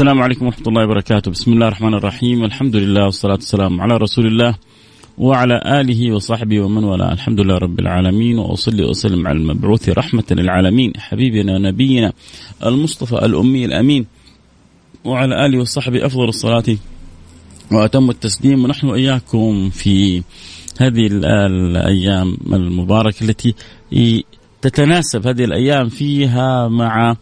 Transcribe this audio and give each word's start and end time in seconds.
السلام 0.00 0.22
عليكم 0.22 0.46
ورحمة 0.46 0.68
الله 0.68 0.84
وبركاته. 0.84 1.30
بسم 1.30 1.52
الله 1.52 1.68
الرحمن 1.68 1.94
الرحيم. 1.94 2.44
الحمد 2.44 2.76
لله 2.76 3.04
والصلاة 3.04 3.34
والسلام 3.34 3.80
على 3.80 3.96
رسول 3.96 4.26
الله 4.26 4.54
وعلى 5.18 5.80
آله 5.80 6.12
وصحبه 6.12 6.60
ومن 6.60 6.84
والاه. 6.84 7.12
الحمد 7.12 7.40
لله 7.40 7.58
رب 7.58 7.80
العالمين. 7.80 8.38
وأصلي 8.38 8.84
وأسلم 8.84 9.26
على 9.26 9.38
المبعوث 9.38 9.88
رحمة 9.88 10.24
للعالمين. 10.30 10.92
حبيبنا 10.96 11.54
ونبينا 11.54 12.12
المصطفى 12.66 13.24
الأمي 13.26 13.64
الأمين. 13.64 14.06
وعلى 15.04 15.46
آله 15.46 15.58
وصحبه 15.58 16.06
أفضل 16.06 16.28
الصلاة 16.28 16.76
وأتم 17.72 18.10
التسليم. 18.10 18.64
ونحن 18.64 18.86
وإياكم 18.86 19.70
في 19.70 20.22
هذه 20.80 21.06
الأيام 21.12 22.36
المباركة 22.52 23.24
التي 23.24 23.54
تتناسب. 24.62 25.26
هذه 25.26 25.44
الأيام 25.44 25.88
فيها 25.88 26.68
مع 26.68 27.16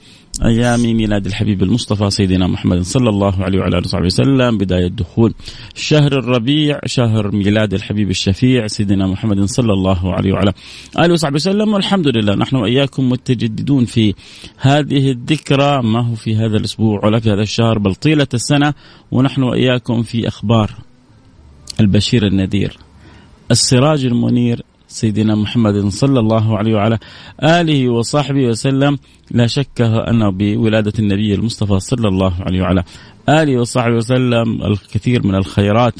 أيام 0.44 0.80
ميلاد 0.80 1.26
الحبيب 1.26 1.62
المصطفى 1.62 2.10
سيدنا 2.10 2.46
محمد 2.46 2.82
صلى 2.82 3.08
الله 3.08 3.44
عليه 3.44 3.58
وعلى 3.58 3.78
آله 3.78 3.86
وصحبه 3.86 4.06
وسلم 4.06 4.58
بداية 4.58 4.88
دخول 4.88 5.34
شهر 5.74 6.12
الربيع 6.12 6.80
شهر 6.86 7.30
ميلاد 7.30 7.74
الحبيب 7.74 8.10
الشفيع 8.10 8.66
سيدنا 8.66 9.06
محمد 9.06 9.44
صلى 9.44 9.72
الله 9.72 10.14
عليه 10.14 10.32
وعلى 10.32 10.52
آله 10.98 11.12
وصحبه 11.12 11.34
وسلم. 11.34 11.74
والحمد 11.74 12.08
لله 12.08 12.34
نحن 12.34 12.56
وإياكم 12.56 13.08
متجددون 13.08 13.84
في 13.84 14.14
هذه 14.58 15.10
الذكرى 15.10 15.82
ما 15.82 16.00
هو 16.00 16.14
في 16.14 16.36
هذا 16.36 16.56
الأسبوع 16.56 17.04
ولا 17.04 17.20
في 17.20 17.30
هذا 17.30 17.42
الشهر 17.42 17.78
بل 17.78 17.94
طيلة 17.94 18.28
السنة 18.34 18.74
ونحن 19.10 19.42
وإياكم 19.42 20.02
في 20.02 20.28
أخبار 20.28 20.70
البشير 21.80 22.26
النذير 22.26 22.78
السراج 23.50 24.04
المنير 24.04 24.62
سيدنا 24.88 25.34
محمد 25.34 25.88
صلى 25.88 26.20
الله 26.20 26.58
عليه 26.58 26.74
وعلى 26.74 26.98
آله 27.42 27.88
وصحبه 27.88 28.46
وسلم. 28.46 28.98
لا 29.30 29.46
شك 29.46 29.80
أن 29.80 30.30
بولادة 30.30 30.92
النبي 30.98 31.34
المصطفى 31.34 31.78
صلى 31.78 32.08
الله 32.08 32.34
عليه 32.40 32.62
وعلى 32.62 32.84
آله 33.28 33.60
وصحبه 33.60 33.94
وسلم 33.96 34.62
الكثير 34.62 35.26
من 35.26 35.34
الخيرات 35.34 35.94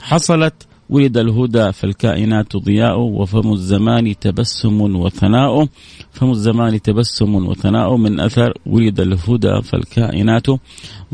حصلت. 0.00 0.54
ولد 0.90 1.16
الهدى 1.16 1.72
فالكائنات 1.72 2.56
ضياء 2.56 2.98
وفم 2.98 3.52
الزمان 3.52 4.18
تبسم 4.18 4.80
وثناء. 4.80 5.68
فم 6.12 6.30
الزمان 6.30 6.82
تبسم 6.82 7.34
وثناء 7.34 7.96
من 7.96 8.20
أثر 8.20 8.52
ولد 8.66 9.00
الهدى 9.00 9.62
فالكائنات 9.62 10.46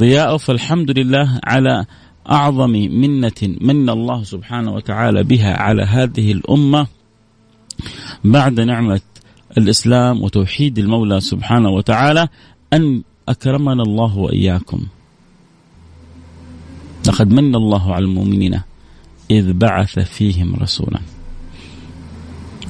ضياء. 0.01 0.37
فالحمد 0.37 0.99
لله 0.99 1.41
على 1.45 1.87
أعظم 2.31 2.71
منة 2.71 3.41
من 3.61 3.91
الله 3.91 4.23
سبحانه 4.23 4.73
وتعالى 4.73 5.23
بها 5.23 5.57
على 5.57 5.83
هذه 5.83 6.33
الأمة. 6.33 6.87
بعد 8.25 8.61
نعمة 8.61 9.00
الإسلام 9.59 10.22
وتوحيد 10.22 10.78
المولى 10.78 11.21
سبحانه 11.21 11.71
وتعالى 11.71 12.28
أن 12.72 13.03
أكرمنا 13.28 13.83
الله 13.83 14.19
وإياكم. 14.19 14.81
لقد 17.06 17.33
من 17.33 17.55
الله 17.55 17.95
على 17.95 18.05
المؤمنين 18.05 18.61
إذ 19.31 19.53
بعث 19.53 19.99
فيهم 19.99 20.55
رسولا. 20.55 21.00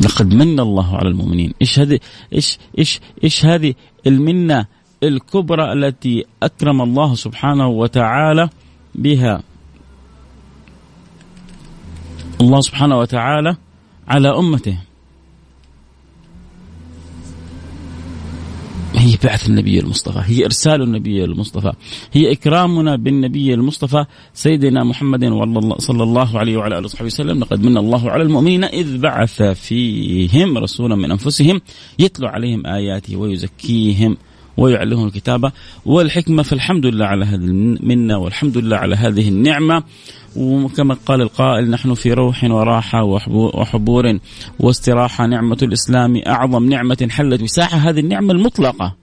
لقد 0.00 0.34
من 0.34 0.60
الله 0.60 0.96
على 0.96 1.08
المؤمنين. 1.08 1.54
إيش 1.60 1.78
هذه 1.78 2.00
إيش 2.32 2.58
إيش 2.78 3.00
إيش 3.24 3.44
هذه 3.44 3.74
المنة 4.06 4.66
الكبرى 5.02 5.72
التي 5.72 6.24
أكرم 6.42 6.82
الله 6.82 7.14
سبحانه 7.14 7.68
وتعالى 7.68 8.48
بها؟ 8.94 9.42
الله 12.40 12.60
سبحانه 12.60 12.98
وتعالى 12.98 13.56
على 14.08 14.28
أمته. 14.28 14.78
هي 18.96 19.16
بعث 19.24 19.48
النبي 19.48 19.80
المصطفى 19.80 20.20
هي 20.24 20.44
إرسال 20.44 20.82
النبي 20.82 21.24
المصطفى 21.24 21.72
هي 22.12 22.32
إكرامنا 22.32 22.96
بالنبي 22.96 23.54
المصطفى 23.54 24.04
سيدنا 24.34 24.84
محمد 24.84 25.24
صلى 25.78 26.02
الله 26.02 26.38
عليه 26.38 26.56
وعلى 26.56 26.78
آله 26.78 26.84
وصحبه 26.84 27.06
وسلم. 27.06 27.40
لقد 27.40 27.62
من 27.62 27.76
الله 27.76 28.10
على 28.10 28.22
المؤمنين 28.22 28.64
إذ 28.64 28.98
بعث 28.98 29.42
فيهم 29.42 30.58
رسولا 30.58 30.96
من 30.96 31.10
أنفسهم 31.10 31.60
يتلو 31.98 32.28
عليهم 32.28 32.66
آياته 32.66 33.16
ويزكيهم 33.16 34.16
ويعلمهم 34.56 35.06
الكتابة 35.06 35.52
والحكمة 35.86 36.42
فالحمد 36.42 36.86
لله 36.86 37.04
على 37.06 37.24
هذه 37.24 37.34
المنة 37.34 38.18
والحمد 38.18 38.58
لله 38.58 38.76
على 38.76 38.96
هذه 38.96 39.28
النعمة. 39.28 39.82
وكما 40.36 40.96
قال 41.06 41.20
القائل 41.20 41.70
نحن 41.70 41.94
في 41.94 42.12
روح 42.12 42.44
وراحة 42.44 43.02
وحبور 43.28 44.18
واستراحة 44.60 45.26
نعمة 45.26 45.58
الإسلام 45.62 46.22
أعظم 46.26 46.68
نعمة 46.68 47.08
حلت 47.10 47.42
بساحة 47.42 47.78
هذه 47.78 48.00
النعمة 48.00 48.32
المطلقة. 48.32 48.94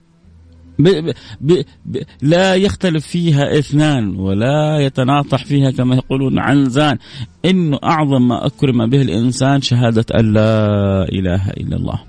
ب 0.79 1.13
ب 1.41 1.63
ب 1.85 1.97
لا 2.21 2.55
يختلف 2.55 3.07
فيها 3.07 3.59
إثنان 3.59 4.15
ولا 4.15 4.79
يتناطح 4.79 5.45
فيها 5.45 5.71
كما 5.71 5.95
يقولون 5.95 6.39
عنزان. 6.39 6.97
إنه 7.45 7.79
أعظم 7.83 8.27
ما 8.27 8.45
أكرم 8.45 8.89
به 8.89 9.01
الإنسان 9.01 9.61
شهادة 9.61 10.05
أن 10.15 10.33
لا 10.33 11.03
إله 11.09 11.49
إلا 11.49 11.75
الله. 11.75 11.99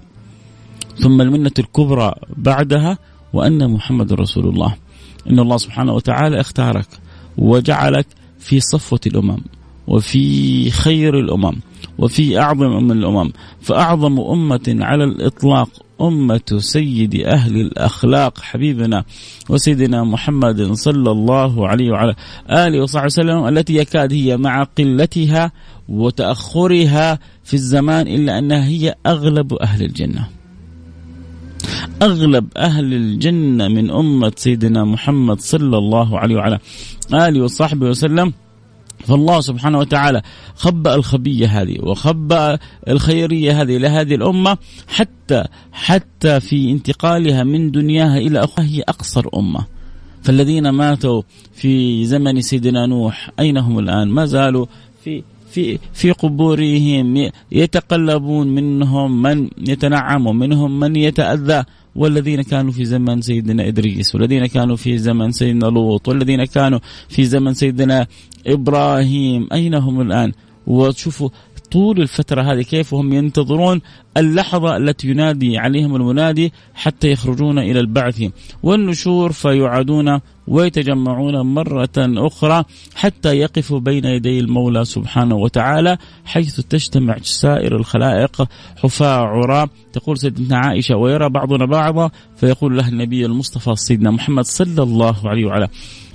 ثم 0.97 1.21
المنة 1.21 1.53
الكبرى 1.59 2.15
بعدها 2.37 2.99
وأن 3.33 3.71
محمد 3.71 4.13
رسول 4.13 4.49
الله. 4.49 4.75
إن 5.31 5.39
الله 5.39 5.57
سبحانه 5.57 5.93
وتعالى 5.93 6.41
اختارك 6.41 6.89
وجعلك 7.39 8.07
في 8.43 8.61
صفوة 8.61 9.01
الأمم 9.07 9.39
وفي 9.87 10.71
خير 10.71 11.19
الأمم 11.19 11.57
وفي 11.99 12.39
أعظم 12.39 12.85
من 12.85 12.91
الأمم. 12.91 13.33
فأعظم 13.61 14.21
أمة 14.21 14.77
على 14.81 15.05
الإطلاق 15.05 15.69
أمة 16.01 16.59
سيد 16.59 17.15
أهل 17.15 17.57
الأخلاق 17.57 18.41
حبيبنا 18.41 19.05
وسيدنا 19.49 20.05
محمد 20.05 20.73
صلى 20.73 21.11
الله 21.11 21.69
عليه 21.69 21.91
وعلى 21.91 22.15
آله 22.51 22.83
وصحبه 22.83 23.05
وسلم 23.05 23.49
التي 23.49 23.75
يكاد 23.77 24.13
هي 24.13 24.37
مع 24.37 24.63
قلتها 24.63 25.53
وتأخرها 25.89 27.19
في 27.45 27.55
الزمان 27.55 28.07
إلا 28.09 28.39
أنها 28.39 28.67
هي 28.67 28.95
أغلب 29.07 29.55
أهل 29.55 29.83
الجنة. 29.83 30.29
أغلب 32.03 32.47
أهل 32.57 32.95
الجنة 32.95 33.69
من 33.69 33.91
أمة 33.91 34.33
سيدنا 34.37 34.85
محمد 34.85 35.41
صلى 35.41 35.79
الله 35.79 36.19
عليه 36.19 36.37
وعلى 36.37 36.59
آله 37.15 37.45
وصحبه 37.45 37.87
وسلم. 37.87 38.33
فالله 39.07 39.41
سبحانه 39.41 39.79
وتعالى 39.79 40.23
خبأ 40.55 40.95
الخبية 40.95 41.63
هذه 41.63 41.77
وخبأ 41.81 42.59
الخيرية 42.89 43.63
هذه 43.63 43.77
لهذه 43.77 44.15
الأمة 44.15 44.59
حتى 44.89 45.45
حتى 45.73 46.41
في 46.41 46.71
انتقالها 46.71 47.45
من 47.45 47.71
دنياها 47.71 48.19
إلى 48.19 48.45
أخرى. 48.45 48.67
هي 48.67 48.83
أقصر 48.83 49.27
أمة. 49.35 49.65
فالذين 50.23 50.69
ماتوا 50.69 51.23
في 51.55 52.05
زمن 52.05 52.41
سيدنا 52.41 52.87
نوح 52.87 53.31
أين 53.41 53.57
هم 53.59 53.79
الآن؟ 53.79 54.09
ما 54.09 54.27
زالوا 54.27 54.67
في 55.05 55.23
في 55.51 55.79
في 55.93 56.11
قبورهم 56.11 57.31
يتقلبون 57.53 58.49
منهم 58.49 59.23
من 59.23 59.51
يتنعم 59.59 60.27
ومنهم 60.27 60.81
من 60.81 60.97
يتأذى. 60.97 61.65
والذين 61.97 62.43
كانوا 62.43 62.73
في 62.73 62.85
زمن 62.85 63.21
سيدنا 63.21 63.69
إدريس 63.69 64.15
والذين 64.15 64.47
كانوا 64.47 64.77
في 64.77 64.99
زمن 64.99 65.33
سيدنا 65.33 65.67
لوط 65.67 66.09
والذين 66.09 66.45
كانوا 66.45 66.79
في 67.09 67.25
زمن 67.25 67.55
سيدنا 67.55 68.07
إبراهيم. 68.47 69.49
أين 69.53 69.75
هم 69.75 70.01
الآن؟ 70.01 70.33
وشوفوا 70.67 71.29
طول 71.71 72.01
الفترة 72.01 72.43
هذه 72.43 72.63
كيف 72.63 72.95
هم 72.95 73.13
ينتظرون 73.13 73.81
اللحظة 74.17 74.77
التي 74.77 75.09
ينادي 75.09 75.59
عليهم 75.59 75.97
المنادي 75.97 76.53
حتى 76.75 77.11
يخرجون 77.13 77.59
إلى 77.59 77.81
البعث. 77.81 78.23
والنشور 78.63 79.33
فيعادون 79.33 80.21
ويتجمعون 80.47 81.41
مرة 81.41 81.89
أخرى 81.99 82.65
حتى 82.95 83.39
يقفوا 83.39 83.81
بين 83.81 84.05
يدي 84.05 84.39
المولى 84.39 84.85
سبحانه 84.85 85.35
وتعالى 85.35 85.99
حيث 86.25 86.61
تجتمع 86.61 87.17
سائر 87.23 87.77
الخلائق 87.77 88.49
حفاة 88.77 89.17
عراة 89.17 89.69
تقول 89.93 90.19
سيدنا 90.19 90.59
عائشة 90.59 90.97
ويرى 90.97 91.29
بعضنا 91.29 91.67
بعضا 91.67 92.11
فيقول 92.37 92.77
له 92.77 92.89
النبي 92.89 93.27
المصطفى 93.27 93.77
سيدنا 93.77 94.11
محمد 94.11 94.45
صلى 94.45 94.83
الله 94.83 95.29
عليه 95.29 95.47
وعلى 95.47 95.69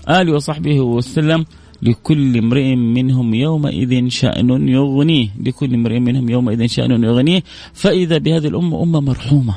آله 0.09 0.33
وصحبه 0.33 0.79
وسلم 0.79 1.45
لكل 1.81 2.37
امرئ 2.37 2.75
منهم 2.75 3.33
يومئذ 3.33 4.07
شأن 4.07 4.67
يغنيه 4.67 5.29
لكل 5.39 5.73
امرئ 5.73 5.99
منهم 5.99 6.29
يومئذ 6.29 6.67
شأن 6.67 7.03
يغنيه 7.03 7.43
فإذا 7.73 8.17
بهذه 8.17 8.47
الأمة 8.47 8.83
أمة 8.83 8.99
مرحومة. 8.99 9.55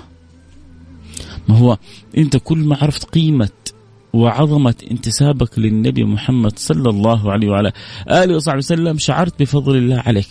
ما 1.49 1.59
هو؟ 1.59 1.77
أنت 2.19 2.37
كل 2.37 2.59
ما 2.59 2.77
عرفت 2.83 3.05
قيمة 3.05 3.49
وعظمة 4.13 4.75
انتسابك 4.91 5.59
للنبي 5.59 6.05
محمد 6.05 6.59
صلى 6.59 6.91
الله 6.91 7.33
عليه 7.33 7.49
وعلى 7.49 7.73
آله 8.11 8.37
وصحبه 8.37 8.59
وسلم 8.59 8.99
شعرت 8.99 9.41
بفضل 9.43 9.77
الله 9.77 10.03
عليك 10.07 10.29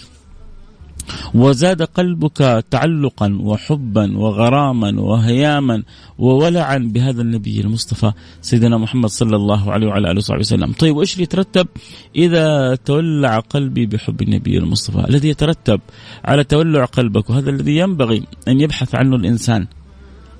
وزاد 1.33 1.81
قلبك 1.81 2.65
تعلقا 2.71 3.37
وحبا 3.41 4.17
وغراما 4.17 5.01
وهياما 5.01 5.83
وولعا 6.17 6.77
بهذا 6.77 7.21
النبي 7.21 7.61
المصطفى 7.61 8.11
سيدنا 8.41 8.77
محمد 8.77 9.09
صلى 9.09 9.35
الله 9.35 9.71
عليه 9.71 9.87
وعلى 9.87 10.11
آله 10.11 10.17
وصحبه 10.17 10.39
وسلم. 10.39 10.71
طيب 10.71 10.95
وإيش 10.95 11.13
اللي 11.13 11.23
يترتب 11.23 11.67
إذا 12.15 12.75
تولع 12.75 13.39
قلبي 13.39 13.85
بحب 13.85 14.21
النبي 14.21 14.57
المصطفى؟ 14.57 15.09
الذي 15.09 15.29
يترتب 15.29 15.81
على 16.25 16.43
تولع 16.43 16.85
قلبك 16.85 17.29
وهذا 17.29 17.49
الذي 17.49 17.77
ينبغي 17.77 18.23
أن 18.47 18.59
يبحث 18.59 18.95
عنه 18.95 19.15
الإنسان. 19.15 19.67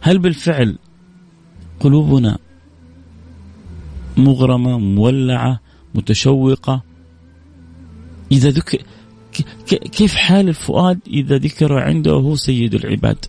هل 0.01 0.19
بالفعل 0.19 0.77
قلوبنا 1.80 2.38
مغرمة 4.19 4.80
مولعة 4.80 5.60
متشوقة. 5.95 6.81
إذا 8.31 8.50
ذكر 8.50 8.77
كيف 9.92 10.16
حال 10.16 10.50
الفؤاد 10.50 11.00
إذا 11.07 11.38
ذكر 11.38 11.74
عنده 11.74 12.12
هو 12.12 12.36
سيد 12.36 12.74
العباد؟ 12.74 13.25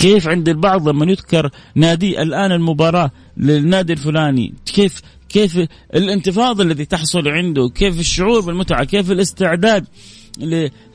كيف 0.00 0.28
عند 0.28 0.48
البعض 0.48 0.88
لما 0.88 1.06
يذكر 1.10 1.50
نادي 1.74 2.22
الآن 2.22 2.52
المباراة 2.52 3.10
للنادي 3.36 3.92
الفلاني؟ 3.92 4.54
كيف 4.66 5.02
كيف 5.28 5.58
الانتفاضة 5.94 6.62
الذي 6.62 6.84
تحصل 6.84 7.28
عنده؟ 7.28 7.68
كيف 7.68 8.00
الشعور 8.00 8.40
بالمتعة؟ 8.40 8.84
كيف 8.84 9.10
الاستعداد 9.10 9.86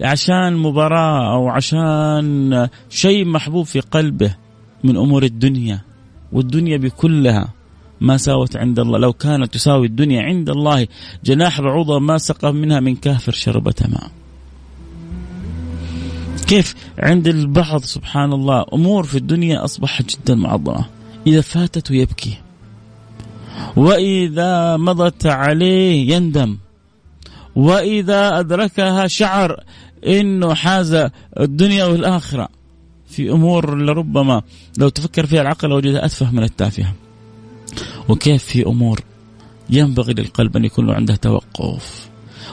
عشان 0.01 0.55
مباراة 0.55 1.33
أو 1.33 1.49
عشان 1.49 2.67
شيء 2.89 3.25
محبوب 3.25 3.65
في 3.65 3.79
قلبه؟ 3.79 4.35
من 4.83 4.97
أمور 4.97 5.23
الدنيا 5.23 5.81
والدنيا 6.31 6.77
بكلها 6.77 7.53
ما 8.01 8.17
ساوت 8.17 8.55
عند 8.55 8.79
الله. 8.79 8.97
لو 8.97 9.13
كانت 9.13 9.53
تساوي 9.53 9.87
الدنيا 9.87 10.21
عند 10.21 10.49
الله 10.49 10.87
جناح 11.23 11.61
بعوضة 11.61 11.99
ما 11.99 12.17
سقى 12.17 12.53
منها 12.53 12.79
من 12.79 12.95
كافر 12.95 13.31
شربة 13.31 13.75
ماء. 13.89 14.11
كيف؟ 16.47 16.75
عند 16.99 17.27
البعض 17.27 17.83
سبحان 17.83 18.33
الله 18.33 18.65
أمور 18.73 19.03
في 19.03 19.17
الدنيا 19.17 19.63
أصبحت 19.65 20.17
جدا 20.17 20.35
معظمة. 20.35 20.85
إذا 21.27 21.41
فاتت 21.41 21.91
يبكي 21.91 22.37
وإذا 23.75 24.77
مضت 24.77 25.25
عليه 25.25 26.15
يندم. 26.15 26.57
وإذا 27.55 28.39
أدركها 28.39 29.07
شعر 29.07 29.63
إنه 30.07 30.53
حاز 30.53 31.07
الدنيا 31.39 31.85
والآخرة. 31.85 32.58
في 33.09 33.31
أمور 33.31 33.77
لربما 33.77 34.41
لو 34.77 34.89
تفكر 34.89 35.25
فيها 35.25 35.41
العقل 35.41 35.71
وجدها 35.71 36.05
أتفه 36.05 36.31
من 36.31 36.43
التافهة. 36.43 36.93
وكيف 38.09 38.43
في 38.43 38.65
أمور 38.65 38.99
ينبغي 39.69 40.13
للقلب 40.13 40.57
أن 40.57 40.65
يكون 40.65 40.89
عنده 40.89 41.15
توقف. 41.15 42.09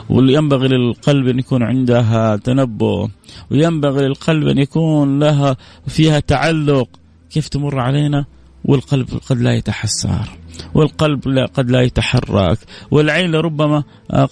وينبغي 0.09 0.69
للقلب 0.69 1.29
أن 1.29 1.39
يكون 1.39 1.63
عندها 1.63 2.37
تنبؤ. 2.37 3.09
وينبغي 3.51 4.07
للقلب 4.07 4.49
أن 4.49 4.59
يكون 4.59 5.19
لها 5.19 5.57
فيها 5.87 6.21
تعلق. 6.21 6.89
كيف 7.31 7.49
تمر 7.49 7.81
علينا؟ 7.81 8.25
والقلب 8.65 9.09
قد 9.27 9.41
لا 9.41 9.55
يتحسر. 9.55 10.39
والقلب 10.75 11.29
لا 11.29 11.47
قد 11.47 11.71
لا 11.71 11.83
يتحرك. 11.83 12.59
والعين 12.91 13.31
لربما 13.31 13.83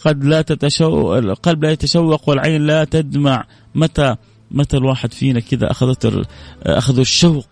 قد 0.05 0.25
لا 0.25 0.43
تتشوق 0.43 1.17
القلب 1.17 1.65
لا 1.65 1.71
يتشوق 1.71 2.29
والعين 2.29 2.67
لا 2.67 2.85
تدمع. 2.85 3.45
متى 3.75 4.17
متى 4.55 4.77
الواحد 4.77 5.13
فينا 5.13 5.41
كذا 5.41 5.71
اخذت 5.71 6.27
اخذوا 6.63 7.03
الشوق 7.03 7.47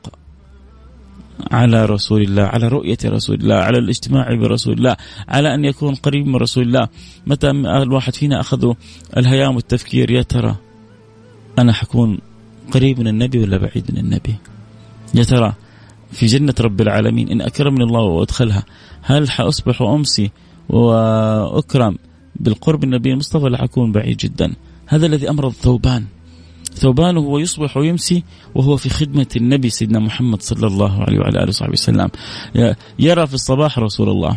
على 1.50 1.84
رسول 1.84 2.22
الله 2.22 2.42
على 2.42 2.68
رؤية 2.68 2.98
رسول 3.04 3.36
الله 3.36 3.54
على 3.54 3.78
الاجتماع 3.78 4.34
برسول 4.34 4.74
الله 4.74 4.96
على 5.28 5.54
أن 5.54 5.64
يكون 5.64 5.94
قريب 5.94 6.26
من 6.26 6.36
رسول 6.36 6.64
الله. 6.64 6.88
متى 7.26 7.50
الواحد 7.50 8.14
فينا 8.14 8.40
أخذوا 8.40 8.74
الهيام 9.16 9.56
والتفكير 9.56 10.10
يا 10.10 10.22
ترى 10.22 10.56
أنا 11.58 11.72
حكون 11.72 12.18
قريب 12.70 13.00
من 13.00 13.08
النبي 13.08 13.38
ولا 13.38 13.56
بعيد 13.56 13.90
من 13.92 13.98
النبي؟ 13.98 14.34
يا 15.14 15.22
ترى 15.22 15.52
في 16.12 16.26
جنة 16.26 16.54
رب 16.60 16.80
العالمين 16.80 17.28
إن 17.28 17.40
أكرمني 17.40 17.84
الله 17.84 18.02
وأدخلها 18.02 18.64
هل 19.02 19.30
حأصبح 19.30 19.82
وأمسي 19.82 20.30
وأكرم 20.68 21.98
بالقرب 22.36 22.84
النبي 22.84 23.12
المصطفى؟ 23.12 23.44
ولا 23.44 23.68
بعيد 23.76 24.16
جدا. 24.16 24.54
هذا 24.86 25.06
الذي 25.06 25.30
أمرض 25.30 25.52
ثوبان 25.52 26.04
ثوبان 26.74 27.16
وهو 27.16 27.38
يصبح 27.38 27.76
ويمسي 27.76 28.24
وهو 28.54 28.76
في 28.76 28.88
خدمة 28.88 29.26
النبي 29.36 29.70
سيدنا 29.70 29.98
محمد 29.98 30.42
صلى 30.42 30.66
الله 30.66 31.02
عليه 31.02 31.18
وعلى 31.18 31.38
آله 31.38 31.48
وصحبه 31.48 31.72
وسلم. 31.72 32.08
يرى 32.98 33.26
في 33.26 33.34
الصباح 33.34 33.78
رسول 33.78 34.08
الله 34.08 34.36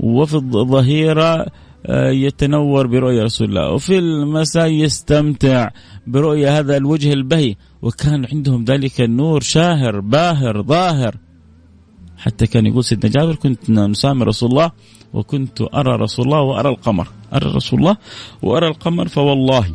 وفي 0.00 0.34
الظهيرة 0.34 1.46
آه، 1.86 2.10
يتنور 2.10 2.86
برؤية 2.86 3.22
رسول 3.22 3.48
الله 3.48 3.72
وفي 3.72 3.98
المساء 3.98 4.70
يستمتع 4.70 5.70
برؤية 6.06 6.58
هذا 6.58 6.76
الوجه 6.76 7.12
البهي 7.12 7.56
وكان 7.82 8.26
عندهم 8.32 8.64
ذلك 8.64 9.00
النور 9.00 9.40
شاهر 9.40 10.00
باهر 10.00 10.62
ظاهر. 10.62 11.16
حتى 12.18 12.46
كان 12.46 12.66
يقول 12.66 12.84
سيدنا 12.84 13.12
جابر 13.12 13.34
كنت 13.34 13.70
نسامر 13.70 14.26
رسول 14.26 14.50
الله 14.50 14.70
وكنت 15.12 15.62
أرى 15.74 15.96
رسول 15.96 16.24
الله 16.24 16.40
وأرى 16.40 16.68
القمر. 16.68 17.08
أرى 17.32 17.50
رسول 17.50 17.80
الله 17.80 17.96
وأرى 18.42 18.68
القمر 18.68 19.08
فوالله 19.08 19.66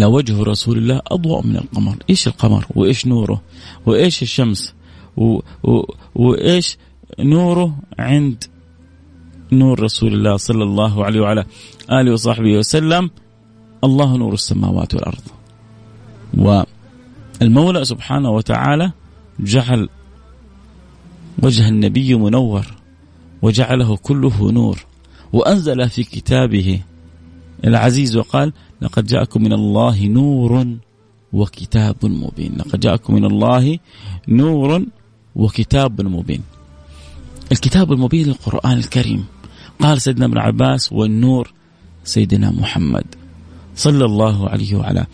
لوجه 0.00 0.42
رسول 0.42 0.78
الله 0.78 1.00
أضوأ 1.06 1.42
من 1.46 1.56
القمر. 1.56 1.96
إيش 2.10 2.28
القمر؟ 2.28 2.66
وإيش 2.74 3.06
نوره؟ 3.06 3.42
وإيش 3.86 4.22
الشمس؟ 4.22 4.74
و 5.16 5.40
و 5.62 5.82
وإيش 6.14 6.78
نوره 7.18 7.76
عند 7.98 8.44
نور 9.52 9.80
رسول 9.80 10.14
الله 10.14 10.36
صلى 10.36 10.64
الله 10.64 11.04
عليه 11.04 11.20
وعلى 11.20 11.44
آله 11.90 12.12
وصحبه 12.12 12.58
وسلم؟ 12.58 13.10
الله 13.84 14.16
نور 14.16 14.34
السماوات 14.34 14.94
والأرض. 14.94 15.22
والمولى 17.40 17.84
سبحانه 17.84 18.30
وتعالى 18.30 18.92
جعل 19.40 19.88
وجه 21.42 21.68
النبي 21.68 22.14
منور 22.14 22.66
وجعله 23.42 23.96
كله 23.96 24.50
نور 24.52 24.78
وأنزل 25.32 25.88
في 25.88 26.04
كتابه 26.04 26.80
العزيز 27.64 28.16
وقال 28.16 28.52
لقد 28.82 29.06
جاءكم 29.06 29.42
من 29.42 29.52
الله 29.52 30.06
نور 30.06 30.76
وكتاب 31.32 31.96
مبين. 32.02 32.56
لقد 32.56 32.80
جاءكم 32.80 33.14
من 33.14 33.24
الله 33.24 33.78
نور 34.28 34.86
وكتاب 35.36 36.02
مبين. 36.02 36.42
الكتاب 37.52 37.92
المبين 37.92 38.28
القرآن 38.28 38.78
الكريم. 38.78 39.24
قال 39.80 40.02
سيدنا 40.02 40.24
ابن 40.26 40.38
عباس 40.38 40.92
والنور 40.92 41.52
سيدنا 42.04 42.50
محمد 42.50 43.04
صلى 43.76 44.04
الله 44.04 44.48
عليه 44.48 44.76
وعلى 44.76 45.06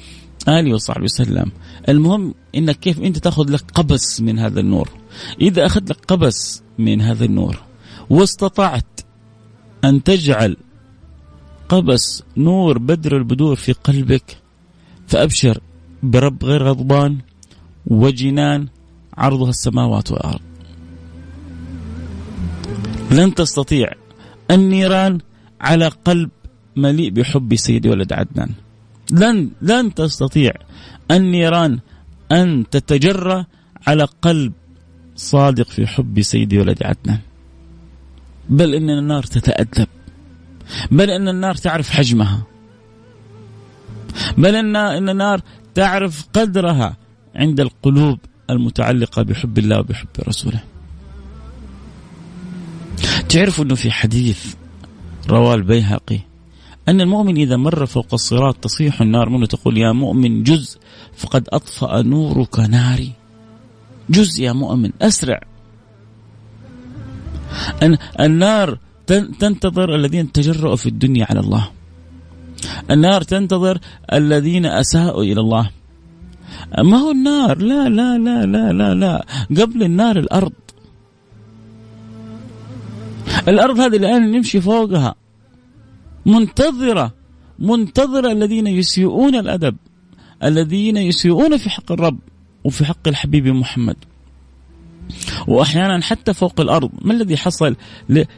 آله 0.49 0.75
وصحبه 0.75 1.05
وسلم. 1.05 1.53
المهم 1.89 2.35
انك 2.55 2.79
كيف 2.79 3.01
أنت 3.01 3.19
تأخذ 3.19 3.51
لك 3.51 3.65
قبس 3.75 4.21
من 4.21 4.39
هذا 4.39 4.61
النور. 4.61 4.89
إذا 5.41 5.67
أخذت 5.67 5.91
لك 5.91 6.05
قبس 6.09 6.63
من 6.79 7.01
هذا 7.01 7.25
النور 7.25 7.59
واستطعت 8.11 9.01
أن 9.85 10.03
تجعل 10.03 10.57
قبس 11.73 12.23
نور 12.37 12.79
بدر 12.79 13.17
البدور 13.17 13.57
في 13.57 13.73
قلبك 13.73 14.39
فأبشر 15.07 15.61
برب 16.03 16.45
غير 16.45 16.63
غضبان 16.63 17.19
وجنان 17.87 18.69
عرضها 19.15 19.51
السماوات 19.51 20.13
والأرض. 20.13 20.41
لن 23.11 23.35
تستطيع 23.35 23.93
النيران 24.51 25.19
على 25.61 25.89
قلب 25.89 26.31
مليء 26.77 27.11
بحب 27.11 27.55
سيدي 27.55 27.89
ولد 27.89 28.13
عدنان. 28.13 28.51
لن 29.11 29.51
لن 29.63 29.95
تستطيع 29.95 30.53
النيران 31.11 31.79
أن 32.33 32.65
تتجرى 32.71 33.45
على 33.87 34.05
قلب 34.23 34.53
صادق 35.17 35.67
في 35.67 35.87
حب 35.87 36.23
سيدي 36.23 36.59
ولد 36.59 36.83
عدنان. 36.83 37.19
بل 38.49 38.75
إن 38.75 38.91
النار 38.91 39.23
تتأدب. 39.23 39.89
بل 40.91 41.11
أن 41.11 41.29
النار 41.29 41.55
تعرف 41.55 41.91
حجمها. 41.91 42.43
بل 44.39 44.57
أن 44.57 44.77
أن 44.77 45.09
النار 45.09 45.41
تعرف 45.75 46.27
قدرها 46.33 46.97
عند 47.35 47.61
القلوب 47.61 48.19
المتعلقة 48.51 49.23
بحب 49.23 49.59
الله 49.59 49.79
وبحب 49.79 50.09
رسوله. 50.29 50.61
تعرفوا 53.29 53.65
أنه 53.65 53.75
في 53.75 53.91
حديث 53.91 54.55
رواه 55.29 55.55
البيهقي 55.55 56.21
أن 56.89 57.01
المؤمن 57.01 57.37
إذا 57.37 57.57
مر 57.57 57.87
فوق 57.87 58.07
الصراط 58.13 58.57
تصيح 58.57 59.01
النار 59.01 59.29
منه 59.29 59.47
تقول 59.47 59.79
يا 59.79 59.93
مؤمن 59.93 60.43
جز 60.43 60.79
فقد 61.17 61.49
أطفأ 61.49 62.03
نورك 62.03 62.59
ناري. 62.61 63.13
جز 64.11 64.41
يا 64.41 64.53
مؤمن 64.53 64.91
أسرع. 65.03 65.41
أن 67.83 67.99
النار 68.21 68.79
تنتظر 69.19 69.95
الذين 69.95 70.33
تجرؤوا 70.33 70.77
في 70.77 70.87
الدنيا 70.87 71.27
على 71.31 71.41
الله. 71.41 71.71
النار 72.91 73.23
تنتظر 73.23 73.79
الذين 74.13 74.67
أساءوا 74.67 75.23
إلى 75.23 75.41
الله. 75.41 75.71
ما 76.79 76.97
هو 76.97 77.11
النار؟ 77.11 77.59
لا 77.59 77.89
لا 77.89 78.19
لا 78.19 78.47
لا 78.47 78.73
لا 78.73 78.95
لا. 78.95 79.27
قبل 79.51 79.83
النار 79.83 80.19
الأرض. 80.19 80.53
الأرض 83.49 83.81
هذه 83.81 83.97
الآن 83.97 84.31
نمشي 84.31 84.61
فوقها. 84.61 85.15
منتظرة 86.27 87.15
منتظرة 87.59 88.33
الذين 88.33 88.67
يسيئون 88.67 89.35
الأدب 89.35 89.77
الذين 90.43 90.97
يسيئون 90.97 91.57
في 91.57 91.71
حق 91.71 91.93
الرب 91.93 92.19
وفي 92.65 92.85
حق 92.85 93.09
الحبيب 93.09 93.47
محمد. 93.47 93.97
وأحيانا 95.47 96.03
حتى 96.03 96.35
فوق 96.35 96.61
الأرض. 96.61 96.91
ما 97.03 97.13
الذي 97.13 97.37
حصل 97.37 97.77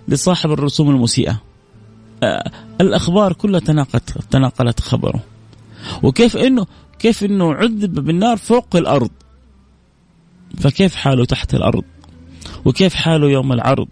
لصاحب 0.09 0.53
الرسوم 0.53 0.91
المسيئة؟ 0.91 1.43
الأخبار 2.81 3.33
كلها 3.33 3.61
تناقلت 3.61 4.19
تناقلت 4.31 4.81
خبره. 4.81 5.23
وكيف 6.03 6.37
انه 6.37 6.67
كيف 6.99 7.25
إنه 7.25 7.55
عذب 7.55 7.95
بالنار 8.01 8.37
فوق 8.37 8.77
الأرض. 8.77 9.11
فكيف 10.61 10.95
حاله 10.95 11.25
تحت 11.25 11.55
الأرض؟ 11.55 11.85
وكيف 12.65 12.95
حاله 12.95 13.31
يوم 13.31 13.53
العرض؟ 13.53 13.89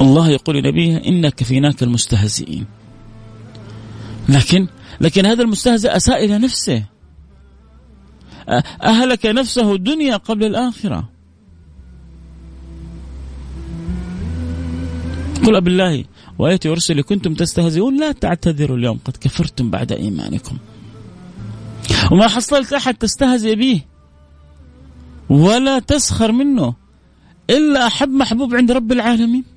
الله 0.00 0.28
يقول 0.30 0.56
لنبيه 0.56 0.96
إنك 0.96 1.42
فيناك 1.42 1.82
المستهزئين. 1.82 2.66
لكن 4.28 4.68
لكن 5.00 5.26
هذا 5.26 5.42
المستهزئ 5.42 5.96
أساء 5.96 6.24
إلى 6.24 6.38
نفسه. 6.38 6.84
أهلك 8.82 9.26
نفسه 9.26 9.74
الدنيا 9.74 10.16
قبل 10.16 10.44
الآخرة. 10.44 11.08
قل 15.46 15.60
بالله 15.60 16.04
وآياتي 16.38 16.68
ورسلي 16.68 17.02
كنتم 17.02 17.34
تستهزئون 17.34 18.00
لا 18.00 18.12
تعتذروا 18.12 18.76
اليوم 18.76 18.98
قد 19.04 19.16
كفرتم 19.16 19.70
بعد 19.70 19.92
إيمانكم. 19.92 20.56
وما 22.12 22.28
حصلت 22.28 22.72
أحد 22.72 22.94
تستهزئ 22.94 23.54
به 23.54 23.82
ولا 25.30 25.78
تسخر 25.78 26.32
منه 26.32 26.74
إلا 27.50 27.86
أحب 27.86 28.08
محبوب 28.08 28.54
عند 28.54 28.72
رب 28.72 28.92
العالمين. 28.92 29.53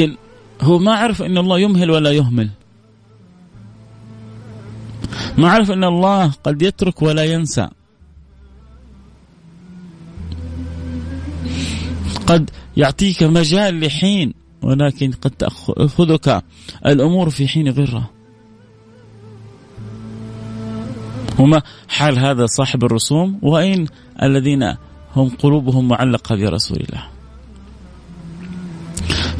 لكن 0.00 0.16
هو 0.62 0.78
ما 0.78 0.92
عرف 0.92 1.22
إن 1.22 1.38
الله 1.38 1.58
يمهل 1.58 1.90
ولا 1.90 2.12
يهمل. 2.12 2.50
ما 5.38 5.50
عرف 5.50 5.70
إن 5.70 5.84
الله 5.84 6.32
قد 6.44 6.62
يترك 6.62 7.02
ولا 7.02 7.24
ينسى. 7.24 7.68
قد 12.26 12.50
يعطيك 12.76 13.22
مجال 13.22 13.80
لحين 13.80 14.34
ولكن 14.62 15.12
قد 15.12 15.30
تأخذك 15.30 16.42
الأمور 16.86 17.30
في 17.30 17.48
حين 17.48 17.68
غرة. 17.68 18.10
وما 21.38 21.62
حال 21.88 22.18
هذا 22.18 22.46
صاحب 22.46 22.84
الرسوم؟ 22.84 23.38
وأين 23.42 23.86
الذين 24.22 24.76
هم 25.16 25.28
قلوبهم 25.28 25.88
معلقة 25.88 26.36
برسول 26.36 26.78
الله. 26.88 27.19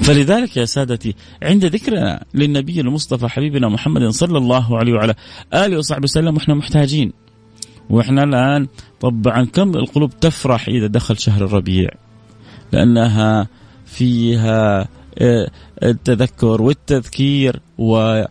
فلذلك 0.02 0.56
يا 0.56 0.64
سادتي 0.64 1.14
عند 1.42 1.64
ذكرنا 1.64 2.24
للنبي 2.34 2.80
المصطفى 2.80 3.28
حبيبنا 3.28 3.68
محمد 3.68 4.08
صلى 4.08 4.38
الله 4.38 4.78
عليه 4.78 4.92
وعلى 4.92 5.14
آله 5.54 5.78
وصحبه 5.78 6.04
وسلم 6.04 6.34
وإحنا 6.34 6.54
محتاجين. 6.54 7.12
وإحنا 7.90 8.24
الآن 8.24 8.68
طبعا 9.00 9.44
كم 9.44 9.76
القلوب 9.76 10.20
تفرح 10.20 10.68
إذا 10.68 10.86
دخل 10.86 11.18
شهر 11.18 11.44
الربيع؟ 11.44 11.90
لأنها 12.72 13.48
فيها 13.86 14.88
آه، 15.18 15.50
التذكر 15.82 16.62
والتذكير 16.62 17.60
و 17.78 18.22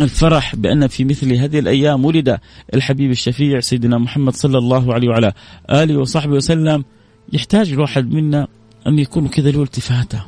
الفرح 0.00 0.56
بأن 0.56 0.86
في 0.86 1.04
مثل 1.04 1.32
هذه 1.34 1.58
الأيام 1.58 2.04
ولد 2.04 2.38
الحبيب 2.74 3.10
الشفيع 3.10 3.60
سيدنا 3.60 3.98
محمد 3.98 4.34
صلى 4.34 4.58
الله 4.58 4.94
عليه 4.94 5.08
وعلى 5.08 5.32
آله 5.70 5.96
وصحبه 5.96 6.32
وسلم. 6.32 6.84
يحتاج 7.32 7.72
الواحد 7.72 8.10
منا 8.10 8.46
أن 8.86 8.98
يكون 8.98 9.28
كذا 9.28 9.50
له 9.50 9.62
التفاتة. 9.62 10.22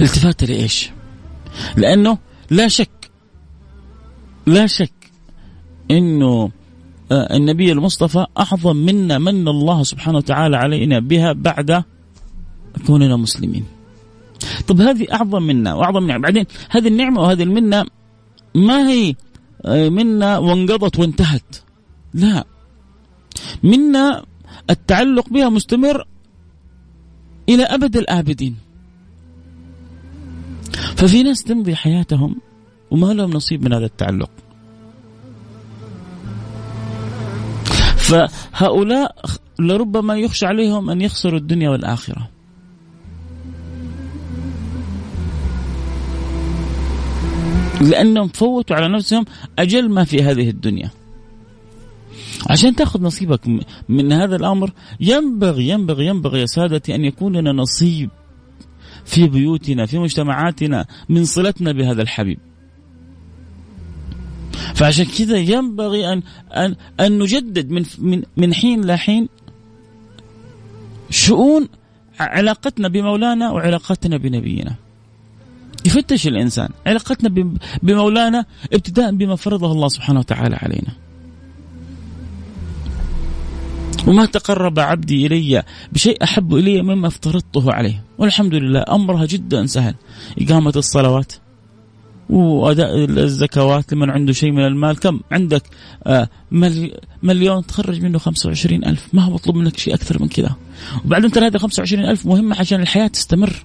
التفاتة 0.00 0.46
لإيش؟ 0.46 0.90
لأنه 1.76 2.18
لا 2.50 2.68
شك 2.68 3.10
لا 4.46 4.66
شك 4.66 4.92
أنه 5.90 6.50
آه، 7.12 7.36
النبي 7.36 7.72
المصطفى 7.72 8.26
أعظم 8.38 8.76
منا 8.76 9.18
من 9.18 9.48
الله 9.48 9.82
سبحانه 9.82 10.18
وتعالى 10.18 10.56
علينا 10.56 10.98
بها 10.98 11.32
بعد 11.32 11.84
كوننا 12.86 13.16
مسلمين. 13.16 13.64
طب 14.68 14.80
هذه 14.80 15.06
أعظم 15.12 15.42
منا 15.42 15.74
وأعظم 15.74 16.06
نعمة. 16.06 16.22
بعدين 16.22 16.44
هذه 16.70 16.88
النعمة 16.88 17.20
وهذه 17.20 17.42
المنة 17.42 17.86
ما 18.54 18.88
هي 18.88 19.14
آه، 19.64 19.88
منا 19.88 20.38
وانقضت 20.38 20.98
وانتهت. 20.98 21.56
لا. 22.14 22.44
منا 23.62 24.24
التعلق 24.70 25.28
بها 25.28 25.48
مستمر 25.48 26.04
إلى 27.48 27.62
أبد 27.62 27.96
الآبدين. 27.96 28.56
ففي 30.96 31.22
ناس 31.22 31.44
تمضي 31.44 31.76
حياتهم 31.76 32.36
وما 32.90 33.12
لهم 33.12 33.30
نصيب 33.30 33.64
من 33.64 33.72
هذا 33.72 33.86
التعلق. 33.86 34.30
فهؤلاء 37.96 39.16
لربما 39.58 40.16
يخشى 40.16 40.46
عليهم 40.46 40.90
أن 40.90 41.00
يخسروا 41.00 41.38
الدنيا 41.38 41.70
والآخرة. 41.70 42.30
لأنهم 47.80 48.28
فوتوا 48.28 48.76
على 48.76 48.88
نفسهم 48.88 49.24
أجل 49.58 49.88
ما 49.88 50.04
في 50.04 50.22
هذه 50.22 50.50
الدنيا. 50.50 50.90
عشان 52.46 52.76
تاخذ 52.76 53.02
نصيبك 53.02 53.40
من 53.88 54.12
هذا 54.12 54.36
الأمر 54.36 54.72
ينبغي 55.00 55.68
ينبغي 55.68 56.06
ينبغي 56.06 56.40
يا 56.40 56.46
سادتي 56.46 56.94
أن 56.94 57.04
يكون 57.04 57.36
لنا 57.36 57.52
نصيب 57.52 58.10
في 59.04 59.28
بيوتنا 59.28 59.86
في 59.86 59.98
مجتمعاتنا 59.98 60.86
من 61.08 61.24
صلتنا 61.24 61.72
بهذا 61.72 62.02
الحبيب. 62.02 62.38
فعشان 64.74 65.04
كذا 65.04 65.38
ينبغي 65.38 66.12
ان 66.12 66.22
ان 66.52 66.76
أن 67.00 67.18
نجدد 67.18 67.70
من 67.70 67.84
من 67.98 68.22
من 68.36 68.54
حين 68.54 68.84
لحين 68.84 69.28
شؤون 71.10 71.68
علاقتنا 72.20 72.88
بمولانا 72.88 73.50
وعلاقتنا 73.50 74.16
بنبينا. 74.16 74.74
يفتش 75.86 76.26
الإنسان 76.26 76.68
علاقتنا 76.86 77.54
بمولانا 77.82 78.44
ابتداء 78.72 79.14
بما 79.14 79.36
فرضه 79.36 79.72
الله 79.72 79.88
سبحانه 79.88 80.18
وتعالى 80.18 80.56
علينا. 80.56 80.92
وما 84.06 84.26
تقرب 84.26 84.78
عبدي 84.78 85.26
إلي 85.26 85.62
بشيء 85.92 86.24
أحب 86.24 86.54
إلي 86.54 86.82
مما 86.82 87.06
افترضته 87.06 87.72
عليه. 87.72 88.04
والحمد 88.18 88.54
لله 88.54 88.84
أمرها 88.90 89.26
جدا 89.26 89.66
سهل. 89.66 89.94
إقامة 90.38 90.72
الصلوات 90.76 91.32
وأداء 92.30 93.04
الزكوات 93.04 93.92
لمن 93.92 94.10
عنده 94.10 94.32
شيء 94.32 94.52
من 94.52 94.66
المال. 94.66 94.98
كم 94.98 95.20
عندك؟ 95.30 95.62
آه 96.06 96.28
مليون 97.22 97.66
تخرج 97.66 98.02
منه 98.02 98.18
25 98.18 98.84
ألف. 98.84 99.08
ما 99.12 99.22
هو 99.22 99.32
مطلوب 99.32 99.56
منك 99.56 99.78
شيء 99.78 99.94
أكثر 99.94 100.22
من 100.22 100.28
كذا. 100.28 100.56
وبعدين 101.04 101.30
ترى 101.30 101.46
هذه 101.46 101.56
25 101.56 102.04
ألف 102.04 102.26
مهمة 102.26 102.56
عشان 102.58 102.80
الحياة 102.80 103.06
تستمر. 103.06 103.64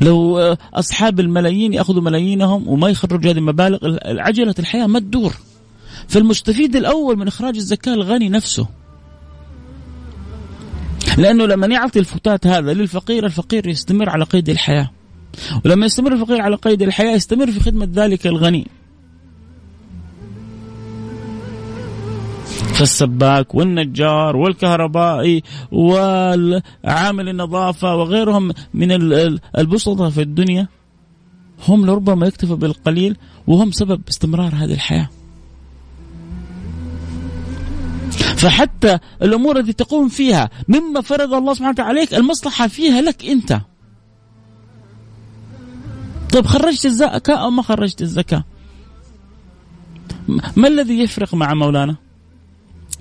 لو 0.00 0.38
آه، 0.38 0.58
أصحاب 0.74 1.20
الملايين 1.20 1.72
يأخذوا 1.72 2.02
ملايينهم 2.02 2.68
وما 2.68 2.88
يخرجوا 2.88 3.30
هذه 3.30 3.38
المبالغ 3.38 3.78
عجلة 4.04 4.54
الحياة 4.58 4.86
ما 4.86 4.98
تدور. 4.98 5.34
فالمستفيد 6.08 6.76
الأول 6.76 7.18
من 7.18 7.26
إخراج 7.26 7.56
الزكاة 7.56 7.94
الغني 7.94 8.28
نفسه. 8.28 8.66
لأنه 11.18 11.46
لما 11.46 11.66
يعطي 11.66 11.98
الفتات 11.98 12.46
هذا 12.46 12.72
للفقير 12.72 13.26
الفقير 13.26 13.66
يستمر 13.68 14.08
على 14.10 14.24
قيد 14.24 14.48
الحياة. 14.48 14.90
ولما 15.64 15.86
يستمر 15.86 16.12
الفقير 16.12 16.40
على 16.40 16.56
قيد 16.56 16.82
الحياة 16.82 17.14
يستمر 17.14 17.50
في 17.50 17.60
خدمة 17.60 17.88
ذلك 17.94 18.26
الغني. 18.26 18.66
فالسباك 22.74 23.54
والنجار 23.54 24.36
والكهربائي 24.36 25.42
والعامل 25.72 27.28
النظافة 27.28 27.96
وغيرهم 27.96 28.52
من 28.74 28.92
البسطة 29.58 30.10
في 30.10 30.22
الدنيا 30.22 30.68
هم 31.68 31.86
لربما 31.86 32.26
يكتفوا 32.26 32.56
بالقليل 32.56 33.16
وهم 33.46 33.70
سبب 33.70 34.00
استمرار 34.08 34.54
هذه 34.54 34.72
الحياة. 34.72 35.08
فحتى 38.38 38.98
الأمور 39.22 39.58
التي 39.58 39.72
تقوم 39.72 40.08
فيها 40.08 40.50
مما 40.68 41.00
فرض 41.00 41.34
الله 41.34 41.54
سبحانه 41.54 41.70
وتعالى 41.70 41.98
عليك 41.98 42.14
المصلحة 42.14 42.66
فيها 42.68 43.00
لك 43.00 43.24
أنت. 43.24 43.60
طيب 46.32 46.46
خرجت 46.46 46.86
الزكاة 46.86 47.36
أو 47.36 47.50
ما 47.50 47.62
خرجت 47.62 48.02
الزكاة؟ 48.02 48.44
ما 50.56 50.68
الذي 50.68 51.00
يفرق 51.00 51.34
مع 51.34 51.54
مولانا؟ 51.54 51.96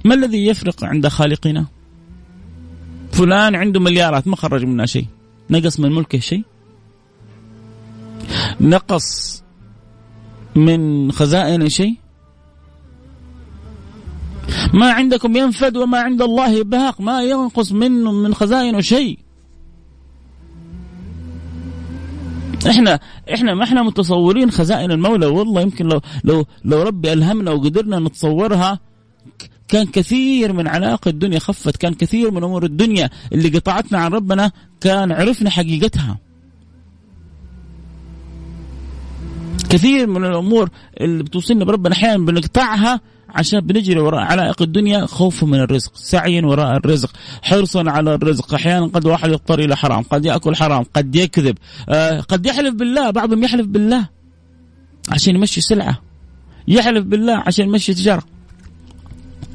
ما 0.06 0.13
الذي 0.13 0.46
يفرق 0.46 0.84
عند 0.84 1.08
خالقنا؟ 1.08 1.65
فلان 3.12 3.56
عنده 3.56 3.79
مليارات 3.79 4.27
ما 4.27 4.36
خرج 4.36 4.65
منها 4.65 4.86
شيء. 4.86 5.06
نقص 5.50 5.79
من 5.79 5.91
ملكه 5.91 6.20
شيء؟ 6.20 6.44
نقص 8.62 9.44
من 10.56 11.12
خزائن 11.12 11.70
شيء؟ 11.70 11.96
ما 14.74 14.91
عندكم 14.91 15.36
ينفد 15.36 15.77
وما 15.77 16.00
عند 16.00 16.21
الله 16.21 16.63
باق 16.63 17.01
ما 17.01 17.24
ينقص 17.24 17.71
منه 17.71 18.12
من 18.12 18.33
خزائنه 18.33 18.81
شيء. 18.81 19.19
إحنا 22.69 23.00
إحنا 23.33 23.53
ما 23.53 23.63
إحنا 23.63 23.83
متصورين 23.83 24.51
خزائن 24.51 24.91
المولى. 24.91 25.25
والله 25.25 25.62
يمكن 25.62 25.88
لو 25.88 26.01
لو 26.24 26.45
لو 26.65 26.81
ربي 26.83 27.13
ألهمنا 27.13 27.51
وقدرنا 27.51 28.00
نتصورها 28.00 28.79
كان 29.67 29.86
كثير 29.86 30.53
من 30.53 30.67
علاقة 30.67 31.09
الدنيا 31.09 31.39
خفت. 31.39 31.77
كان 31.77 31.93
كثير 31.93 32.31
من 32.31 32.43
أمور 32.43 32.63
الدنيا 32.63 33.09
اللي 33.33 33.50
قطعتنا 33.50 33.97
عن 34.00 34.12
ربنا 34.12 34.51
كان 34.81 35.12
عرفنا 35.12 35.50
حقيقتها. 35.50 36.17
كثير 39.69 40.07
من 40.07 40.25
الأمور 40.25 40.69
اللي 41.01 41.24
بتوصلنا 41.24 41.65
بربنا 41.65 41.93
أحيانا 41.93 42.25
بنقطعها 42.25 43.01
عشان 43.38 43.60
بنجري 43.60 44.00
وراء 44.00 44.20
علائق 44.20 44.62
الدنيا 44.62 45.06
خوفا 45.06 45.46
من 45.46 45.60
الرزق 45.60 45.91
سعيا 45.96 46.46
وراء 46.46 46.77
الرزق 46.77 47.12
حرصا 47.41 47.84
على 47.88 48.13
الرزق. 48.13 48.53
أحيانا 48.53 48.86
قد 48.86 49.06
واحد 49.06 49.29
يضطر 49.29 49.60
إلى 49.60 49.77
حرام 49.77 50.03
قد 50.03 50.25
يأكل 50.25 50.56
حرام 50.56 50.86
قد 50.94 51.15
يكذب 51.15 51.58
آه 51.89 52.20
قد 52.20 52.46
يحلف 52.46 52.75
بالله 52.75 53.10
بعضهم 53.10 53.44
يحلف 53.44 53.67
بالله 53.67 54.10
عشان 55.12 55.36
يمشي 55.36 55.62
سلعة. 55.62 56.01
يحلف 56.67 57.06
بالله 57.06 57.44
عشان 57.48 57.65
يمشي 57.67 57.94
تجارة. 57.94 58.24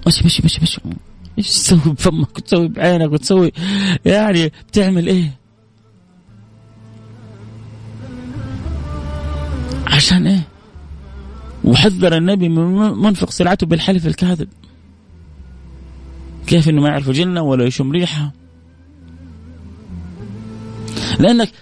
مشي 0.07 0.25
مشي 0.25 0.43
مشي 0.45 0.61
مشي. 0.62 0.81
إيش 1.39 1.49
تسوي 1.49 1.79
بفمك 1.79 2.37
وتسوي 2.37 2.69
بعينك 2.69 3.12
وتسوي؟ 3.12 3.53
يعني 4.05 4.53
بتعمل 4.69 5.07
إيه؟ 5.07 5.39
عشان 9.87 10.27
إيه؟ 10.27 10.51
وحذر 11.64 12.16
النبي 12.16 12.49
من 12.49 12.78
منفق 12.99 13.31
سلعته 13.31 13.66
بالحلف 13.66 14.07
الكاذب. 14.07 14.49
كيف 16.47 16.69
إنه 16.69 16.83
ما 16.83 16.88
يعرف 16.88 17.11
جنة 17.11 17.42
ولا 17.42 17.64
يشم 17.64 17.92
ريحها 17.92 18.33
لأنك 21.19 21.52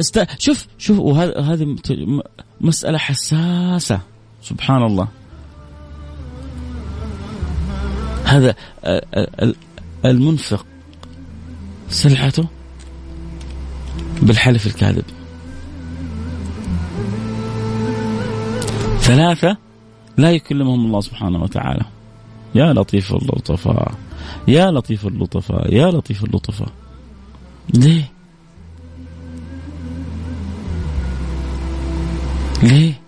است... 0.00 0.26
شوف 0.38 0.66
شوف 0.78 0.98
وهذه 0.98 1.76
مسألة 2.60 2.98
حساسة. 2.98 4.00
سبحان 4.42 4.82
الله. 4.82 5.08
هذا 8.24 8.54
المنفق 10.04 10.66
سلعته 11.88 12.48
بالحلف 14.22 14.66
الكاذب. 14.66 15.04
ثلاثة 19.00 19.56
لا 20.16 20.30
يكلمهم 20.30 20.86
الله 20.86 21.00
سبحانه 21.00 21.42
وتعالى. 21.42 21.84
يا 22.54 22.72
لطيف 22.72 23.12
اللطفاء 23.12 23.94
يا 24.48 24.70
لطيف 24.70 25.06
اللطفاء 25.06 25.74
يا 25.74 25.90
لطيف 25.90 26.24
اللطفاء. 26.24 26.72
ليه؟ 27.74 28.10
ليه؟ 32.62 33.00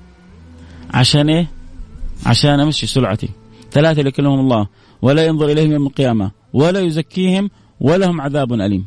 عشان 0.94 1.28
إيه؟ 1.28 1.50
عشان 2.26 2.60
أمشي 2.60 2.86
سرعتي 2.86 3.28
ثلاثة 3.70 4.00
يكلمهم 4.00 4.40
الله 4.40 4.68
ولا 5.02 5.26
ينظر 5.26 5.46
إليهم 5.46 5.72
يوم 5.72 5.86
القيامة 5.86 6.30
ولا 6.52 6.80
يزكيهم 6.80 7.50
ولهم 7.80 8.20
عذاب 8.20 8.52
أليم. 8.52 8.86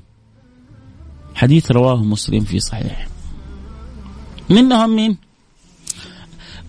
حديث 1.35 1.71
رواه 1.71 2.03
مسلم 2.03 2.43
في 2.43 2.59
صحيح. 2.59 3.07
منهم 4.49 4.95
مين؟ 4.95 5.17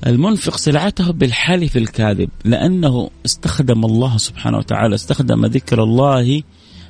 المنفق 0.07 0.57
سلعته 0.57 1.11
بالحلف 1.11 1.77
الكاذب 1.77 2.29
لأنه 2.45 3.11
استخدم 3.27 3.85
الله 3.85 4.17
سبحانه 4.17 4.59
وتعالى 4.59 4.95
استخدم 4.95 5.47
ذكر 5.47 5.83
الله 5.83 6.43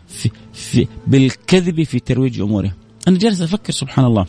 في 0.09 0.31
في 0.53 0.87
بالكذب 1.07 1.83
في 1.83 2.01
ترويج 2.01 2.40
أموره. 2.40 2.73
أنا 3.09 3.19
جالس 3.19 3.40
أفكر 3.40 3.73
سبحان 3.73 4.05
الله. 4.05 4.27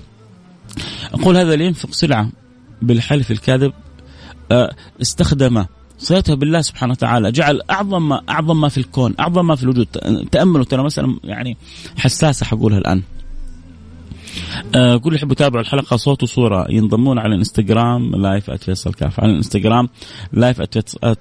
أقول 1.13 1.37
هذا 1.37 1.53
اللي 1.53 1.65
ينفق 1.65 1.93
سلعة 1.93 2.29
بالحلف 2.81 3.31
الكاذب 3.31 3.73
آه، 4.51 4.75
استخدم 5.01 5.65
صلته 5.97 6.33
بالله 6.33 6.61
سبحانه 6.61 6.91
وتعالى 6.91 7.31
جعل 7.31 7.61
أعظم 7.69 8.09
ما 8.09 8.21
أعظم 8.29 8.61
ما 8.61 8.69
في 8.69 8.77
الكون 8.77 9.13
أعظم 9.19 9.47
ما 9.47 9.55
في 9.55 9.63
الوجود. 9.63 9.87
تاملوا 10.31 10.65
ترى 10.65 10.83
مساله 10.83 11.19
يعني 11.23 11.57
حساسة 11.97 12.45
حقولها 12.45 12.77
الآن. 12.77 13.01
آه 14.75 14.97
كل 14.97 15.07
اللي 15.07 15.17
يحبوا 15.17 15.31
يتابعوا 15.33 15.61
الحلقة 15.61 15.97
صوت 15.97 16.23
وصورة. 16.23 16.65
ينضمون 16.69 17.19
على 17.19 17.27
الإنستغرام 17.27 18.15
live 18.15 18.51
@فيصل 18.51 18.93
كاف 18.93 19.19
على 19.19 19.31
الإنستغرام 19.31 19.89
live 20.33 20.61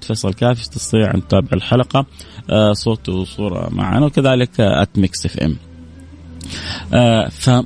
@فيصل 0.00 0.34
كاف 0.34 0.66
تستطيع 0.66 1.14
أن 1.14 1.28
تتابع 1.28 1.48
الحلقة 1.52 2.06
آه 2.50 2.72
صوت 2.72 3.08
وصورة 3.08 3.68
معنا 3.72 4.06
وكذلك 4.06 4.86
@Mix 4.96 5.26
FM 5.26 5.56
آه 6.94 7.28
ف 7.28 7.48
آه، 7.48 7.64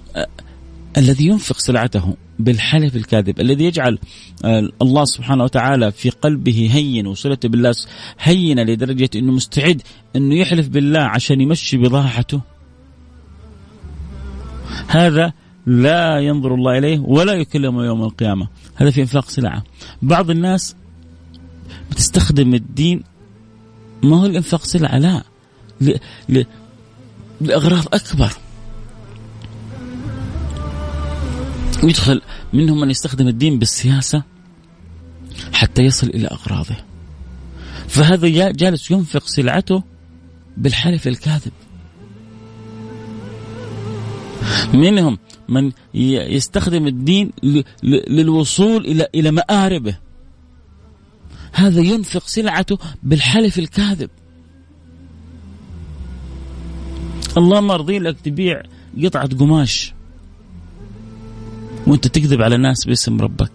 الذي 0.97 1.27
ينفق 1.27 1.59
سلعته 1.59 2.17
بالحلف 2.39 2.97
الكاذب 2.97 3.41
الذي 3.41 3.65
يجعل 3.65 3.99
آه، 4.45 4.69
الله 4.83 5.05
سبحانه 5.05 5.45
وتعالى 5.45 5.93
في 5.93 6.11
قلبه 6.11 6.71
هين 6.73 7.07
وصلته 7.07 7.49
بالله 7.49 7.73
هينة 8.21 8.63
لدرجة 8.63 9.11
أنه 9.17 9.33
مستعد 9.33 9.83
أنه 10.17 10.35
يحلف 10.35 10.69
بالله 10.69 11.01
عشان 11.01 11.41
يمشي 11.41 11.77
بضاعته 11.77 12.41
هذا 14.91 15.33
لا 15.67 16.19
ينظر 16.19 16.55
الله 16.55 16.79
إليه 16.79 16.99
ولا 16.99 17.33
يكلمه 17.33 17.85
يوم 17.85 18.03
القيامة. 18.03 18.49
هذا 18.77 18.91
في 18.91 19.01
إنفاق 19.01 19.29
سلعة. 19.29 19.65
بعض 20.03 20.31
الناس 20.31 20.77
بتستخدم 21.91 22.55
الدين 22.55 23.03
ما 24.03 24.21
هو 24.21 24.27
الإنفاق 24.27 24.65
سلعة؟ 24.65 24.99
لا. 24.99 25.23
ل... 25.81 25.95
ل... 26.29 26.45
لأغراض 27.41 27.85
أكبر. 27.93 28.33
يدخل 31.83 32.23
منهم 32.53 32.81
من 32.81 32.91
يستخدم 32.91 33.29
الدين 33.29 33.59
بالسياسة 33.59 34.23
حتى 35.53 35.83
يصل 35.83 36.07
إلى 36.07 36.27
أغراضه. 36.29 36.77
فهذا 37.89 38.51
جالس 38.51 38.91
ينفق 38.91 39.27
سلعته 39.27 39.83
بالحلف 40.57 41.09
الكاذب. 41.09 41.53
منهم 44.75 45.19
من 45.49 45.73
يستخدم 45.95 46.87
الدين 46.87 47.33
للوصول 47.83 48.85
إلى 48.85 49.09
إلى 49.15 49.31
مآربه. 49.31 49.99
هذا 51.53 51.81
ينفق 51.81 52.27
سلعته 52.27 52.79
بالحلف 53.03 53.59
الكاذب. 53.59 54.11
الله 57.37 57.61
مرضي 57.61 57.99
لك 57.99 58.21
تبيع 58.21 58.63
قطعة 59.05 59.29
قماش. 59.37 59.95
وأنت 61.87 62.09
تكذب 62.09 62.43
على 62.43 62.55
الناس 62.55 62.85
باسم 62.85 63.21
ربك. 63.21 63.53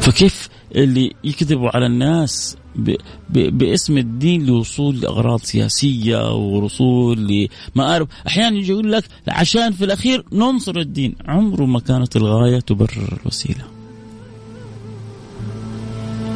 فكيف 0.00 0.48
اللي 0.74 1.12
يكذبوا 1.24 1.70
على 1.74 1.86
الناس 1.86 2.56
ب 2.76 2.96
ب 3.30 3.58
باسم 3.58 3.98
الدين 3.98 4.46
لوصول 4.46 5.00
لأغراض 5.00 5.40
سياسية 5.40 6.32
ووصول 6.34 7.48
لمآرب، 7.76 8.08
أحيانا 8.26 8.56
يجي 8.56 8.72
يقول 8.72 8.92
لك 8.92 9.04
عشان 9.28 9.72
في 9.72 9.84
الأخير 9.84 10.24
ننصر 10.32 10.76
الدين، 10.76 11.14
عمره 11.26 11.64
ما 11.64 11.80
كانت 11.80 12.16
الغاية 12.16 12.60
تبرر 12.60 13.18
الوسيلة. 13.22 13.64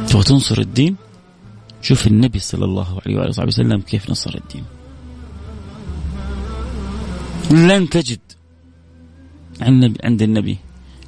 تبغى 0.07 0.23
تنصر 0.23 0.59
الدين؟ 0.59 0.95
شوف 1.81 2.07
النبي 2.07 2.39
صلى 2.39 2.65
الله 2.65 2.99
عليه 3.05 3.17
وآله 3.17 3.47
وسلم 3.47 3.81
كيف 3.81 4.09
نصر 4.09 4.35
الدين. 4.35 4.63
لن 7.51 7.89
تجد 7.89 8.19
عند 10.03 10.21
النبي 10.21 10.57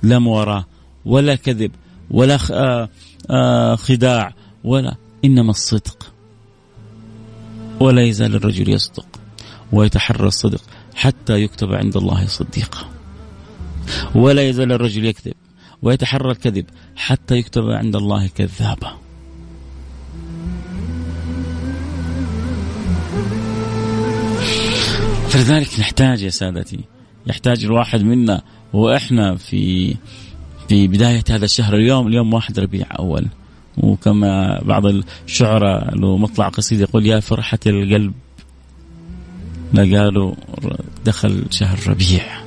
لا 0.04 0.20
مواراة 0.20 0.66
ولا 1.06 1.36
كذب 1.36 1.72
ولا 2.12 2.38
آه، 2.52 2.90
آه، 3.30 3.76
خداع 3.76 4.34
ولا 4.64 4.96
إنما 5.26 5.50
الصدق. 5.50 6.14
ولا 7.80 8.02
يزال 8.02 8.36
الرجل 8.36 8.70
يصدق 8.70 9.06
ويتحرى 9.72 10.28
الصدق 10.28 10.62
حتى 10.96 11.42
يكتب 11.42 11.74
عند 11.74 11.98
الله 11.98 12.26
صديقا. 12.26 12.90
ولا 14.16 14.50
يزال 14.50 14.72
الرجل 14.72 15.06
يكذب 15.06 15.34
ويتحرى 15.82 16.32
الكذب 16.32 16.66
حتى 16.96 17.36
يكتب 17.36 17.64
عند 17.64 17.96
الله 17.96 18.28
كذابا. 18.28 18.98
فلذلك 25.30 25.80
نحتاج 25.80 26.22
يا 26.22 26.30
سادتي 26.30 26.80
يحتاج 27.28 27.66
الواحد 27.66 28.02
منا 28.02 28.42
وإحنا 28.74 29.36
في 29.36 29.96
في 30.70 30.88
بداية 30.88 31.24
هذا 31.30 31.46
الشهر. 31.46 31.76
اليوم 31.76 32.08
اليوم 32.08 32.34
واحد 32.34 32.60
ربيع 32.60 32.88
أول. 33.00 33.28
وكما 33.78 34.62
بعض 34.64 34.86
الشعراء 35.28 35.96
له 35.98 36.18
مطلع 36.18 36.48
قصيدة 36.48 36.84
يقول 36.84 37.06
يا 37.06 37.20
فرحة 37.20 37.60
القلب. 37.66 38.14
لا 39.74 40.00
قالوا 40.00 40.34
دخل 41.06 41.46
شهر 41.50 41.80
ربيع. 41.88 42.42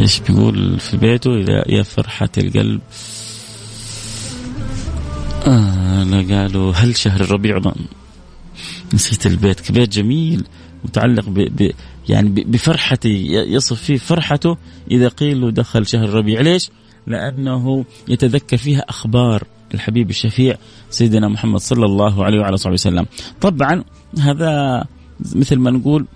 إيش 0.00 0.20
بيقول 0.20 0.80
في 0.80 0.96
بيته؟ 0.96 1.30
يا 1.68 1.82
فرحة 1.82 2.28
القلب. 2.38 2.80
آه 5.46 6.04
لا 6.04 6.36
قالوا 6.36 6.72
هل 6.72 6.96
شهر 6.96 7.20
الربيع 7.20 7.60
نسيت 8.94 9.26
البيت. 9.26 9.72
بيت 9.72 9.92
جميل 9.92 10.44
متعلق 10.84 11.28
ب 11.28 11.34
ب 11.40 11.70
يعني 12.08 12.28
بفرحته 12.28 13.08
يصف 13.30 13.82
فيه 13.82 13.96
فرحته 13.96 14.56
إذا 14.90 15.08
قيل 15.08 15.40
له 15.40 15.50
دخل 15.50 15.86
شهر 15.86 16.04
الربيع 16.04 16.40
ليش؟ 16.40 16.70
لأنه 17.06 17.84
يتذكر 18.08 18.56
فيها 18.56 18.80
أخبار. 18.88 19.44
الحبيب 19.74 20.10
الشفيع 20.10 20.56
سيدنا 20.90 21.28
محمد 21.28 21.60
صلى 21.60 21.84
الله 21.84 22.24
عليه 22.24 22.38
وعلى 22.40 22.56
صحبه 22.56 22.74
وسلم. 22.74 23.06
طبعا 23.40 23.84
هذا 24.20 24.84
مثل 25.34 25.56
ما 25.56 25.70
نقول 25.70 26.06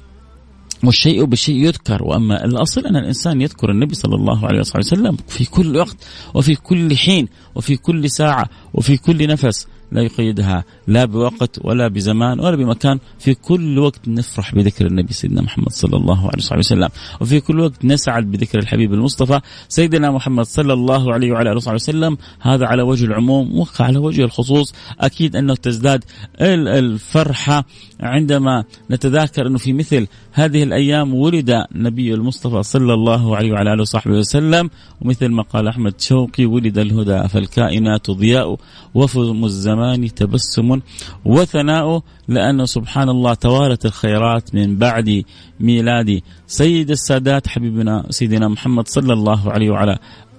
والشيء 0.84 1.24
بالشيء 1.24 1.56
يذكر 1.56 2.02
وأما 2.02 2.44
الأصل 2.44 2.86
أن 2.86 2.96
الإنسان 2.96 3.40
يذكر 3.40 3.70
النبي 3.70 3.94
صلى 3.94 4.14
الله 4.14 4.46
عليه 4.46 4.60
وسلم 4.60 5.16
في 5.28 5.44
كل 5.44 5.76
وقت 5.76 5.96
وفي 6.34 6.54
كل 6.54 6.96
حين 6.96 7.28
وفي 7.54 7.76
كل 7.76 8.10
ساعة 8.10 8.50
وفي 8.74 8.96
كل 8.96 9.26
نفس 9.26 9.66
لا 9.92 10.02
يقيدها 10.02 10.64
لا 10.88 11.04
بوقت 11.04 11.58
ولا 11.64 11.88
بزمان 11.88 12.40
ولا 12.40 12.56
بمكان. 12.56 12.98
في 13.18 13.34
كل 13.34 13.78
وقت 13.78 14.08
نفرح 14.08 14.54
بذكر 14.54 14.86
النبي 14.86 15.12
سيدنا 15.12 15.42
محمد 15.42 15.72
صلى 15.72 15.96
الله 15.96 16.18
عليه 16.18 16.58
وسلم. 16.58 16.88
وفي 17.20 17.40
كل 17.40 17.60
وقت 17.60 17.84
نسعد 17.84 18.30
بذكر 18.30 18.58
الحبيب 18.58 18.94
المصطفى 18.94 19.40
سيدنا 19.68 20.10
محمد 20.10 20.44
صلى 20.44 20.72
الله 20.72 21.12
عليه 21.12 21.32
وعلى 21.32 21.52
آله 21.52 21.74
وسلم. 21.74 22.18
هذا 22.40 22.66
على 22.66 22.82
وجه 22.82 23.04
العموم 23.04 23.66
وعلى 23.80 23.98
وجه 23.98 24.24
الخصوص. 24.24 24.74
أكيد 25.00 25.36
أنه 25.36 25.54
تزداد 25.54 26.04
الفرحة 26.40 27.64
عندما 28.00 28.64
نتذاكر 28.90 29.46
أنه 29.46 29.58
في 29.58 29.72
مثل 29.72 30.06
هذه 30.32 30.62
الأيام 30.62 31.14
ولد 31.14 31.64
النبي 31.74 32.14
المصطفى 32.14 32.62
صلى 32.62 32.94
الله 32.94 33.36
عليه 33.36 33.52
وعلى 33.52 33.72
آله 33.72 33.82
وصحبه 33.82 34.14
وسلم. 34.14 34.70
ومثل 35.00 35.28
ما 35.28 35.42
قال 35.42 35.68
أحمد 35.68 36.00
شوقي 36.00 36.46
ولد 36.46 36.78
الهدى 36.78 37.28
فالكائنات 37.28 38.10
ضياء 38.10 38.56
وفم 38.94 39.44
الزمان 39.44 40.14
تبسم 40.14 40.77
وثناء 41.24 42.02
لأنه 42.28 42.64
سبحان 42.64 43.08
الله 43.08 43.34
توارت 43.34 43.86
الخيرات 43.86 44.54
من 44.54 44.76
بعد 44.76 45.22
ميلاد 45.60 46.20
سيد 46.46 46.90
السادات 46.90 47.48
حبيبنا 47.48 48.06
سيدنا 48.10 48.48
محمد 48.48 48.88
صلى 48.88 49.12
الله 49.12 49.52
عليه 49.52 49.70
وعلى 49.70 49.98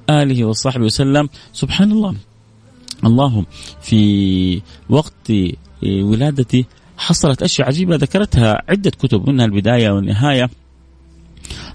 آله 0.10 0.46
وصحبه 0.46 0.86
وسلم. 0.86 1.30
سبحان 1.54 1.92
الله. 1.92 2.16
اللهم 3.06 3.46
في 3.82 4.62
وقت 4.90 5.32
ولادتي 5.84 6.66
حصلت 6.98 7.44
أشياء 7.44 7.68
عجيبة 7.68 7.96
ذكرتها 7.96 8.62
عدة 8.70 8.90
كتب 8.90 9.30
منها 9.30 9.46
البداية 9.46 9.90
والنهاية 9.92 10.50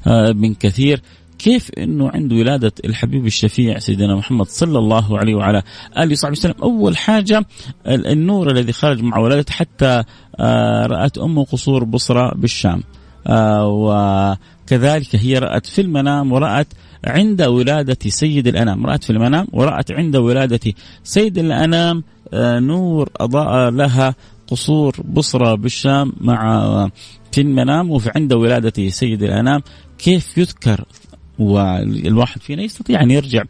آه، 0.07 0.33
من 0.33 0.55
كثير. 0.55 1.03
كيف 1.45 1.71
إنه 1.79 2.11
عند 2.11 2.33
ولادة 2.33 2.73
الحبيب 2.85 3.27
الشفيع 3.27 3.79
سيدنا 3.79 4.17
محمد 4.17 4.47
صلى 4.47 4.79
الله 4.79 5.19
عليه 5.19 5.35
وعلى 5.35 5.63
آله 5.99 6.13
وصحبه 6.13 6.33
وسلم 6.33 6.55
أول 6.63 6.97
حاجة 6.97 7.47
النور 7.87 8.51
الذي 8.51 8.73
خرج 8.73 9.03
مع 9.03 9.19
ولادته 9.19 9.53
حتى 9.53 10.03
آه، 10.41 10.87
رأت 10.87 11.19
امه 11.19 11.45
قصور 11.45 11.85
بصرى 11.85 12.33
بالشام. 12.37 12.83
آه، 13.27 13.67
وكذلك 13.69 15.17
هي 15.17 15.39
رأت 15.39 15.67
في 15.67 15.81
المنام 15.81 16.33
ورأت 16.33 16.67
عند 17.05 17.43
ولادة 17.43 17.99
سيد 18.09 18.47
الأنام. 18.47 18.87
رأت 18.87 19.05
في 19.05 19.11
المنام 19.11 19.47
ورأت 19.53 19.93
عند 19.93 20.17
ولادة 20.17 20.73
سيد 21.03 21.39
الأنام. 21.39 22.03
نور 22.35 23.11
أضاء 23.17 23.71
لها 23.71 24.15
قصور 24.47 24.97
بصرى 25.09 25.57
بالشام 25.57 26.13
مع 26.21 26.91
في 27.33 27.41
المنام 27.41 27.91
وفي 27.91 28.11
عند 28.17 28.33
ولادة 28.33 28.89
سيد 28.89 29.23
الأنام. 29.23 29.63
كيف 29.99 30.39
يذكر 30.39 30.85
والواحد 31.38 32.40
فينا 32.40 32.62
يستطيع 32.62 33.03
أن 33.03 33.11
يرجع 33.11 33.42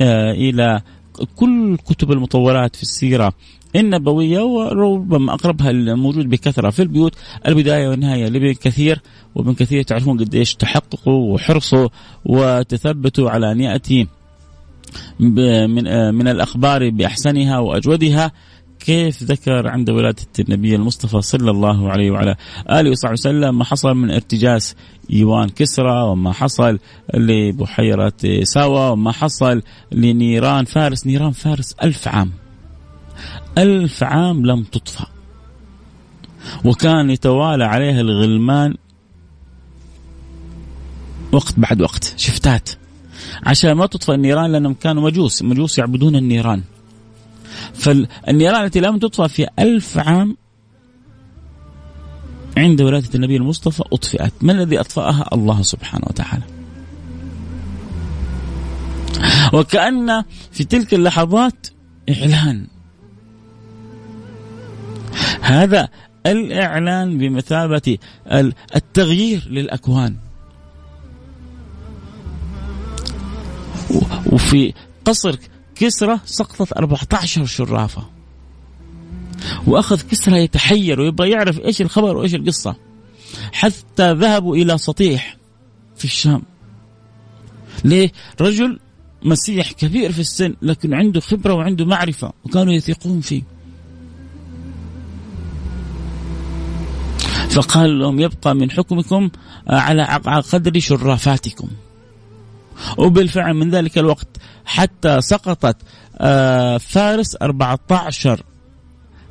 آه، 0.00 0.32
إلى 0.32 0.80
كل 1.36 1.76
كتب 1.76 2.12
المطولات 2.12 2.76
في 2.76 2.82
السيرة 2.82 3.32
النبوية 3.76 4.40
وربما 4.40 5.34
أقربها 5.34 5.70
الموجود 5.70 6.28
بكثرة 6.28 6.70
في 6.70 6.82
البيوت 6.82 7.14
البداية 7.48 7.88
والنهاية 7.88 8.28
لابن 8.28 8.52
كثير 8.52 9.00
وابن 9.34 9.54
كثير 9.54 9.82
تعرفون 9.82 10.18
قديش 10.18 10.54
تحققوا 10.54 11.34
وحرصوا 11.34 11.88
وتثبتوا 12.24 13.30
على 13.30 13.52
أن 13.52 13.60
يأتي 13.60 14.06
من 15.20 15.86
آه، 15.86 16.10
من 16.10 16.28
الأخبار 16.28 16.90
بأحسنها 16.90 17.58
وأجودها. 17.58 18.32
كيف 18.80 19.22
ذكر 19.22 19.68
عند 19.68 19.90
ولادة 19.90 20.26
النبي 20.38 20.74
المصطفى 20.74 21.22
صلى 21.22 21.50
الله 21.50 21.90
عليه 21.90 22.10
وعلى 22.10 22.36
آله 22.70 22.90
وصحبه 22.90 23.12
وسلم 23.12 23.58
ما 23.58 23.64
حصل 23.64 23.94
من 23.94 24.10
ارتجاس 24.10 24.76
إيوان 25.12 25.48
كسرى 25.48 26.02
وما 26.02 26.32
حصل 26.32 26.78
لبحيرة 27.14 28.12
ساوى 28.42 28.90
وما 28.90 29.12
حصل 29.12 29.62
لنيران 29.92 30.64
فارس. 30.64 31.06
نيران 31.06 31.30
فارس 31.30 31.74
ألف 31.82 32.08
عام. 32.08 32.32
ألف 33.58 34.02
عام 34.02 34.46
لم 34.46 34.62
تطفأ 34.62 35.06
وكان 36.64 37.10
يتوالى 37.10 37.64
عليها 37.64 38.00
الغلمان 38.00 38.74
وقت 41.32 41.54
بعد 41.58 41.82
وقت. 41.82 42.14
شفتات. 42.16 42.70
عشان 43.46 43.72
ما 43.72 43.86
تطفأ 43.86 44.14
النيران 44.14 44.52
لأنهم 44.52 44.74
كانوا 44.74 45.02
مجوس. 45.02 45.42
مجوس 45.42 45.78
يعبدون 45.78 46.16
النيران. 46.16 46.62
فالنيران 47.74 48.64
التي 48.64 48.80
لم 48.80 48.98
تطفأ 48.98 49.26
في 49.26 49.46
ألف 49.58 49.98
عام 49.98 50.36
عند 52.56 52.82
ولادة 52.82 53.08
النبي 53.14 53.36
المصطفى 53.36 53.82
أطفئت. 53.92 54.32
من 54.40 54.50
الذي 54.50 54.80
أطفأها؟ 54.80 55.28
الله 55.32 55.62
سبحانه 55.62 56.04
وتعالى. 56.06 56.42
وكأن 59.52 60.24
في 60.52 60.64
تلك 60.64 60.94
اللحظات 60.94 61.66
إعلان. 62.08 62.66
هذا 65.40 65.88
الإعلان 66.26 67.18
بمثابة 67.18 67.98
التغيير 68.76 69.48
للأكوان. 69.50 70.16
وفي 74.32 74.74
قصر 75.04 75.36
كسرى 75.80 76.20
سقطت 76.24 76.72
14 76.72 77.46
شرافة. 77.46 78.02
وأخذ 79.66 80.02
كسرى 80.02 80.44
يتحير 80.44 81.00
ويبغى 81.00 81.30
يعرف 81.30 81.60
إيش 81.60 81.82
الخبر 81.82 82.16
وإيش 82.16 82.34
القصة. 82.34 82.76
حتى 83.52 84.12
ذهبوا 84.12 84.56
إلى 84.56 84.78
سطيح 84.78 85.36
في 85.96 86.04
الشام. 86.04 86.42
ليه؟ 87.84 88.12
رجل 88.40 88.78
مسيح 89.22 89.72
كبير 89.72 90.12
في 90.12 90.18
السن 90.20 90.54
لكن 90.62 90.94
عنده 90.94 91.20
خبرة 91.20 91.54
وعنده 91.54 91.84
معرفة 91.84 92.32
وكانوا 92.44 92.72
يثقون 92.72 93.20
فيه. 93.20 93.42
فقال 97.50 97.98
لهم 97.98 98.20
يبقى 98.20 98.54
من 98.54 98.70
حكمكم 98.70 99.30
على 99.68 100.04
قدر 100.52 100.80
شرافاتكم. 100.80 101.68
وبالفعل 102.98 103.54
من 103.54 103.70
ذلك 103.70 103.98
الوقت 103.98 104.28
حتى 104.64 105.20
سقطت 105.20 105.76
آه، 106.20 106.78
فارس 106.78 107.36
14 107.42 108.42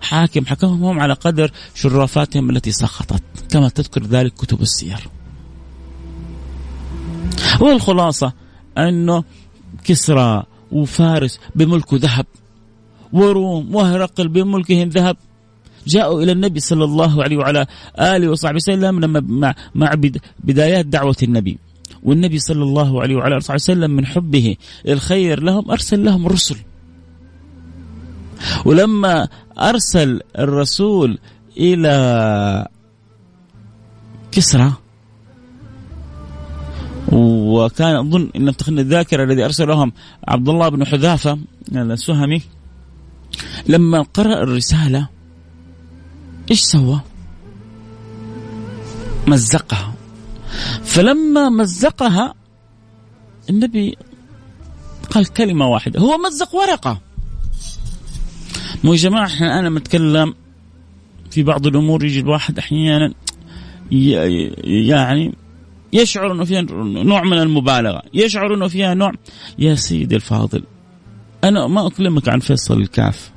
حاكم. 0.02 0.46
حكمهم 0.46 1.00
على 1.00 1.14
قدر 1.14 1.52
شرافاتهم 1.76 2.50
التي 2.50 2.72
سقطت 2.72 3.24
كما 3.50 3.70
تذكر 3.70 4.04
ذلك 4.04 4.34
كتب 4.34 4.62
السير. 4.62 5.08
والخلاصة 7.62 8.34
أنه 8.78 9.24
كسرى 9.84 10.44
وفارس 10.72 11.40
بملكه 11.56 11.98
ذهب 11.98 12.26
وروم 13.14 13.76
وهرقل 13.76 14.28
بملكهم 14.28 14.90
ذهب. 14.90 15.18
جاءوا 15.88 16.24
إلى 16.24 16.32
النبي 16.32 16.60
صلى 16.60 16.84
الله 16.84 17.24
عليه 17.24 17.38
وعلى 17.38 17.66
آله 18.00 18.30
وصحبه 18.30 18.56
وسلم 18.56 19.00
لما 19.00 19.54
مع, 19.76 19.96
بدايات 20.40 20.86
دعوة 20.86 21.16
النبي. 21.24 21.58
والنبي 22.08 22.40
صلى 22.40 22.64
الله 22.64 23.02
عليه 23.02 23.16
وعلى 23.16 23.38
آله 23.38 23.54
وسلم 23.54 23.92
من 23.92 24.06
حبه 24.06 24.56
الخير 24.88 25.44
لهم 25.44 25.72
أرسل 25.72 26.06
لهم 26.06 26.28
رسل 26.28 26.58
ولما 28.66 29.28
أرسل 29.60 30.22
الرسول 30.40 31.18
إلى 31.58 32.68
كسرى 34.32 34.74
وكان 37.12 37.96
أظن 37.96 38.30
إن 38.36 38.46
لم 38.46 38.52
تخن 38.52 38.80
الذاكرة 38.80 39.24
الذي 39.24 39.46
أرسل 39.46 39.68
لهم 39.68 39.92
عبد 40.28 40.50
الله 40.50 40.70
بن 40.70 40.86
حذافة 40.86 41.40
السهمي 41.72 42.42
لما 43.68 44.02
قرأ 44.02 44.44
الرسالة 44.44 45.08
إيش 46.52 46.62
سوى؟ 46.62 47.00
مزقها. 49.28 49.97
فلما 50.84 51.50
مزقها 51.50 52.34
النبي 53.50 53.98
قال 55.12 55.34
كلمة 55.34 55.68
واحدة 55.68 56.00
هو 56.00 56.18
مزق 56.18 56.56
ورقة. 56.56 57.02
مو 58.84 58.94
يا 58.94 58.98
جماعة 58.98 59.26
إحنا 59.26 59.60
أنا 59.60 59.70
متكلم 59.70 60.34
في 61.32 61.44
بعض 61.44 61.68
الأمور 61.68 62.06
يجي 62.06 62.20
الواحد 62.20 62.58
أحيانا 62.60 63.14
يعني 63.92 65.34
يشعر 65.94 66.32
إنه 66.32 66.44
فيها 66.44 66.62
نوع 67.04 67.24
من 67.24 67.38
المبالغة، 67.38 68.02
يشعر 68.14 68.54
إنه 68.54 68.68
فيها 68.68 68.94
نوع 68.94 69.12
يا 69.60 69.76
سيدي 69.76 70.16
الفاضل 70.16 70.64
أنا 71.44 71.68
ما 71.68 71.88
أكلمك 71.88 72.30
عن 72.30 72.40
فيصل 72.40 72.82
الكاف 72.82 73.32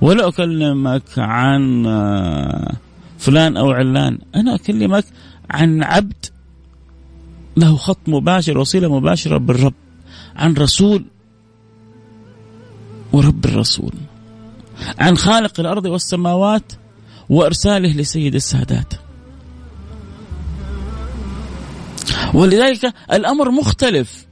ولا 0.00 0.28
أكلمك 0.28 1.18
عن 1.18 1.86
آه، 1.86 2.76
فلان 3.18 3.56
أو 3.56 3.70
علان، 3.70 4.18
أنا 4.34 4.54
أكلمك 4.54 5.04
عن 5.50 5.82
عبد 5.82 6.26
له 7.56 7.76
خط 7.76 8.08
مباشر 8.08 8.58
وصلة 8.58 8.88
مباشرة 8.98 9.38
بالرب 9.38 9.74
عن 10.36 10.54
رسول 10.54 11.04
ورب 13.12 13.44
الرسول 13.44 13.92
عن 14.98 15.16
خالق 15.16 15.60
الأرض 15.60 15.86
والسماوات 15.86 16.72
وإرساله 17.28 17.96
لسيد 17.96 18.34
السادات. 18.34 18.94
ولذلك 22.34 22.94
الأمر 23.12 23.50
مختلف. 23.50 24.26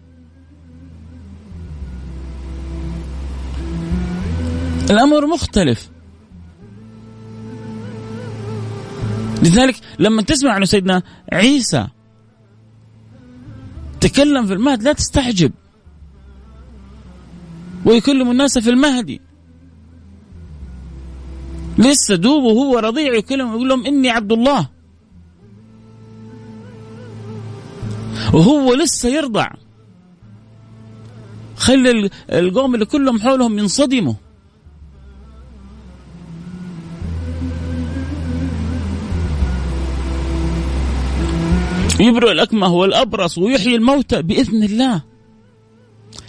الأمر 4.90 5.26
مختلف. 5.26 5.90
لذلك 9.42 9.76
لما 9.98 10.22
تسمع 10.22 10.52
عن 10.52 10.64
سيدنا 10.64 11.02
عيسى 11.32 11.88
تكلم 14.04 14.46
في 14.46 14.52
المهد 14.52 14.82
لا 14.82 14.92
تستعجب. 14.92 15.52
ويكلم 17.84 18.30
الناس 18.30 18.58
في 18.58 18.70
المهدي 18.70 19.20
لسه 21.78 22.14
دوب 22.14 22.42
وهو 22.42 22.78
رضيع 22.78 23.14
يكلم 23.14 23.48
يقول 23.48 23.68
لهم 23.68 23.86
إني 23.86 24.10
عبد 24.10 24.32
الله. 24.32 24.68
وهو 28.32 28.74
لسه 28.74 29.08
يرضع. 29.08 29.50
خلي 31.56 32.10
القوم 32.32 32.74
اللي 32.74 32.86
كلهم 32.86 33.20
حولهم 33.20 33.58
ينصدموا. 33.58 34.14
يبرئ 42.00 42.32
الأكمه 42.32 42.68
والأبرص 42.68 43.38
ويحيي 43.38 43.76
الموتى 43.76 44.22
بإذن 44.22 44.62
الله. 44.62 45.02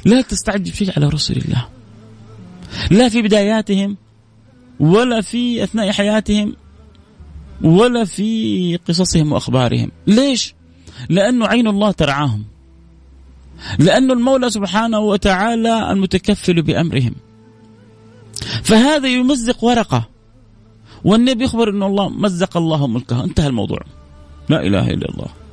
لا 0.06 0.22
تستعجب 0.22 0.74
شيء 0.74 0.92
على 0.96 1.08
رسل 1.08 1.38
الله. 1.38 1.68
لا 2.92 3.10
في 3.10 3.22
بداياتهم 3.22 3.98
ولا 4.80 5.22
في 5.22 5.64
أثناء 5.64 5.92
حياتهم 5.92 6.56
ولا 7.62 8.06
في 8.06 8.80
قصصهم 8.88 9.32
وأخبارهم. 9.32 9.92
ليش؟ 10.08 10.54
لأنه 11.10 11.48
عين 11.48 11.68
الله 11.68 11.92
ترعاهم. 11.92 12.44
لأن 13.80 14.12
المولى 14.12 14.50
سبحانه 14.50 15.00
وتعالى 15.00 15.92
المتكفل 15.92 16.62
بأمرهم. 16.62 17.16
فهذا 18.64 19.08
يمزق 19.08 19.64
ورقة. 19.64 20.10
والنبي 21.04 21.44
يخبر 21.44 21.70
أن 21.70 21.84
الله 21.84 22.10
مزق 22.10 22.58
الله 22.58 22.88
ملكه. 22.88 23.24
انتهى 23.24 23.48
الموضوع. 23.48 23.80
لا 24.50 24.62
إله 24.62 24.88
إلا 24.90 25.10
الله. 25.10 25.45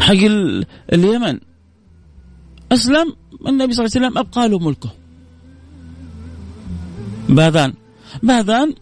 حق 0.00 0.12
اليمن. 0.92 1.38
أسلم 2.72 3.16
النبي 3.48 3.72
صلى 3.72 3.84
الله 3.84 3.96
عليه 3.96 4.06
وسلم 4.06 4.18
أبقى 4.18 4.48
له 4.48 4.58
ملكه. 4.58 4.90
باذان 7.28 7.74
باذان 8.22 8.74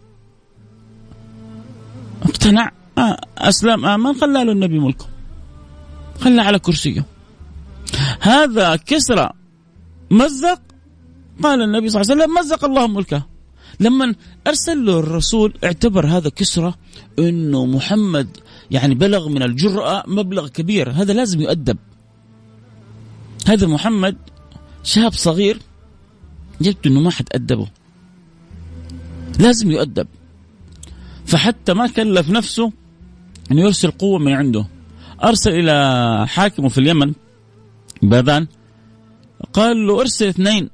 اقتنع. 2.23 2.71
آه، 2.97 3.17
أسلم 3.37 3.85
آمن 3.85 4.13
خلى 4.13 4.43
له 4.43 4.51
النبي 4.51 4.79
ملكه. 4.79 5.05
خلى 6.19 6.41
على 6.41 6.59
كرسيه. 6.59 7.05
هذا 8.19 8.75
كسرى 8.75 9.29
مزق. 10.11 10.61
قال 11.43 11.61
النبي 11.61 11.89
صلى 11.89 12.01
الله 12.01 12.11
عليه 12.11 12.23
وسلم 12.23 12.33
مزق 12.39 12.65
الله 12.65 12.87
ملكه. 12.87 13.23
لما 13.79 14.15
أرسل 14.47 14.85
له 14.85 14.99
الرسول 14.99 15.53
اعتبر 15.63 16.07
هذا 16.07 16.29
كسرى 16.29 16.73
إنه 17.19 17.65
محمد 17.65 18.37
يعني 18.71 18.95
بلغ 18.95 19.29
من 19.29 19.43
الجرأة 19.43 20.03
مبلغ 20.07 20.47
كبير. 20.47 20.91
هذا 20.91 21.13
لازم 21.13 21.41
يؤدب. 21.41 21.77
هذا 23.47 23.67
محمد 23.67 24.17
شاب 24.83 25.13
صغير 25.13 25.59
جبت 26.61 26.87
إنه 26.87 26.99
ما 26.99 27.11
حد 27.11 27.25
أدبه 27.31 27.67
لازم 29.39 29.71
يؤدب. 29.71 30.07
فحتى 31.25 31.73
ما 31.73 31.87
كلف 31.87 32.29
نفسه 32.29 32.71
إنه 33.51 33.61
يرسل 33.61 33.91
قوة 33.91 34.19
من 34.19 34.31
عنده. 34.31 34.67
أرسل 35.23 35.51
إلى 35.51 36.27
حاكمه 36.27 36.69
في 36.69 36.77
اليمن 36.77 37.13
باذان 38.01 38.47
قال 39.53 39.87
له 39.87 40.01
ارسل 40.01 40.27
اثنين 40.27 40.69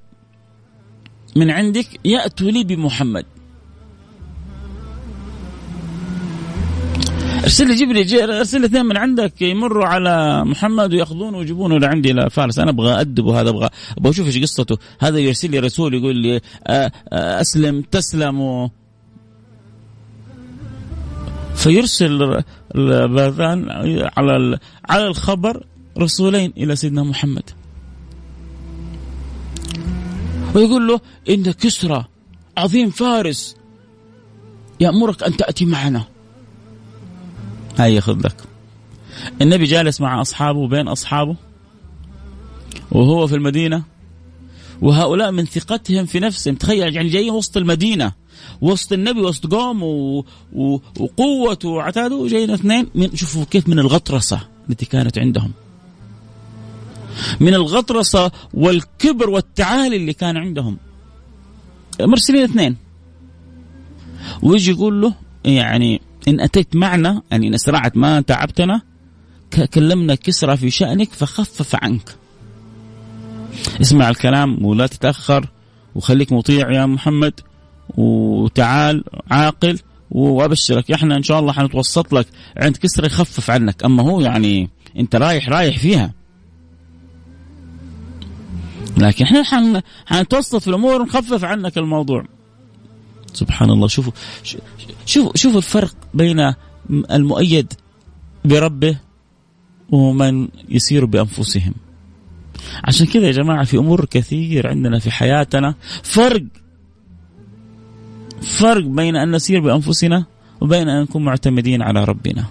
من 1.36 1.52
عندك 1.52 2.00
ياتوا 2.06 2.52
لي 2.52 2.64
بمحمد. 2.64 3.26
ارسل 7.44 7.68
لي 7.68 7.76
جيب 7.76 7.92
لي 7.92 8.24
ارسل 8.24 8.62
لي 8.62 8.66
اثنين 8.66 8.86
من 8.86 8.98
عندك 8.98 9.42
يمروا 9.42 9.86
على 9.86 10.46
محمد 10.46 10.94
وياخذونه 10.94 11.38
ويجيبونه 11.38 11.78
لعندي. 11.78 12.12
إلى 12.12 12.30
فارس 12.30 12.60
أنا 12.60 12.72
أبغى 12.72 13.02
ادبه 13.02 13.42
هذا 13.42 13.50
أبغى 13.50 13.70
أبغى 13.98 14.10
أشوف 14.10 14.28
إيش 14.28 14.38
قصته. 14.38 14.78
هذا 15.00 15.20
يرسل 15.20 15.52
لي 15.52 15.60
رسول 15.60 15.94
يقول 15.94 16.16
لي 16.16 16.42
أسلم 17.14 17.82
تسلم. 17.82 18.70
فيرسل 21.56 22.44
باذان 22.76 23.70
على 24.18 24.60
على 24.90 25.08
الخبر 25.08 25.66
رسولين 25.98 26.54
إلى 26.58 26.76
سيدنا 26.76 27.04
محمد. 27.04 27.50
ويقول 30.56 30.88
له 30.88 31.00
إن 31.30 31.52
كسرى 31.52 32.06
عظيم 32.58 32.90
فارس 32.90 33.56
يأمرك 34.80 35.24
أن 35.24 35.38
تأتي 35.38 35.66
معنا. 35.66 36.04
هاي 37.78 37.96
ياخذ 37.96 38.18
لك 38.18 38.36
النبي 39.42 39.64
جالس 39.64 40.02
مع 40.02 40.22
أصحابه 40.22 40.68
بين 40.68 40.88
أصحابه 40.88 41.36
وهو 42.92 43.28
في 43.28 43.36
المدينة 43.36 43.84
وهؤلاء 44.82 45.32
من 45.32 45.46
ثقتهم 45.46 46.06
في 46.06 46.20
نفسهم. 46.20 46.56
تخيل 46.56 46.96
يعني 46.96 47.10
جايين 47.10 47.32
وسط 47.34 47.58
المدينة 47.58 48.12
وسط 48.62 48.94
النبي 48.94 49.20
وسط 49.22 49.46
قوم 49.46 49.84
و... 49.84 50.26
و... 50.54 50.80
وقوته 51.00 51.70
وعتاده 51.70 52.28
جايين 52.28 52.52
اثنين 52.52 52.88
من 52.96 53.16
شوفوا 53.16 53.44
كيف 53.44 53.70
من 53.70 53.80
الغطرسة 53.80 54.42
التي 54.70 54.86
كانت 54.86 55.20
عندهم. 55.20 55.52
من 57.40 57.54
الغطرسة 57.54 58.32
والكبر 58.54 59.30
والتعالي 59.30 59.96
اللي 59.96 60.14
كان 60.14 60.38
عندهم. 60.38 60.78
مرسلين 62.02 62.44
اثنين. 62.44 62.78
ويجي 64.42 64.72
يقول 64.72 65.02
له 65.02 65.14
يعني 65.46 66.02
إن 66.28 66.40
أتيت 66.40 66.76
معنا 66.76 67.22
يعني 67.32 67.48
إن 67.48 67.54
اسرعت 67.54 67.98
ما 67.98 68.22
تعبتنا 68.22 68.82
كلمنا 69.74 70.16
كسرى 70.16 70.58
في 70.58 70.72
شأنك 70.72 71.10
فخفف 71.14 71.76
عنك. 71.76 72.16
اسمع 73.82 74.10
الكلام 74.10 74.66
ولا 74.66 74.88
تتأخر 74.88 75.50
وخليك 75.96 76.32
مطيع 76.32 76.72
يا 76.72 76.86
محمد 76.86 77.34
وتعال 77.98 79.04
عاقل 79.32 79.80
وأبشرك. 80.12 80.92
إحنا 80.92 81.18
إن 81.18 81.24
شاء 81.24 81.40
الله 81.40 81.54
حنتوسط 81.54 82.14
لك 82.14 82.28
عند 82.58 82.78
كسرى 82.78 83.08
يخفف 83.08 83.50
عنك. 83.50 83.84
أما 83.84 84.04
هو 84.04 84.22
يعني 84.22 84.70
أنت 85.00 85.16
رايح 85.16 85.50
رايح 85.50 85.80
فيها. 85.80 86.14
لكن 88.98 89.26
إحنا 89.26 89.44
حن... 89.44 89.82
حنتوسط 90.06 90.56
في 90.56 90.68
الأمور 90.68 91.02
ونخفف 91.02 91.44
عنك 91.44 91.78
الموضوع. 91.78 92.26
سبحان 93.34 93.70
الله. 93.70 93.88
شوفوا 93.88 94.12
شوفوا 95.06 95.32
شوفوا 95.36 95.58
الفرق 95.58 95.96
بين 96.14 96.54
المؤيد 97.12 97.74
بربه 98.46 98.98
ومن 99.90 100.48
يسير 100.70 101.06
بأنفسهم. 101.06 101.74
عشان 102.84 103.06
كذا 103.08 103.28
يا 103.28 103.32
جماعة 103.32 103.64
في 103.64 103.78
أمور 103.78 104.06
كثير 104.06 104.68
عندنا 104.68 105.00
في 105.00 105.12
حياتنا. 105.12 105.76
فرق 106.04 106.44
فرق 108.42 108.86
بين 108.86 109.16
أن 109.16 109.32
نسير 109.32 109.60
بأنفسنا 109.60 110.26
وبين 110.62 110.90
أن 110.90 111.02
نكون 111.02 111.24
معتمدين 111.24 111.82
على 111.82 112.04
ربنا. 112.04 112.46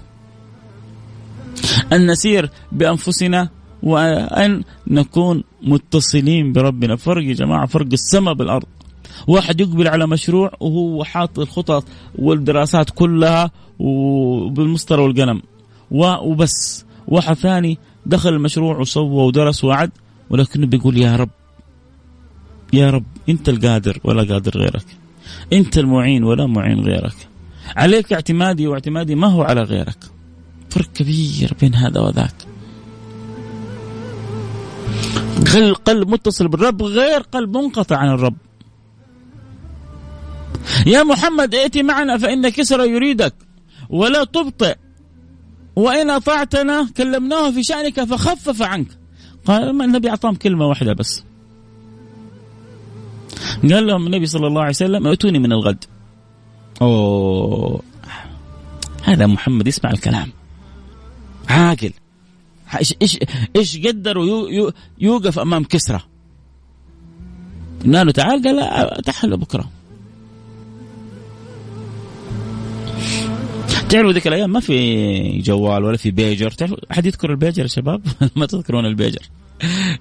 أن 1.93 2.11
نسير 2.11 2.51
بأنفسنا 2.73 3.49
وأن 3.83 4.65
نكون 4.87 5.45
متصلين 5.63 6.53
بربنا. 6.53 6.97
فرق 6.97 7.25
يا 7.25 7.35
جماعة 7.35 7.67
فرق 7.67 7.89
السماء 7.93 8.35
بالأرض. 8.35 8.67
واحد 9.27 9.61
يقبل 9.61 9.89
على 9.89 10.07
مشروع 10.07 10.53
وهو 10.61 11.05
حاط 11.05 11.39
الخطط 11.39 11.85
والدراسات 12.19 12.91
كلها 12.91 13.51
وبالمسطرة 13.79 15.03
والقلم. 15.03 15.43
وبس. 15.91 16.85
واحد 17.09 17.35
ثاني 17.35 17.79
دخل 18.07 18.29
المشروع 18.29 18.79
وسوى 18.79 19.25
ودرس 19.27 19.65
وعد 19.65 19.91
ولكنه 20.31 20.67
بيقول 20.67 20.99
يا 20.99 21.17
رب 21.17 21.31
يا 22.73 22.91
رب 22.91 23.05
أنت 23.29 23.49
القادر 23.49 23.99
ولا 24.05 24.33
قادر 24.33 24.53
غيرك. 24.59 24.87
أنت 25.53 25.79
المعين 25.79 26.25
ولا 26.25 26.47
معين 26.47 26.81
غيرك. 26.81 27.29
عليك 27.77 28.13
اعتمادي 28.13 28.67
واعتمادي 28.67 29.15
ما 29.15 29.27
هو 29.27 29.43
على 29.43 29.63
غيرك. 29.63 29.99
فرق 30.71 30.93
كبير 30.95 31.55
بين 31.61 31.75
هذا 31.75 32.01
وذاك. 32.01 32.35
قلب 35.85 36.09
متصل 36.09 36.49
بالرب 36.49 36.83
غير 36.83 37.21
قلب 37.21 37.57
منقطع 37.57 37.97
عن 37.97 38.09
الرب. 38.09 38.37
يا 40.87 41.03
محمد 41.03 41.55
ائت 41.55 41.79
معنا 41.79 42.19
فإن 42.19 42.49
كسرى 42.49 42.89
يريدك 42.89 43.35
ولا 43.91 44.25
تبطئ 44.25 44.77
وإن 45.77 46.11
أطعتنا 46.11 46.89
كلمناه 46.97 47.51
في 47.51 47.63
شأنك 47.63 48.05
فخفف 48.05 48.63
عنك. 48.63 48.89
قال 49.47 49.73
ما 49.75 49.85
النبي 49.85 50.11
أعطاهم 50.11 50.35
كلمة 50.35 50.67
واحدة 50.67 50.93
بس. 50.93 51.25
قال 53.63 53.87
لهم 53.87 54.07
النبي 54.07 54.27
صلى 54.27 54.47
الله 54.47 54.61
عليه 54.61 54.71
وسلم 54.71 55.07
ائتوني 55.07 55.39
من 55.39 55.53
الغد. 55.53 55.85
أوه. 56.83 57.83
هذا 59.03 59.27
محمد 59.27 59.67
يسمع 59.67 59.91
الكلام. 59.91 60.33
عاقل. 61.49 61.93
إيش 62.79 62.95
إيش 63.03 63.19
إيش 63.57 63.87
قدر 63.87 64.17
يوقف 64.99 65.39
أمام 65.39 65.65
كسرى؟ 65.65 66.01
قال 67.85 68.07
له 68.07 68.13
تعال 68.13 68.43
قال 68.43 69.03
تعال 69.03 69.37
بكرة. 69.37 69.71
تعرفوا 73.91 74.13
ذيك 74.13 74.27
الأيام 74.27 74.53
ما 74.53 74.61
في 74.61 75.39
جوال 75.39 75.85
ولا 75.85 75.97
في 75.97 76.11
بيجر. 76.11 76.51
تعرفوا 76.51 76.77
أحد 76.93 77.07
يذكر 77.07 77.31
البيجر 77.31 77.63
يا 77.63 77.69
شباب؟ 77.69 78.03
ما 78.37 78.47
تذكرون 78.47 78.87
البيجر. 78.87 79.23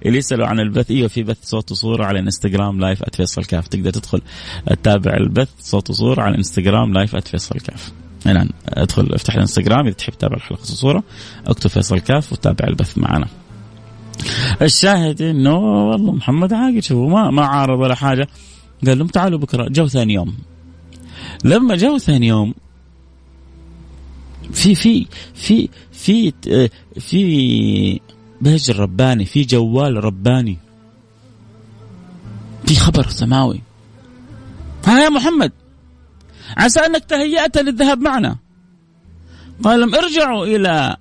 اللي 0.06 0.18
يسألوا 0.18 0.46
عن 0.46 0.60
البث 0.60 0.90
إيوه 0.90 1.08
في 1.08 1.22
بث 1.22 1.36
صوت 1.42 1.72
وصورة 1.72 2.04
على 2.04 2.18
إنستغرام 2.18 2.80
live 2.80 3.02
@فيصل 3.12 3.44
كاف. 3.44 3.68
تقدر 3.68 3.90
تدخل 3.90 4.22
تتابع 4.66 5.14
البث 5.14 5.48
صوت 5.60 5.90
وصورة 5.90 6.22
على 6.22 6.36
إنستغرام 6.36 6.92
live 6.92 7.16
@فيصل 7.16 7.60
كاف. 7.60 7.92
الان 8.26 8.48
ادخل 8.68 9.08
افتح 9.12 9.34
الإنستغرام 9.34 9.86
إذا 9.86 9.94
تحب 9.94 10.12
تتابع 10.12 10.36
الحلقة 10.36 10.62
وصورة. 10.62 11.02
اكتب 11.46 11.70
فيصل 11.70 11.98
كاف 11.98 12.32
وتابع 12.32 12.68
البث 12.68 12.98
معنا. 12.98 13.26
الشاهد 14.62 15.22
إنه 15.22 15.56
والله 15.56 16.12
محمد 16.12 16.52
عاقل 16.52 16.82
شوفوا 16.82 17.10
ما 17.10 17.30
ما 17.30 17.44
عارض 17.44 17.78
ولا 17.78 17.94
حاجة. 17.94 18.28
قال 18.86 18.98
لهم 18.98 19.08
تعالوا 19.08 19.38
بكرة 19.38 19.68
جو 19.68 19.86
ثاني 19.86 20.14
يوم. 20.14 20.34
لما 21.44 21.76
جو 21.76 21.98
ثاني 21.98 22.26
يوم 22.26 22.54
في 24.52 24.74
في 24.74 25.06
في 25.34 25.68
في 25.92 26.32
في 26.98 28.00
بهج 28.40 28.70
رباني 28.70 29.24
في 29.24 29.44
جوال 29.44 30.04
رباني. 30.04 30.58
في 32.66 32.74
خبر 32.76 33.08
سماوي. 33.08 33.60
ها 34.84 35.04
يا 35.04 35.08
محمد 35.08 35.52
عسى 36.56 36.80
أنك 36.80 37.04
تهيأت 37.04 37.58
للذهاب 37.58 37.98
معنا. 38.00 38.36
قال 39.64 39.80
لهم 39.80 39.94
ارجعوا 39.94 40.46
إلى 40.46 40.96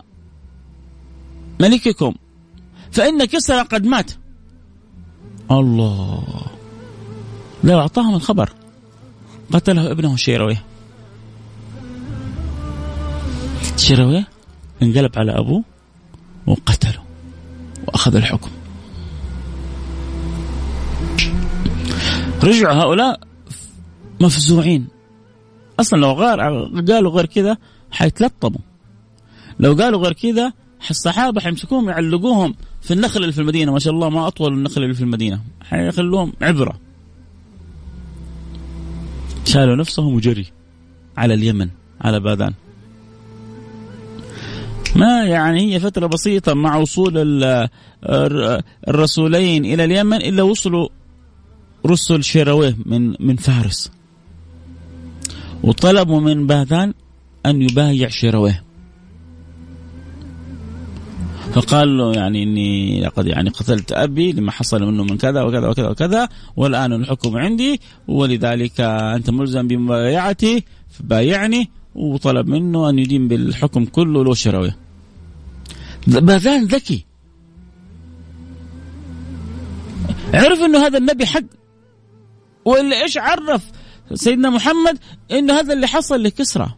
ملككم 1.60 2.16
فإن 2.92 3.26
كسرى 3.26 3.62
قد 3.62 3.86
مات. 3.86 4.12
الله. 5.52 6.46
لو 7.64 7.80
أعطاهم 7.80 8.16
الخبر 8.16 8.54
قتله 9.54 9.92
ابنه 9.92 10.16
شيرويه. 10.16 10.64
شروه 13.80 14.26
انقلب 14.82 15.12
على 15.18 15.32
أبوه 15.38 15.64
وقتله 16.48 17.04
وأخذ 17.88 18.16
الحكم. 18.16 18.50
رجعوا 22.44 22.84
هؤلاء 22.84 23.20
مفزوعين. 24.22 24.88
أصلا 25.80 26.00
لو 26.00 26.12
غير 26.12 26.40
قالوا 26.82 27.12
غير 27.12 27.26
كذا 27.26 27.58
حيتلطموا. 27.92 28.60
لو 29.60 29.74
قالوا 29.74 30.04
غير 30.04 30.14
كذا 30.14 30.54
الصحابة 30.90 31.42
حيمسكوهم 31.42 31.90
يعلقوهم 31.90 32.56
في 32.82 32.94
النخل 32.94 33.22
اللي 33.22 33.32
في 33.32 33.42
المدينة. 33.42 33.72
ما 33.72 33.80
شاء 33.80 33.94
الله 33.94 34.10
ما 34.10 34.28
أطول 34.28 34.54
النخل 34.54 34.84
اللي 34.84 34.94
في 34.94 35.02
المدينة. 35.02 35.42
حيخلوهم 35.62 36.34
عبرة. 36.42 36.80
شالوا 39.46 39.76
نفسهم 39.76 40.14
وجري 40.14 40.46
على 41.18 41.34
اليمن 41.34 41.70
على 42.02 42.20
باذان 42.20 42.54
ما 44.96 45.24
يعني 45.24 45.74
هي 45.74 45.80
فترة 45.80 46.08
بسيطة 46.08 46.54
مع 46.54 46.76
وصول 46.76 47.14
الرسولين 48.88 49.66
إلى 49.66 49.84
اليمن 49.84 50.18
إلا 50.18 50.44
وصلوا 50.44 50.90
رسل 51.86 52.24
شيرويه 52.24 52.76
من 52.86 53.16
من 53.20 53.36
فارس. 53.36 53.92
وطلبوا 55.64 56.20
من 56.20 56.48
باذان 56.48 56.94
أن 57.46 57.62
يبايع 57.62 58.10
شيرويه. 58.10 58.64
فقال 61.54 61.98
له 61.98 62.14
يعني 62.14 62.44
إني 62.44 63.02
لقد 63.02 63.28
يعني 63.28 63.50
قتلت 63.50 63.92
أبي 63.92 64.32
لما 64.32 64.52
حصل 64.52 64.84
منه 64.84 65.04
من 65.04 65.18
كذا 65.18 65.42
وكذا 65.42 65.68
وكذا 65.68 65.90
وكذا 65.90 66.30
والآن 66.58 66.94
الحكم 66.94 67.38
عندي 67.38 67.82
ولذلك 68.08 68.82
أنت 68.82 69.30
ملزم 69.30 69.68
بمبايعتي 69.68 70.64
فبايعني. 70.90 71.70
وطلب 71.96 72.48
منه 72.48 72.90
أن 72.90 73.00
يدين 73.00 73.28
بالحكم 73.28 73.86
كله 73.86 74.24
له 74.24 74.34
شرويه 74.34 74.78
باذان 76.08 76.66
ذكي. 76.66 77.06
عرف 80.34 80.60
إنه 80.60 80.86
هذا 80.86 80.98
النبي 80.98 81.26
حق. 81.26 81.44
ولا 82.66 83.02
إيش 83.02 83.18
عرف 83.18 83.64
سيدنا 84.14 84.50
محمد 84.50 84.98
إنه 85.32 85.54
هذا 85.54 85.74
اللي 85.74 85.88
حصل 85.88 86.24
لكسرى. 86.24 86.76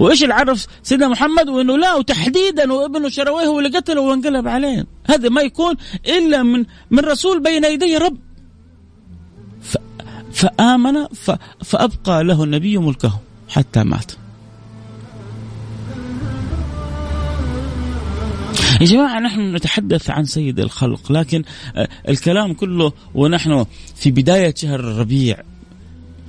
وإيش 0.00 0.22
اللي 0.22 0.34
عرف 0.34 0.66
سيدنا 0.82 1.08
محمد؟ 1.08 1.48
وإنه 1.48 1.76
لا 1.76 1.94
وتحديدا 1.94 2.72
وابنه 2.72 3.08
شرويه 3.08 3.46
هو 3.46 3.58
اللي 3.58 3.78
قتله 3.78 4.00
وانقلب 4.00 4.48
عليه. 4.48 4.86
هذا 5.06 5.28
ما 5.28 5.40
يكون 5.40 5.74
إلا 6.06 6.42
من 6.42 6.64
من 6.90 6.98
رسول 6.98 7.42
بين 7.42 7.64
يدي 7.64 7.96
رب. 7.96 8.27
فآمن 10.32 11.06
فأبقى 11.64 12.24
له 12.24 12.44
النبي 12.44 12.78
ملكه 12.78 13.20
حتى 13.48 13.84
مات. 13.84 14.12
يا 18.80 18.86
جماعة 18.86 19.20
نحن 19.20 19.56
نتحدث 19.56 20.10
عن 20.10 20.24
سيد 20.24 20.60
الخلق 20.60 21.12
لكن 21.12 21.42
آه، 21.76 21.88
الكلام 22.08 22.52
كله 22.52 22.92
ونحن 23.14 23.64
في 23.96 24.10
بداية 24.10 24.54
شهر 24.56 24.80
الربيع 24.80 25.36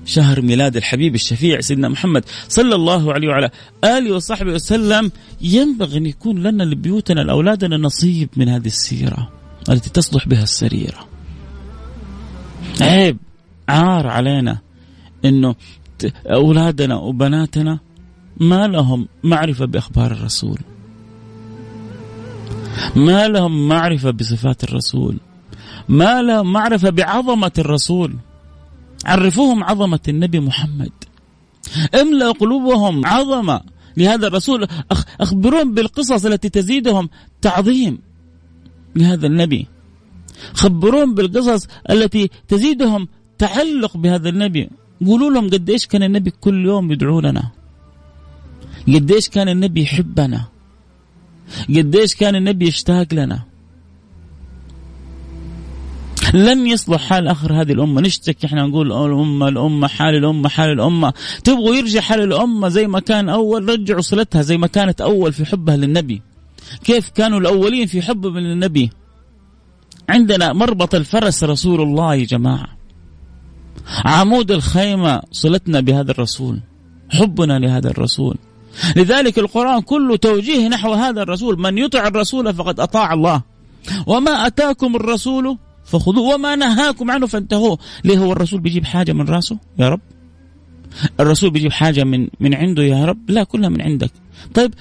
شهر 0.06 0.42
ميلاد 0.42 0.78
الحبيب 0.78 1.16
الشفيع 1.16 1.62
سيدنا 1.62 1.90
محمد 1.90 2.26
صلى 2.48 2.76
الله 2.76 3.14
عليه 3.14 3.28
وعلى 3.28 3.50
آله 3.84 4.16
وصحبه 4.16 4.52
وسلم 4.52 5.12
ينبغي 5.42 5.98
أن 5.98 6.06
يكون 6.06 6.44
لنا 6.44 6.64
لبيوتنا 6.64 7.22
لأولادنا 7.22 7.78
نصيب 7.78 8.30
من 8.38 8.50
هذه 8.50 8.68
السيرة 8.68 9.30
التي 9.70 9.90
تصلح 9.90 10.28
بها 10.28 10.44
السريرة. 10.44 11.08
عيب. 12.82 13.18
عار 13.70 14.08
علينا 14.08 14.58
إنه 15.26 15.56
أولادنا 16.26 16.96
وبناتنا 16.96 17.80
ما 18.38 18.68
لهم 18.68 19.08
معرفة 19.24 19.66
بأخبار 19.66 20.12
الرسول. 20.12 20.58
ما 22.96 23.28
لهم 23.28 23.68
معرفة 23.68 24.12
بصفات 24.12 24.64
الرسول. 24.64 25.18
ما 25.90 26.22
لهم 26.22 26.54
معرفة 26.54 26.90
بعظمة 26.90 27.52
الرسول. 27.58 28.16
عرفوهم 29.06 29.64
عظمة 29.64 30.00
النبي 30.08 30.40
محمد. 30.40 30.92
املا 32.02 32.32
قلوبهم 32.32 33.06
عظمة 33.06 33.62
لهذا 33.98 34.28
الرسول؟ 34.28 34.68
اخبرون 35.22 35.74
بالقصص 35.74 36.26
التي 36.26 36.50
تزيدهم 36.50 37.10
تعظيم 37.42 38.00
لهذا 38.96 39.28
النبي. 39.28 39.68
خبرون 40.54 41.16
بالقصص 41.16 41.68
التي 41.90 42.30
تزيدهم 42.48 43.08
تعلق 43.40 43.98
بهذا 43.98 44.30
النبي. 44.30 44.70
قولوا 45.06 45.32
لهم 45.32 45.50
قد 45.50 45.70
إيش 45.70 45.88
كان 45.88 46.04
النبي 46.04 46.32
كل 46.32 46.66
يوم 46.66 46.92
يدعو 46.92 47.20
لنا. 47.20 47.52
قد 48.88 49.12
إيش 49.12 49.30
كان 49.30 49.50
النبي 49.50 49.82
يحبنا. 49.82 50.46
قديش 51.70 52.16
كان 52.16 52.36
النبي 52.36 52.68
يشتاق 52.68 53.14
لنا. 53.14 53.40
لن 56.34 56.68
يصلح 56.68 57.02
حال 57.02 57.28
آخر 57.28 57.62
هذه 57.62 57.72
الأمة. 57.72 58.02
نشتكي 58.02 58.48
إحنا 58.48 58.68
نقول 58.68 58.92
الأمة 58.92 59.48
الأمة 59.48 59.88
حال 59.88 60.16
الأمة 60.16 60.50
حال 60.50 60.70
الأمة. 60.70 61.14
تبغوا 61.44 61.76
يرجع 61.76 62.02
حال 62.02 62.22
الأمة 62.22 62.68
زي 62.70 62.88
ما 62.88 63.00
كان 63.00 63.30
أول. 63.30 63.70
رجعوا 63.70 64.02
صلتها 64.02 64.42
زي 64.42 64.58
ما 64.58 64.68
كانت 64.68 65.02
أول 65.02 65.34
في 65.34 65.46
حبها 65.46 65.78
للنبي. 65.78 66.22
كيف 66.84 67.10
كانوا 67.10 67.40
الأولين 67.40 67.88
في 67.88 68.02
حبهم 68.02 68.38
للنبي؟ 68.38 68.90
عندنا 70.10 70.54
مربط 70.54 70.96
الفرس 70.96 71.44
رسول 71.44 71.82
الله 71.82 72.16
يا 72.16 72.26
جماعة. 72.26 72.79
عمود 74.06 74.52
الخيمة 74.52 75.22
صلتنا 75.32 75.80
بهذا 75.80 76.12
الرسول 76.12 76.60
حبنا 77.10 77.60
لهذا 77.60 77.90
الرسول. 77.90 78.36
لذلك 78.96 79.40
القرآن 79.40 79.82
كله 79.82 80.16
توجيه 80.16 80.68
نحو 80.68 80.94
هذا 80.94 81.22
الرسول 81.22 81.60
من 81.60 81.78
يطع 81.78 82.08
الرسول 82.08 82.54
فقد 82.54 82.80
أطاع 82.80 83.14
الله. 83.14 83.42
وما 84.08 84.48
أتاكم 84.48 84.96
الرسول 84.96 85.58
فخذوه 85.86 86.36
وما 86.36 86.56
نهاكم 86.56 87.12
عنه 87.12 87.28
فانتهوه. 87.28 87.78
ليه 88.04 88.18
هو 88.18 88.32
الرسول 88.32 88.60
بيجيب 88.60 88.86
حاجة 88.86 89.14
من 89.14 89.30
رأسه؟ 89.30 89.58
يا 89.80 89.90
رب. 89.90 90.00
الرسول 91.20 91.50
بيجيب 91.50 91.72
حاجة 91.72 92.04
من 92.04 92.28
من 92.40 92.54
عنده 92.56 92.84
يا 92.84 93.06
رب؟ 93.06 93.32
لا 93.32 93.44
كلها 93.44 93.70
من 93.70 93.82
عندك. 93.82 94.12
طيب 94.54 94.74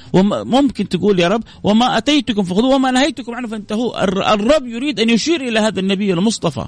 ممكن 0.44 0.88
تقول 0.88 1.20
يا 1.20 1.28
رب 1.28 1.42
وما 1.62 1.98
أتيتكم 1.98 2.42
فخذوه 2.42 2.74
وما 2.74 2.90
نهيتكم 2.90 3.34
عنه 3.34 3.48
فانتهوه. 3.48 4.04
الرب 4.04 4.66
يريد 4.66 5.00
أن 5.00 5.10
يشير 5.10 5.40
إلى 5.40 5.58
هذا 5.58 5.80
النبي 5.80 6.12
المصطفى. 6.12 6.66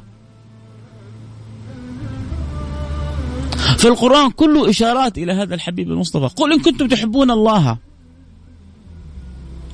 فالقرآن 3.81 4.31
كله 4.31 4.71
إشارات 4.71 5.19
إلى 5.19 5.33
هذا 5.33 5.55
الحبيب 5.55 5.91
المصطفى. 5.91 6.35
قل 6.37 6.53
إن 6.53 6.61
كنتم 6.61 6.89
تحبون 6.89 7.31
الله. 7.31 7.79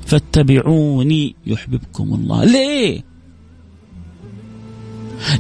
فاتبعوني 0.07 1.35
يحببكم 1.47 2.15
الله. 2.15 2.45
ليه؟ 2.45 3.05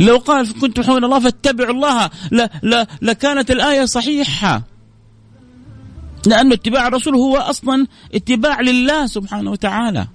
لو 0.00 0.16
قال 0.16 0.58
كنتم 0.60 0.82
تحبون 0.82 1.04
الله 1.04 1.20
فاتبعوا 1.20 1.74
الله. 1.74 2.10
لا 2.30 2.50
لا 2.62 2.86
لكانت 3.02 3.50
الآية 3.50 3.84
صحيحة. 3.84 4.62
لأن 6.26 6.52
اتباع 6.52 6.86
الرسول 6.86 7.14
هو 7.14 7.36
أصلا 7.36 7.86
اتباع 8.14 8.60
لله 8.60 9.06
سبحانه 9.06 9.50
وتعالى. 9.50 10.06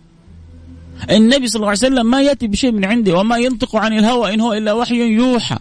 النبي 1.11 1.47
صلى 1.47 1.55
الله 1.55 1.67
عليه 1.67 1.79
وسلم 1.79 2.05
ما 2.05 2.21
يأتي 2.21 2.47
بشيء 2.47 2.71
من 2.71 2.85
عنده 2.85 3.17
وما 3.17 3.37
ينطق 3.37 3.75
عن 3.75 3.93
الهوى 3.93 4.33
إن 4.33 4.41
هو 4.41 4.53
إلا 4.53 4.73
وحي 4.73 4.95
يوحى. 4.95 5.57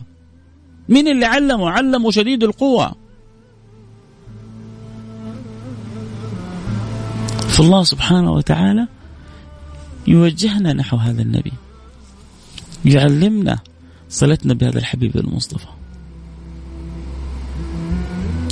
مين 0.91 1.09
اللي 1.09 1.27
علمه؟ 1.27 1.71
علمه 1.71 2.11
شديد 2.11 2.45
القوة. 2.45 2.93
فالله 7.49 7.85
سبحانه 7.85 8.33
وتعالى 8.33 8.89
يوجهنا 10.07 10.73
نحو 10.73 10.97
هذا 10.97 11.23
النبي. 11.23 11.53
يعلمنا 12.85 13.59
صلتنا 14.09 14.55
بهذا 14.55 14.79
الحبيب 14.79 15.17
المصطفى. 15.17 15.67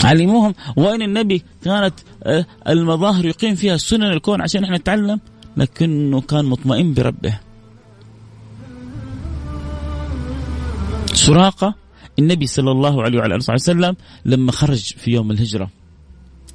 علموهم 0.05 0.55
وين 0.77 1.03
النبي 1.03 1.43
كانت 1.65 1.95
آه، 2.23 2.47
المظاهر 2.69 3.25
يقيم 3.25 3.55
فيها 3.55 3.77
سنن 3.77 4.03
الكون 4.03 4.41
عشان 4.41 4.65
إحنا 4.65 4.77
نتعلم؟ 4.77 5.21
لكنه 5.57 6.21
كان 6.21 6.45
مطمئن 6.45 6.95
بربه. 6.95 7.39
سراقة 11.15 11.88
النبي 12.19 12.47
صلى 12.47 12.71
الله 12.71 13.03
عليه 13.03 13.19
وعلى 13.19 13.35
آله 13.35 13.55
وسلم 13.55 13.97
لما 14.25 14.53
خرج 14.53 14.79
في 14.79 15.11
يوم 15.11 15.31
الهجرة 15.31 15.71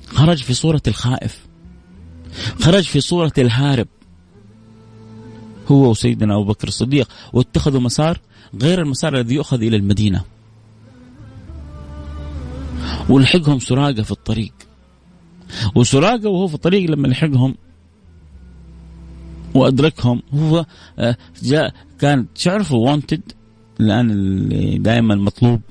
خرج 0.07 0.43
في 0.43 0.53
صورة 0.53 0.81
الخائف 0.87 1.45
خرج 2.61 2.83
في 2.83 3.01
صورة 3.01 3.31
الهارب. 3.37 3.87
هو 5.67 5.89
وسيدنا 5.89 6.35
أبو 6.35 6.43
بكر 6.43 6.67
الصديق 6.67 7.09
واتخذوا 7.33 7.81
مسار 7.81 8.19
غير 8.61 8.81
المسار 8.81 9.15
الذي 9.15 9.35
يؤخذ 9.35 9.61
إلى 9.61 9.77
المدينة. 9.77 10.23
ولحقهم 13.09 13.59
سراقة 13.59 14.03
في 14.03 14.11
الطريق. 14.11 14.53
وسراقة 15.75 16.29
وهو 16.29 16.47
في 16.47 16.53
الطريق 16.53 16.89
لما 16.89 17.07
لحقهم 17.07 17.55
وأدركهم 19.53 20.21
هو 20.33 20.65
آه، 20.99 21.17
جاء 21.43 21.73
كان 21.99 22.25
تعرفوا 22.33 22.89
وانتد 22.89 23.31
الآن 23.79 24.11
اللي 24.11 24.77
دائما 24.77 25.15
مطلوب 25.15 25.61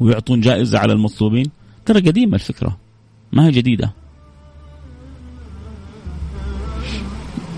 ويعطون 0.00 0.40
جائزة 0.40 0.78
على 0.78 0.92
المطلوبين 0.92 1.46
ترى 1.86 2.00
قديمة 2.00 2.34
الفكرة 2.34 2.78
ما 3.32 3.46
هي 3.46 3.50
جديدة. 3.50 3.92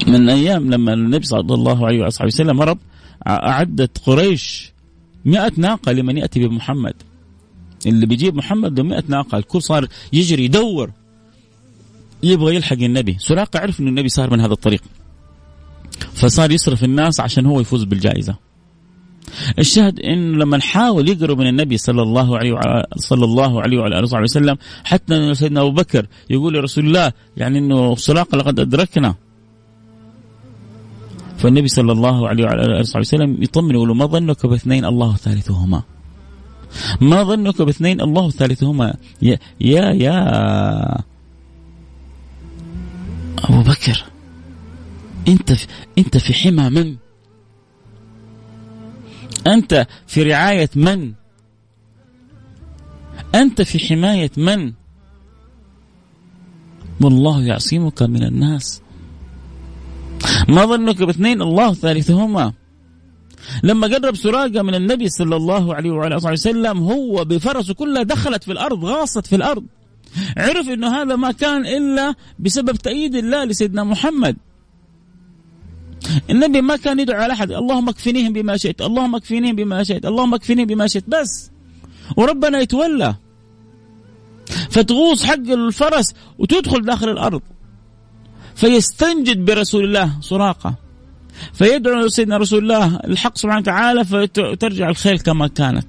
من 0.07 0.28
أيام 0.28 0.70
لما 0.70 0.93
النبي 0.93 1.26
صلى 1.26 1.55
الله 1.55 1.87
عليه 1.87 2.07
وصحبه 2.07 2.26
وسلم 2.26 2.61
هرب 2.61 2.78
أعدت 3.26 3.99
قريش 3.99 4.72
مئة 5.24 5.53
ناقة 5.57 5.93
لمن 5.93 6.18
يأتي 6.18 6.49
بمحمد. 6.49 6.95
اللي 7.87 8.07
بيجيب 8.07 8.35
محمد 8.35 8.74
ب 8.74 8.81
100 8.81 9.03
ناقة 9.09 9.39
الكل 9.39 9.62
صار 9.62 9.87
يجري 10.12 10.45
يدور 10.45 10.91
يبغى 12.22 12.55
يلحق 12.55 12.76
النبي. 12.76 13.16
سراقة 13.18 13.61
عرف 13.61 13.81
أن 13.81 13.89
النبي 13.89 14.09
صار 14.09 14.31
من 14.31 14.41
هذا 14.41 14.53
الطريق. 14.53 14.83
فصار 16.12 16.51
يصرف 16.51 16.85
الناس 16.85 17.20
عشان 17.20 17.47
هو 17.47 17.61
يفوز 17.61 17.85
بالجائزة. 17.85 18.49
الشاهد 19.59 20.01
انه 20.01 20.39
لما 20.39 20.57
نحاول 20.57 21.09
يقرب 21.09 21.39
من 21.39 21.47
النبي 21.47 21.76
صلى 21.76 22.03
الله 22.03 22.39
عليه 22.39 22.53
وعلى 22.53 22.87
صلى 22.97 23.24
الله 23.24 23.62
عليه 23.62 23.78
وعلى 23.78 23.99
آله 23.99 24.20
وسلم 24.22 24.57
حتى 24.85 25.35
سيدنا 25.35 25.61
أبو 25.61 25.70
بكر 25.70 26.07
يقول 26.31 26.55
لرسول 26.55 26.87
الله 26.87 27.12
يعني 27.37 27.59
إنه 27.59 27.97
سراقه 27.97 28.39
لقد 28.39 28.61
أدركنا. 28.61 29.14
فالنبي 31.39 31.68
صلى 31.68 31.93
الله 31.93 32.28
عليه 32.28 32.45
وعلى 32.45 32.62
آله 32.62 32.81
وسلم 32.97 33.43
يطمن 33.43 33.74
يقول 33.74 33.97
ما 33.97 34.07
ظنك 34.07 34.47
باثنين 34.47 34.85
الله 34.85 35.16
ثالثهما؟ 35.16 35.83
ما 37.01 37.22
ظنك 37.24 37.62
باثنين 37.62 38.01
الله 38.01 38.31
ثالثهما؟ 38.31 38.95
يا 39.22 39.39
يا 39.61 39.85
يا 39.91 40.16
أبو 43.39 43.62
بكر 43.62 44.05
أنت 45.28 45.53
في 45.53 45.66
أنت 45.99 46.18
في 46.18 46.35
حمى 46.35 46.70
من؟ 46.70 46.97
أنت 49.47 49.86
في 50.07 50.22
رعاية 50.22 50.70
من؟ 50.76 51.12
أنت 53.34 53.62
في 53.62 53.78
حماية 53.78 54.30
من؟ 54.36 54.72
والله 57.01 57.43
يعصمك 57.45 58.03
من 58.03 58.22
الناس. 58.22 58.82
ما 60.49 60.64
ظنك 60.64 61.03
باثنين؟ 61.03 61.43
الله 61.43 61.74
ثالثهما. 61.74 62.53
لما 63.62 63.86
قرب 63.86 64.16
سراقة 64.16 64.62
من 64.62 64.74
النبي 64.74 65.09
صلى 65.09 65.36
الله 65.36 65.74
عليه 65.74 65.91
وعلى 65.91 66.16
آله 66.16 66.32
وسلم 66.32 66.78
هو 66.78 67.24
بفرسه 67.24 67.74
كلها 67.74 68.03
دخلت 68.03 68.45
في 68.45 68.53
الأرض 68.53 68.84
غاصت 68.84 69.26
في 69.26 69.36
الأرض. 69.36 69.64
عرف 70.36 70.68
أنه 70.68 71.03
هذا 71.03 71.16
ما 71.16 71.32
كان 71.32 71.66
إلا 71.66 72.14
بسبب 72.38 72.76
تأييد 72.76 73.14
الله 73.14 73.45
لسيدنا 73.45 73.84
محمد. 73.84 74.36
النبي 76.30 76.61
ما 76.61 76.76
كان 76.76 77.01
يدعو 77.01 77.22
على 77.22 77.32
أحد. 77.32 77.53
اللهم 77.53 77.88
اكفنيهم 77.88 78.32
بما 78.32 78.57
شئت. 78.57 78.80
اللهم 78.82 79.14
اكفنيهم 79.16 79.57
بما 79.57 79.82
شئت. 79.82 80.05
اللهم 80.07 80.34
اكفنيهم 80.34 80.66
بما 80.66 80.86
شئت. 80.86 81.05
بس. 81.09 81.51
وربنا 82.16 82.59
يتولى. 82.59 83.14
فتغوص 84.70 85.24
حق 85.24 85.34
الفرس 85.34 86.14
وتدخل 86.38 86.84
داخل 86.84 87.09
الأرض. 87.09 87.42
فيستنجد 88.55 89.44
برسول 89.44 89.84
الله 89.84 90.20
سراقة. 90.20 90.74
فيدعو 91.53 92.09
سيدنا 92.09 92.36
رسول 92.36 92.62
الله. 92.62 92.96
الحق 92.96 93.38
سبحانه 93.38 93.61
وتعالى 93.61 94.05
فترجع 94.05 94.88
الخيل 94.88 95.18
كما 95.18 95.46
كانت. 95.48 95.86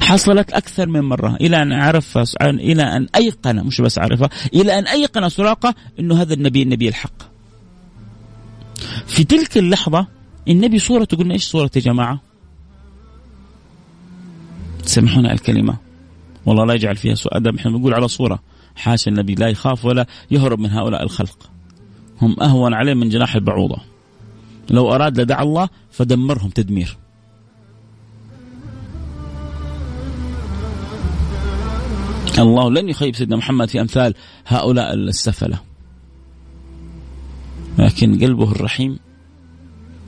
حصلت 0.00 0.52
أكثر 0.52 0.88
من 0.88 1.00
مرة. 1.00 1.36
إلى 1.40 1.62
أن 1.62 1.72
عرف 1.72 2.18
إلى 2.42 2.82
أن 2.82 3.08
أيقن 3.16 3.56
مش 3.56 3.80
بس 3.80 3.98
عرفها. 3.98 4.30
إلى 4.54 4.78
أن 4.78 4.86
أيقن 4.86 5.28
سراقة 5.28 5.74
أنه 6.00 6.22
هذا 6.22 6.34
النبي 6.34 6.62
النبي 6.62 6.88
الحق. 6.88 7.33
في 9.06 9.24
تلك 9.24 9.58
اللحظة 9.58 10.06
النبي 10.48 10.78
صورته 10.78 11.16
قلنا 11.16 11.34
إيش 11.34 11.44
صورة 11.44 11.70
يا 11.76 11.80
جماعة؟ 11.80 12.20
سامحونا 14.82 15.32
الكلمة. 15.32 15.76
والله 16.46 16.64
لا 16.64 16.74
يجعل 16.74 16.96
فيها 16.96 17.14
سوء 17.14 17.36
أدب. 17.36 17.56
إحنا 17.56 17.70
بنقول 17.70 17.94
على 17.94 18.08
صورة. 18.08 18.42
حاشا 18.76 19.10
النبي 19.10 19.34
لا 19.34 19.48
يخاف 19.48 19.84
ولا 19.84 20.06
يهرب 20.30 20.58
من 20.58 20.70
هؤلاء 20.70 21.02
الخلق. 21.02 21.50
هم 22.22 22.36
أهون 22.42 22.74
عليه 22.74 22.94
من 22.94 23.08
جناح 23.08 23.34
البعوضة. 23.34 23.76
لو 24.70 24.94
أراد 24.94 25.20
لدعا 25.20 25.42
الله 25.42 25.68
فدمرهم 25.90 26.50
تدمير. 26.50 26.96
الله 32.38 32.70
لن 32.70 32.88
يخيب 32.88 33.16
سيدنا 33.16 33.36
محمد 33.36 33.68
في 33.68 33.80
أمثال 33.80 34.14
هؤلاء 34.46 34.94
السفلة. 34.94 35.58
لكن 37.78 38.18
قلبه 38.24 38.52
الرحيم 38.52 38.98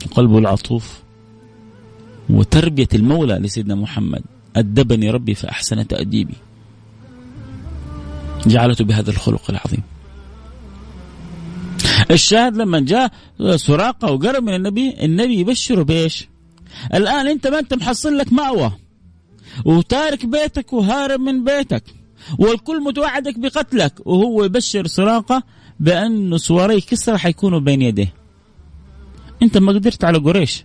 وقلبه 0.07 0.39
العطوف 0.39 1.03
وتربية 2.31 2.89
المولى 2.95 3.35
لسيدنا 3.35 3.75
محمد 3.75 4.23
أدبني 4.57 5.11
ربي 5.11 5.35
فأحسن 5.35 5.87
تأديبي. 5.87 6.35
جعلته 8.47 8.85
بهذا 8.85 9.11
الخلق 9.11 9.51
العظيم. 9.51 9.83
الشاهد 12.11 12.57
لما 12.57 12.81
جاء 12.81 13.13
سراقة 13.57 14.13
وقرب 14.13 14.43
من 14.43 14.55
النبي 14.55 15.05
النبي 15.05 15.41
يبشره 15.41 15.83
بإيش؟ 15.83 16.29
الآن 16.95 17.29
أنت 17.29 17.47
ما 17.47 17.59
أنت 17.59 17.75
محصل 17.75 18.19
لك 18.19 18.33
مأوى 18.33 18.73
وتارك 19.65 20.27
بيتك 20.27 20.73
وهارب 20.73 21.21
من 21.21 21.45
بيتك 21.45 21.85
والكل 22.39 22.83
متوعدك 22.83 23.39
بقتلك 23.39 24.07
وهو 24.07 24.45
يبشر 24.45 24.87
سراقة 24.87 25.43
بأن 25.81 26.39
سواري 26.39 26.81
كسرى 26.81 27.19
حيكونوا 27.19 27.61
بين 27.61 27.83
يديه. 27.83 28.13
أنت 29.43 29.59
ما 29.59 29.73
قدرت 29.73 30.05
على 30.05 30.19
قريش. 30.19 30.65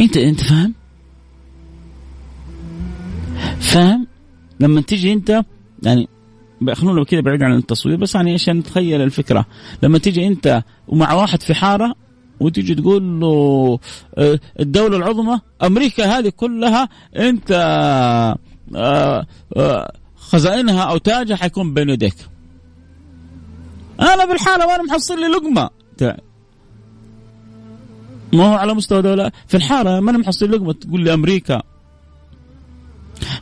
أنت 0.00 0.16
أنت 0.16 0.40
فاهم؟ 0.40 0.74
فاهم؟ 3.60 4.06
لما 4.60 4.80
تيجي 4.80 5.12
أنت 5.12 5.44
يعني 5.82 6.08
خلونا 6.72 7.04
كذا 7.04 7.20
بعيد 7.20 7.42
عن 7.42 7.54
التصوير 7.54 7.96
بس 7.96 8.14
يعني 8.14 8.34
عشان 8.34 8.56
نتخيل 8.56 9.00
الفكرة. 9.00 9.46
لما 9.82 9.98
تيجي 9.98 10.26
أنت 10.26 10.62
ومع 10.88 11.12
واحد 11.12 11.42
في 11.42 11.54
حارة 11.54 11.94
وتيجي 12.40 12.74
تقول 12.74 13.20
له 13.20 13.78
آه، 14.18 14.40
الدولة 14.60 14.96
العظمى 14.96 15.40
أمريكا 15.62 16.18
هذه 16.18 16.28
كلها 16.28 16.88
أنت 17.16 17.50
آه، 18.76 19.26
آه، 19.56 19.92
خزائنها 20.16 20.82
أو 20.82 20.98
تاجها 20.98 21.36
حيكون 21.36 21.74
بين 21.74 21.90
يديك. 21.90 22.14
أنا 24.00 24.24
بالحالة 24.24 24.66
وأنا 24.66 24.82
محصل 24.82 25.20
لي 25.20 25.26
لقمة. 25.26 25.70
ما 28.32 28.44
هو 28.44 28.54
على 28.54 28.74
مستوى 28.74 29.02
دولة 29.02 29.32
في 29.46 29.56
الحارة 29.56 30.00
ما 30.00 30.10
أنا 30.10 30.18
محصل 30.18 30.50
لقمة؟ 30.50 30.72
تقول 30.72 31.04
لي 31.04 31.14
أمريكا. 31.14 31.62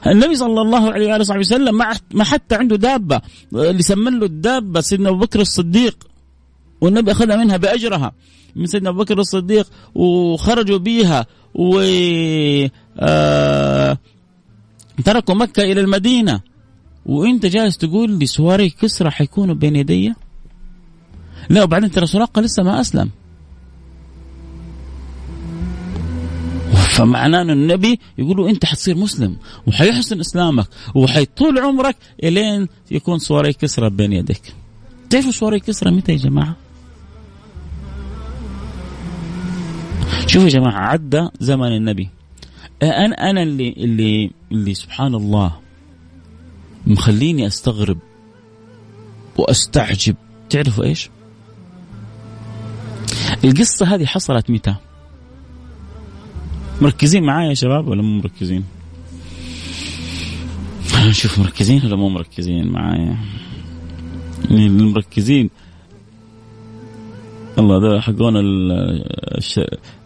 النبي 0.06 0.34
صلى 0.34 0.60
الله 0.60 0.92
عليه 0.92 1.06
وآله 1.06 1.20
وصحبه 1.20 1.40
وسلم 1.40 1.82
ما 2.14 2.24
حتى 2.24 2.54
عنده 2.54 2.76
دابة. 2.76 3.20
اللي 3.54 3.82
سمن 3.82 4.18
له 4.18 4.26
الدابة 4.26 4.80
سيدنا 4.80 5.08
أبو 5.08 5.18
بكر 5.18 5.40
الصديق. 5.40 6.08
والنبي 6.80 7.12
أخذها 7.12 7.36
منها 7.36 7.56
بأجرها. 7.56 8.12
من 8.56 8.66
سيدنا 8.66 8.90
أبو 8.90 8.98
بكر 8.98 9.18
الصديق 9.18 9.70
وخرجوا 9.94 10.78
بيها 10.78 11.26
و 11.54 11.80
آه 12.98 13.98
تركوا 15.04 15.34
مكة 15.34 15.62
إلى 15.62 15.80
المدينة. 15.80 16.40
وأنت 17.06 17.46
جالس 17.46 17.78
تقول 17.78 18.10
لي 18.10 18.26
سواري 18.26 18.70
كسرى 18.70 19.10
حيكونوا 19.10 19.54
بين 19.54 19.76
يدي؟ 19.76 20.14
لا 21.50 21.62
وبعدين 21.62 21.90
ترى 21.90 22.06
سراقة 22.06 22.42
لسه 22.42 22.62
ما 22.62 22.80
أسلم 22.80 23.10
فمعناه 26.98 27.42
إن 27.42 27.50
النبي 27.50 27.98
يقولوا 28.18 28.50
أنت 28.50 28.64
حتصير 28.64 28.96
مسلم 28.96 29.36
وحيحسن 29.66 30.20
إسلامك 30.20 30.68
وحيطول 30.94 31.58
عمرك 31.58 31.96
إلين 32.24 32.68
يكون 32.90 33.18
صوري 33.18 33.52
كسرى 33.52 33.90
بين 33.90 34.12
يديك. 34.12 34.54
تعرفوا 35.10 35.30
صوري 35.30 35.60
كسرى 35.60 35.90
متى 35.90 36.12
يا 36.12 36.16
جماعة؟ 36.16 36.56
شوفوا 40.26 40.48
يا 40.48 40.52
جماعة 40.52 40.80
عدى 40.80 41.28
زمن 41.40 41.76
النبي. 41.76 42.08
أنا 42.82 43.30
أنا 43.30 43.42
اللي 43.42 43.68
اللي 43.68 44.30
اللي 44.52 44.74
سبحان 44.74 45.14
الله 45.14 45.52
مخليني 46.86 47.46
أستغرب 47.46 47.98
وأستعجب 49.36 50.16
تعرفوا 50.50 50.84
إيش؟ 50.84 51.10
القصة 53.44 53.94
هذه 53.94 54.06
حصلت 54.06 54.50
متى؟ 54.50 54.74
مركزين 56.82 57.22
معايا 57.22 57.48
يا 57.48 57.54
شباب 57.54 57.88
ولا 57.88 58.02
مو 58.02 58.18
مركزين؟ 58.18 58.64
نشوف 61.08 61.38
مركزين 61.38 61.86
ولا 61.86 61.96
مو 61.96 62.08
مركزين 62.08 62.68
معايا؟ 62.68 63.16
المركزين 64.50 65.50
الله 67.58 67.76
هذول 67.78 68.02
حقون 68.02 68.34
الش... 68.36 69.60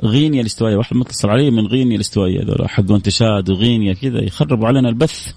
غينيا 0.05 0.41
الاستوائية 0.41 0.76
واحد 0.76 0.97
متصل 0.97 1.28
علي 1.28 1.51
من 1.51 1.66
غينيا 1.66 1.97
الاستوائية 1.97 2.43
هذول 2.43 2.68
حقون 2.68 3.03
تشاد 3.03 3.51
وغينيا 3.51 3.93
كذا 3.93 4.24
يخربوا 4.24 4.66
علينا 4.66 4.89
البث 4.89 5.33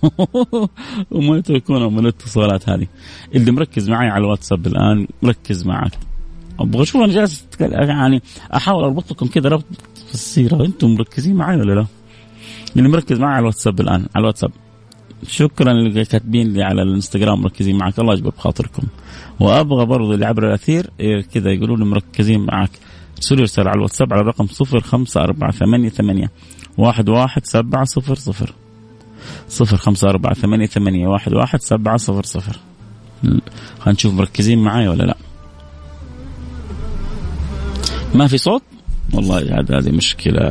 وما 1.12 1.38
يتركونا 1.38 1.90
من 1.90 2.00
الاتصالات 2.00 2.70
هذه 2.70 2.88
اللي 3.36 3.52
مركز 3.52 3.90
معي 3.90 4.10
على 4.10 4.24
الواتساب 4.24 4.68
الآن 4.68 5.08
مركز 5.22 5.66
معك 5.66 5.92
أبغى 6.60 6.82
أشوف 6.82 7.02
أنا 7.02 7.14
جالس 7.14 7.48
يعني 7.60 8.22
أحاول 8.56 8.84
أربط 8.84 9.12
لكم 9.12 9.28
كذا 9.28 9.50
ربط 9.50 9.66
في 10.08 10.14
السيرة. 10.14 10.66
أنتم 10.66 10.96
مركزين 10.96 11.36
معي 11.36 11.58
ولا 11.58 11.74
لا؟ 11.74 11.86
اللي 12.76 12.90
مركز 12.90 13.20
معي 13.20 13.32
على 13.32 13.40
الواتساب 13.40 13.80
الآن 13.80 14.06
على 14.16 14.22
الواتساب. 14.22 14.52
شكرا 15.28 15.72
اللي 15.72 16.06
كاتبين 16.06 16.54
لي 16.54 16.64
على 16.64 16.82
الإنستغرام 16.82 17.42
مركزين 17.42 17.78
معك. 17.78 18.00
الله 18.00 18.14
يجبر 18.14 18.30
بخاطركم. 18.30 18.84
وأبغى 19.40 19.86
برضو 19.86 20.14
اللي 20.14 20.26
عبر 20.26 20.48
الأثير 20.48 20.90
إيه، 21.00 21.22
كذا 21.22 21.52
يقولوا 21.52 21.78
لي 21.78 21.86
مركزين 21.86 22.46
معك. 22.46 22.70
ارسلوا 23.18 23.42
رسالة 23.42 23.70
على 23.70 23.78
الواتساب 23.78 24.14
على 24.14 24.22
الرقم 24.22 24.48
صفر 24.48 24.80
خمسة 24.80 25.22
أربعة 25.22 25.52
ثمانية 25.52 25.90
ثمانية 25.90 26.32
واحد 26.78 27.10
واحد 27.10 27.46
سبعة 27.46 27.86
صفر 27.86 28.16
صفر. 28.16 28.54
صفر 29.50 29.78
خمسة 29.78 30.10
أربعة 30.10 30.34
ثمانية 30.34 30.66
ثمانية 30.66 31.08
واحد 31.08 31.34
واحد 31.34 31.62
سبعة 31.62 31.98
صفر 31.98 32.24
صفر. 32.24 32.60
خلينا 33.22 33.44
نشوف 33.88 34.14
مركزين 34.14 34.60
معايا 34.60 34.90
ولا 34.90 35.04
لا. 35.04 35.18
ما 38.16 38.28
في 38.28 38.38
صوت؟ 38.38 38.62
والله 39.14 39.60
هذه 39.60 39.78
هذه 39.78 39.92
مشكلة. 39.92 40.42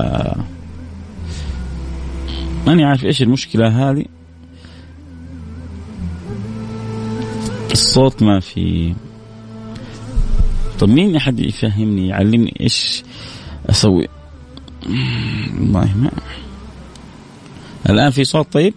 ماني 2.66 2.84
عارف 2.84 3.04
إيش 3.04 3.22
المشكلة 3.22 3.90
هذه. 3.90 4.04
الصوت 7.72 8.22
ما 8.22 8.40
في. 8.40 8.94
طب 10.78 10.88
مين 10.88 11.16
أحد 11.16 11.40
يفهمني 11.40 12.08
يعلمني 12.08 12.56
إيش 12.60 13.02
أسوي؟ 13.70 14.08
والله 15.60 15.96
ما 15.96 16.10
الآن 17.88 18.10
في 18.10 18.24
صوت 18.24 18.52
طيب؟ 18.52 18.74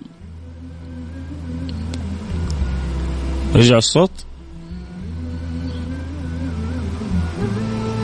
رجع 3.55 3.77
الصوت. 3.77 4.26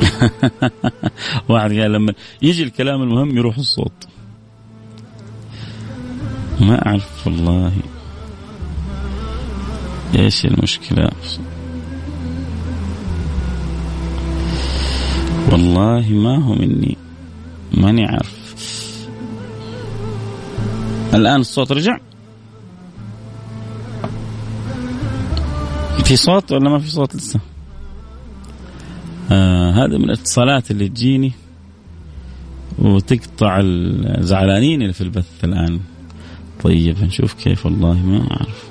واحد 1.49 1.71
قال 1.71 1.91
لما 1.91 2.13
يجي 2.41 2.63
الكلام 2.63 3.01
المهم 3.01 3.37
يروح 3.37 3.57
الصوت. 3.57 4.07
ما 6.59 6.87
أعرف 6.87 7.27
والله. 7.27 7.73
إيش 10.15 10.45
المشكلة؟ 10.45 11.09
والله 15.51 16.09
ما 16.09 16.43
هو 16.43 16.53
مني. 16.53 16.97
ماني 17.73 18.05
عارف. 18.05 18.43
الآن 21.13 21.39
الصوت 21.41 21.71
رجع؟ 21.71 21.97
في 26.03 26.15
صوت 26.15 26.51
ولا 26.51 26.69
ما 26.69 26.79
في 26.79 26.89
صوت 26.89 27.15
لسه؟ 27.15 27.39
آه. 29.31 29.62
هذا 29.73 29.97
من 29.97 30.03
الاتصالات 30.03 30.71
اللي 30.71 30.89
تجيني 30.89 31.31
وتقطع 32.79 33.59
الزعلانين 33.63 34.81
اللي 34.81 34.93
في 34.93 35.01
البث 35.01 35.43
الآن. 35.43 35.79
طيب 36.63 37.03
نشوف 37.03 37.33
كيف 37.33 37.65
والله 37.65 37.93
ما 37.93 38.31
أعرف. 38.31 38.69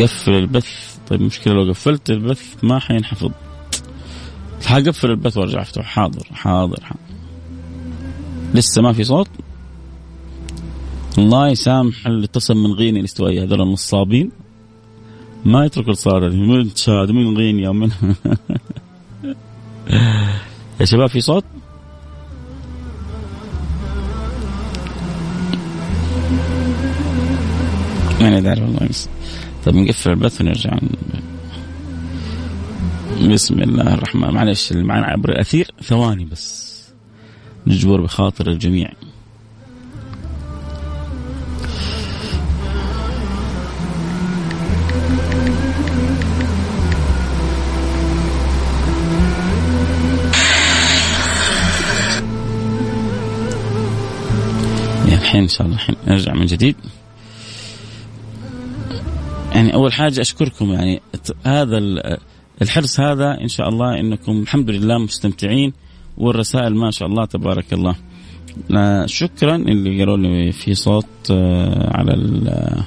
قفل 0.00 0.32
البث. 0.32 0.96
طيب 1.08 1.22
مشكلة 1.22 1.54
لو 1.54 1.70
قفلت 1.70 2.10
البث 2.10 2.64
ما 2.64 2.78
حينحفظ. 2.78 3.30
حقفل 4.66 5.10
البث 5.10 5.36
وأرجع 5.36 5.62
أفتح. 5.62 5.84
حاضر 5.84 6.26
حاضر, 6.32 6.80
حاضر. 6.82 7.00
لسه 8.54 8.82
ما 8.82 8.92
في 8.92 9.04
صوت؟ 9.04 9.28
الله 11.18 11.48
يسامح 11.48 12.06
اللي 12.06 12.24
اتصل 12.24 12.56
من 12.56 12.72
غينيا 12.72 13.00
الاستوائية 13.00 13.42
هذول 13.42 13.62
النصابين. 13.62 14.30
ما 15.44 15.64
يترك 15.64 15.88
الصالة 15.88 16.28
من 16.28 16.74
تشاد 16.74 17.10
من 17.10 17.36
غينيا 17.36 17.68
ومن 17.68 17.90
يا 20.80 20.84
شباب 20.84 21.08
في 21.08 21.20
صوت؟ 21.20 21.44
ما 28.20 28.38
ادري 28.38 28.62
والله. 28.62 28.88
طيب 29.64 29.76
نقفل 29.76 30.10
البث 30.10 30.40
ونرجع. 30.40 30.78
بسم 33.22 33.62
الله 33.62 33.94
الرحمن 33.94 34.30
معلش 34.30 34.72
اللي 34.72 34.84
معنا 34.84 35.06
عبر 35.06 35.28
الأثير 35.30 35.70
ثواني 35.82 36.24
بس. 36.24 36.72
نجبر 37.66 38.00
بخاطر 38.00 38.50
الجميع. 38.50 38.92
الحين 55.32 55.42
إن 55.42 55.48
شاء 55.48 55.66
الله 55.66 55.76
الحين 55.76 55.96
نرجع 56.06 56.34
من 56.34 56.46
جديد. 56.46 56.76
يعني 59.54 59.74
أول 59.74 59.92
حاجة 59.92 60.20
أشكركم 60.20 60.72
يعني 60.72 61.00
هذا 61.46 61.78
الحرص 62.62 63.00
هذا 63.00 63.40
إن 63.40 63.48
شاء 63.48 63.68
الله 63.68 64.00
إنكم 64.00 64.42
الحمد 64.42 64.70
لله 64.70 64.98
مستمتعين 64.98 65.72
والرسائل 66.18 66.74
ما 66.74 66.90
شاء 66.90 67.08
الله 67.08 67.24
تبارك 67.24 67.72
الله. 67.72 67.96
شكرا 69.06 69.56
اللي 69.56 69.98
قالوا 69.98 70.16
لي 70.16 70.52
في 70.52 70.74
صوت 70.74 71.06
آه، 71.30 71.96
على 71.96 72.14
ال 72.14 72.82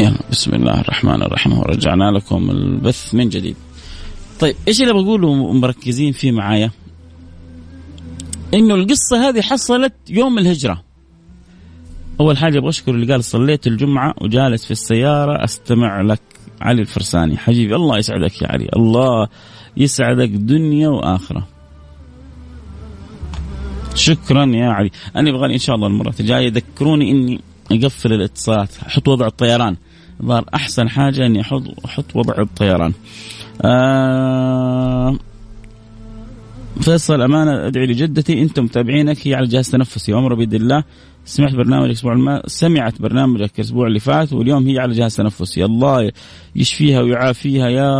يلا 0.00 0.18
بسم 0.30 0.54
الله 0.54 0.80
الرحمن 0.80 1.22
الرحيم 1.22 1.58
ورجعنا 1.58 2.10
لكم 2.10 2.50
البث 2.50 3.14
من 3.14 3.28
جديد. 3.28 3.56
طيب 4.40 4.56
إيش 4.68 4.82
اللي 4.82 4.92
بقوله 4.92 5.52
مركزين 5.52 6.12
فيه 6.12 6.32
معايا؟ 6.32 6.70
إنه 8.54 8.74
القصة 8.74 9.28
هذه 9.28 9.40
حصلت 9.40 9.94
يوم 10.08 10.38
الهجرة. 10.38 10.82
أول 12.20 12.38
حاجة 12.38 12.58
أبغى 12.58 12.68
أشكر 12.68 12.94
اللي 12.94 13.12
قال 13.12 13.24
صليت 13.24 13.66
الجمعة 13.66 14.14
وجالس 14.20 14.64
في 14.64 14.70
السيارة 14.70 15.44
أستمع 15.44 16.00
لك 16.00 16.20
علي 16.60 16.80
الفرساني. 16.80 17.36
حبيبي 17.36 17.76
الله 17.76 17.98
يسعدك 17.98 18.42
يا 18.42 18.48
علي. 18.48 18.68
الله 18.76 19.28
يسعدك 19.76 20.28
دنيا 20.28 20.88
وآخرة. 20.88 21.46
شكرا 23.94 24.46
يا 24.46 24.68
علي. 24.68 24.90
أنا 25.16 25.30
أبغى 25.30 25.54
إن 25.54 25.58
شاء 25.58 25.76
الله 25.76 25.86
المرة 25.86 26.14
الجاية 26.20 26.52
ذكروني 26.52 27.10
إني 27.10 27.40
أقفل 27.72 28.12
الاتصالات 28.12 28.70
أحط 28.86 29.08
وضع 29.08 29.26
الطيران. 29.26 29.76
ظهر 30.22 30.44
أحسن 30.54 30.88
حاجة 30.88 31.26
إني 31.26 31.40
أحط 31.40 31.62
أحط 31.84 32.16
وضع 32.16 32.42
الطيران. 32.42 32.92
آه 33.64 35.18
فيصل 36.80 37.22
أمانة 37.22 37.66
ادعي 37.66 37.86
لجدتي 37.86 38.42
أنتم 38.42 38.64
متابعينك 38.64 39.26
هي 39.26 39.34
على 39.34 39.46
جهاز 39.46 39.70
تنفسي 39.70 40.12
وأمر 40.12 40.34
بيد 40.34 40.54
الله. 40.54 40.84
سمعت 41.24 41.54
برنامج 41.54 41.84
الأسبوع 41.84 42.12
الم... 42.12 42.40
سمعت 42.46 43.02
برنامجك 43.02 43.50
الأسبوع 43.58 43.86
اللي 43.86 43.98
فات 43.98 44.32
واليوم 44.32 44.66
هي 44.66 44.78
على 44.78 44.92
جهاز 44.92 45.16
تنفسي. 45.16 45.64
الله 45.64 46.12
يشفيها 46.56 47.00
ويعافيها 47.00 47.68
يا 47.68 47.90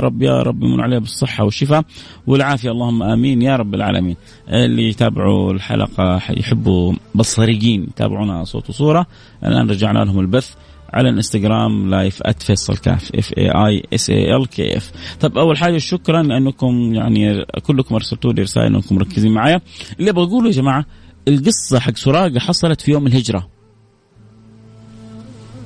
رب 0.00 0.22
يا 0.22 0.42
رب 0.42 0.62
يمن 0.62 0.80
عليها 0.80 0.98
بالصحة 0.98 1.44
والشفاء 1.44 1.84
والعافية. 2.26 2.70
اللهم 2.70 3.02
آمين 3.02 3.42
يا 3.42 3.56
رب 3.56 3.74
العالمين. 3.74 4.16
اللي 4.48 4.88
يتابعوا 4.88 5.52
الحلقة 5.52 6.20
يحبوا 6.30 6.92
بصريين 7.14 7.82
يتابعونا 7.82 8.44
صوت 8.44 8.68
وصورة. 8.68 9.06
الآن 9.44 9.70
رجعنا 9.70 9.98
لهم 10.04 10.20
البث. 10.20 10.54
على 10.92 11.08
الانستغرام 11.08 11.90
live 11.90 12.22
@فيصل 12.38 12.76
كاف. 12.76 13.14
F 13.14 13.32
A 13.38 13.50
I 13.50 13.82
S 13.94 14.10
A 14.10 14.36
L 14.36 14.46
K 14.48 14.76
F 14.76 14.92
طب 15.20 15.38
أول 15.38 15.58
حاجة 15.58 15.78
شكرا 15.78 16.22
لأنكم 16.22 16.94
يعني 16.94 17.44
كلكم 17.62 17.94
أرسلتوا 17.94 18.32
لي 18.32 18.42
رسائل 18.42 18.74
انكم 18.74 18.96
مركزين 18.96 19.32
معايا. 19.32 19.60
اللي 20.00 20.12
بقوله 20.12 20.46
يا 20.46 20.52
جماعة 20.52 20.84
القصة 21.28 21.78
حق 21.78 21.96
سراقة 21.96 22.38
حصلت 22.38 22.80
في 22.80 22.90
يوم 22.90 23.06
الهجرة. 23.06 23.48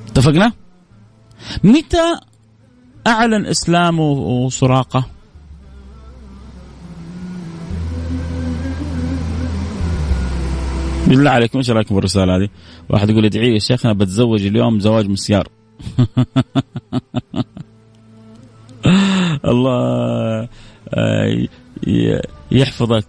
اتفقنا؟ 0.07 0.51
متى 1.63 2.15
أعلن 3.07 3.45
اسلامه 3.45 4.49
سراقه 4.49 5.05
بالله 11.07 11.29
عليكم 11.29 11.57
إيش 11.57 11.69
رأيكم 11.69 11.95
بالرسالة 11.95 12.35
هذه؟ 12.35 12.49
واحد 12.89 13.09
يقول 13.09 13.25
ادعي 13.25 13.47
لي 13.47 13.53
يا 13.53 13.59
شيخ 13.59 13.85
أنا 13.85 13.93
بتزوج 13.93 14.45
اليوم 14.45 14.79
زواج 14.79 15.09
مسيار. 15.09 15.47
الله 19.45 20.47
آه، 20.93 21.47
يحفظك 22.51 23.05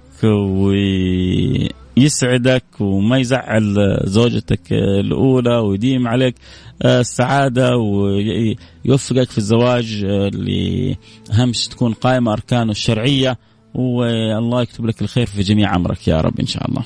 ويسعدك 1.96 2.64
وما 2.80 3.18
يزعل 3.18 4.00
زوجتك 4.04 4.72
الأولى 4.72 5.58
ويديم 5.58 6.08
عليك 6.08 6.34
آه، 6.82 7.00
السعادة 7.00 7.76
ويوفقك 7.76 9.30
في 9.30 9.38
الزواج 9.38 10.04
اللي 10.04 10.96
أهم 11.32 11.52
تكون 11.52 11.92
قائمة 11.92 12.32
أركانه 12.32 12.70
الشرعية 12.70 13.38
والله 13.74 14.62
يكتب 14.62 14.86
لك 14.86 15.02
الخير 15.02 15.26
في 15.26 15.42
جميع 15.42 15.76
أمرك 15.76 16.08
يا 16.08 16.20
رب 16.20 16.40
إن 16.40 16.46
شاء 16.46 16.68
الله. 16.68 16.84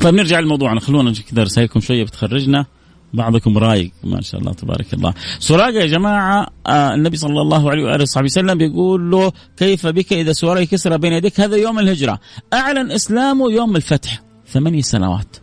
طيب 0.00 0.14
نرجع 0.14 0.40
لموضوعنا 0.40 0.80
خلونا 0.80 1.12
كذا 1.30 1.42
رسائلكم 1.42 1.80
شوية 1.80 2.04
بتخرجنا. 2.04 2.66
بعضكم 3.14 3.58
رايق. 3.58 3.90
ما 4.04 4.20
شاء 4.20 4.40
الله 4.40 4.52
تبارك 4.52 4.94
الله. 4.94 5.14
سراقة 5.38 5.70
يا 5.70 5.86
جماعة 5.86 6.46
آه 6.66 6.94
النبي 6.94 7.16
صلى 7.16 7.40
الله 7.40 7.70
عليه 7.70 7.84
وآله 7.84 8.02
وصحبه 8.02 8.24
وسلم 8.24 8.58
بيقول 8.58 9.10
له 9.10 9.32
كيف 9.56 9.86
بك 9.86 10.12
إذا 10.12 10.32
سواري 10.32 10.66
كسر 10.66 10.96
بين 10.96 11.12
يديك؟ 11.12 11.40
هذا 11.40 11.56
يوم 11.56 11.78
الهجرة. 11.78 12.20
أعلن 12.52 12.90
إسلامه 12.90 13.50
يوم 13.52 13.76
الفتح. 13.76 14.22
ثمانية 14.48 14.80
سنوات. 14.80 15.36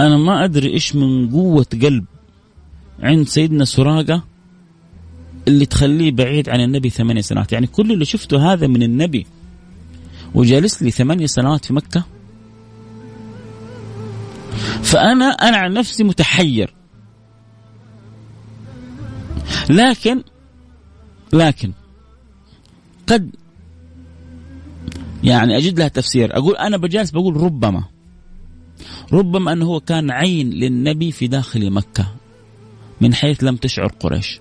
أنا 0.00 0.16
ما 0.16 0.44
أدري 0.44 0.72
إيش 0.72 0.96
من 0.96 1.30
قوة 1.30 1.66
قلب 1.82 2.04
عند 3.02 3.28
سيدنا 3.28 3.64
سراقة 3.64 4.24
اللي 5.48 5.66
تخليه 5.66 6.10
بعيد 6.10 6.48
عن 6.48 6.60
النبي 6.60 6.90
ثمانية 6.90 7.20
سنوات. 7.20 7.52
يعني 7.52 7.66
كل 7.66 7.92
اللي 7.92 8.04
شفته 8.04 8.52
هذا 8.52 8.66
من 8.66 8.82
النبي 8.82 9.26
وجالس 10.34 10.82
لي 10.82 10.90
ثمانية 10.90 11.26
سنوات 11.26 11.64
في 11.64 11.72
مكة. 11.72 12.04
فأنا 14.82 15.24
أنا 15.24 15.56
عن 15.56 15.72
نفسي 15.72 16.04
متحير. 16.04 16.74
لكن 19.70 20.22
لكن 21.32 21.72
قد 23.06 23.30
يعني 25.24 25.56
أجد 25.56 25.78
لها 25.78 25.88
تفسير. 25.88 26.36
أقول 26.38 26.56
أنا 26.56 26.76
بجالس 26.76 27.10
بقول 27.10 27.36
ربما 27.36 27.84
ربما 29.12 29.52
أنه 29.52 29.66
هو 29.66 29.80
كان 29.80 30.10
عين 30.10 30.50
للنبي 30.50 31.12
في 31.12 31.26
داخل 31.26 31.70
مكة 31.70 32.14
من 33.00 33.14
حيث 33.14 33.44
لم 33.44 33.56
تشعر 33.56 33.86
قريش. 33.86 34.40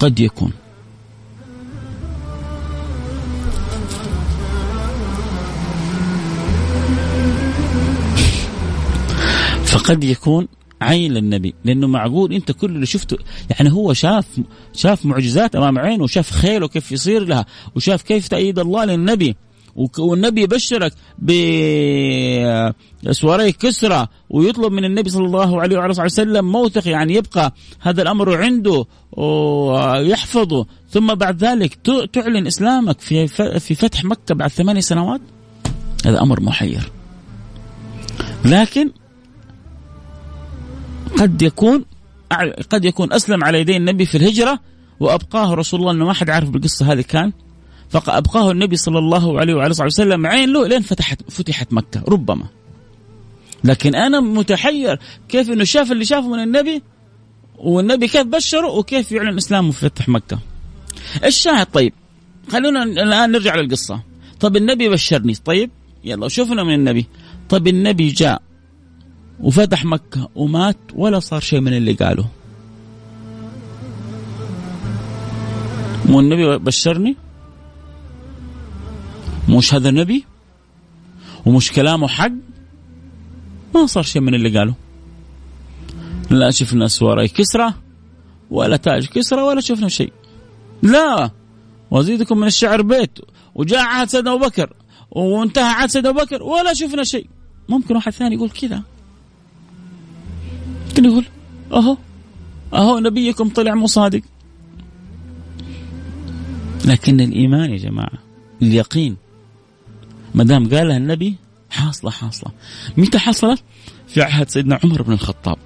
قد 0.00 0.20
يكون. 0.20 0.52
فقد 9.82 10.04
يكون 10.04 10.48
عين 10.80 11.12
للنبي 11.12 11.54
لأنه 11.64 11.86
معقول 11.86 12.32
أنت 12.32 12.52
كل 12.52 12.70
اللي 12.70 12.86
شفته 12.86 13.16
يعني 13.50 13.72
هو 13.72 13.92
شاف 13.92 14.26
شاف 14.74 15.06
معجزات 15.06 15.56
أمام 15.56 15.78
عينه 15.78 16.04
وشاف 16.04 16.30
خيله 16.30 16.68
كيف 16.68 16.92
يصير 16.92 17.24
لها 17.24 17.46
وشاف 17.76 18.02
كيف 18.02 18.28
تأييد 18.28 18.58
الله 18.58 18.84
للنبي 18.84 19.36
والنبي 19.98 20.42
يبشرك 20.42 20.92
بسواري 23.04 23.52
كسرى 23.52 24.06
ويطلب 24.30 24.72
من 24.72 24.84
النبي 24.84 25.10
صلى 25.10 25.26
الله 25.26 25.60
عليه 25.60 25.78
وعلى 25.78 25.94
وسلم 26.04 26.52
موثق 26.52 26.88
يعني 26.88 27.14
يبقى 27.14 27.54
هذا 27.80 28.02
الأمر 28.02 28.36
عنده 28.36 28.84
ويحفظه 29.12 30.66
ثم 30.90 31.14
بعد 31.14 31.44
ذلك 31.44 31.78
تعلن 32.12 32.46
إسلامك 32.46 33.00
في 33.00 33.26
في 33.58 33.74
فتح 33.74 34.04
مكة 34.04 34.34
بعد 34.34 34.50
ثمانية 34.50 34.80
سنوات؟ 34.80 35.20
هذا 36.06 36.20
أمر 36.22 36.40
محير. 36.40 36.90
لكن 38.44 38.90
قد 41.18 41.42
يكون 41.42 41.84
قد 42.70 42.84
يكون 42.84 43.12
أسلم 43.12 43.44
على 43.44 43.60
يدي 43.60 43.76
النبي 43.76 44.06
في 44.06 44.16
الهجرة 44.16 44.60
وأبقاه 45.00 45.54
رسول 45.54 45.80
الله 45.80 45.92
إنه 45.92 46.04
ما 46.04 46.12
حد 46.12 46.30
عارف 46.30 46.50
بالقصة 46.50 46.92
هذه 46.92 47.00
كان. 47.00 47.32
فأبقاه 47.90 48.50
النبي 48.50 48.76
صلى 48.76 48.98
الله 48.98 49.40
عليه 49.40 49.54
وعلى 49.54 49.74
اله 49.74 49.84
وسلم 49.84 50.26
عين 50.26 50.52
له 50.52 50.68
لين 50.68 50.82
فتحت 50.82 51.30
فتحت 51.30 51.72
مكة 51.72 52.02
ربما. 52.08 52.44
لكن 53.64 53.94
أنا 53.94 54.20
متحير 54.20 54.98
كيف 55.28 55.50
إنه 55.50 55.64
شاف 55.64 55.92
اللي 55.92 56.04
شافه 56.04 56.28
من 56.28 56.42
النبي 56.42 56.82
والنبي 57.58 58.08
كيف 58.08 58.26
بشره 58.26 58.66
وكيف 58.66 59.12
يعلن 59.12 59.36
إسلامه 59.36 59.70
في 59.70 59.80
فتح 59.88 60.08
مكة. 60.08 60.38
الشاهد 61.24 61.66
طيب؟ 61.66 61.92
خلونا 62.48 62.82
الآن 62.82 63.30
نرجع 63.30 63.56
للقصة. 63.56 64.02
طيب 64.40 64.56
النبي 64.56 64.88
بشرني 64.88 65.34
طيب؟ 65.34 65.70
يلا 66.04 66.28
شوفنا 66.28 66.64
من 66.64 66.74
النبي. 66.74 67.06
طيب 67.48 67.66
النبي 67.66 68.08
جاء. 68.08 68.42
وفتح 69.42 69.84
مكة 69.84 70.28
ومات 70.34 70.76
ولا 70.94 71.20
صار 71.20 71.40
شيء 71.40 71.60
من 71.60 71.74
اللي 71.74 71.92
قاله. 71.92 72.26
مو 76.06 76.20
النبي 76.20 76.58
بشرني؟ 76.58 77.16
مش 79.48 79.74
هذا 79.74 79.90
نبي 79.90 80.24
ومش 81.46 81.72
كلامه 81.72 82.08
حق؟ 82.08 82.32
ما 83.74 83.86
صار 83.86 84.02
شيء 84.02 84.22
من 84.22 84.34
اللي 84.34 84.58
قاله. 84.58 84.74
لا 86.30 86.50
شفنا 86.50 86.88
سواري 86.88 87.28
كسرى 87.28 87.74
ولا 88.50 88.76
تاج 88.76 89.06
كسرى 89.06 89.42
ولا 89.42 89.60
شفنا 89.60 89.88
شيء. 89.88 90.12
لا! 90.82 91.30
وازيدكم 91.90 92.38
من 92.38 92.46
الشعر 92.46 92.82
بيت 92.82 93.18
وجاء 93.54 93.80
عهد 93.80 94.08
سيدنا 94.08 94.34
أبو 94.34 94.46
بكر 94.46 94.72
وانتهى 95.10 95.64
عهد 95.64 95.90
سيدنا 95.90 96.10
أبو 96.10 96.18
بكر 96.18 96.42
ولا 96.42 96.74
شفنا 96.74 97.04
شيء. 97.04 97.26
ممكن 97.68 97.94
واحد 97.94 98.12
ثاني 98.12 98.34
يقول 98.34 98.50
كذا. 98.50 98.82
ممكن 101.02 101.10
يقول 101.10 101.24
أهو 101.72 101.96
أهو 102.74 102.98
نبيكم 102.98 103.48
طلع 103.48 103.74
مو 103.74 103.86
صادق. 103.86 104.20
لكن 106.84 107.20
الإيمان 107.20 107.70
يا 107.70 107.76
جماعة 107.76 108.18
اليقين. 108.62 109.16
ما 110.34 110.44
دام 110.44 110.68
قالها 110.68 110.96
النبي 110.96 111.36
حاصلة 111.70 112.10
حاصلة. 112.10 112.52
متى 112.96 113.18
حصلت؟ 113.18 113.62
في 114.08 114.22
عهد 114.22 114.48
سيدنا 114.48 114.80
عمر 114.84 115.02
بن 115.02 115.12
الخطاب. 115.12 115.56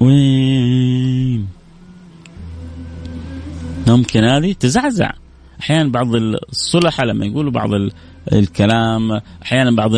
وين؟ 0.00 1.48
ممكن 3.88 4.24
هذه 4.24 4.52
تزعزع. 4.52 5.12
أحيانا 5.60 5.88
بعض 5.88 6.14
الصلحة 6.14 7.04
لما 7.04 7.26
يقولوا 7.26 7.52
بعض 7.52 7.70
الكلام 8.32 9.20
أحيانا 9.42 9.70
بعض 9.70 9.94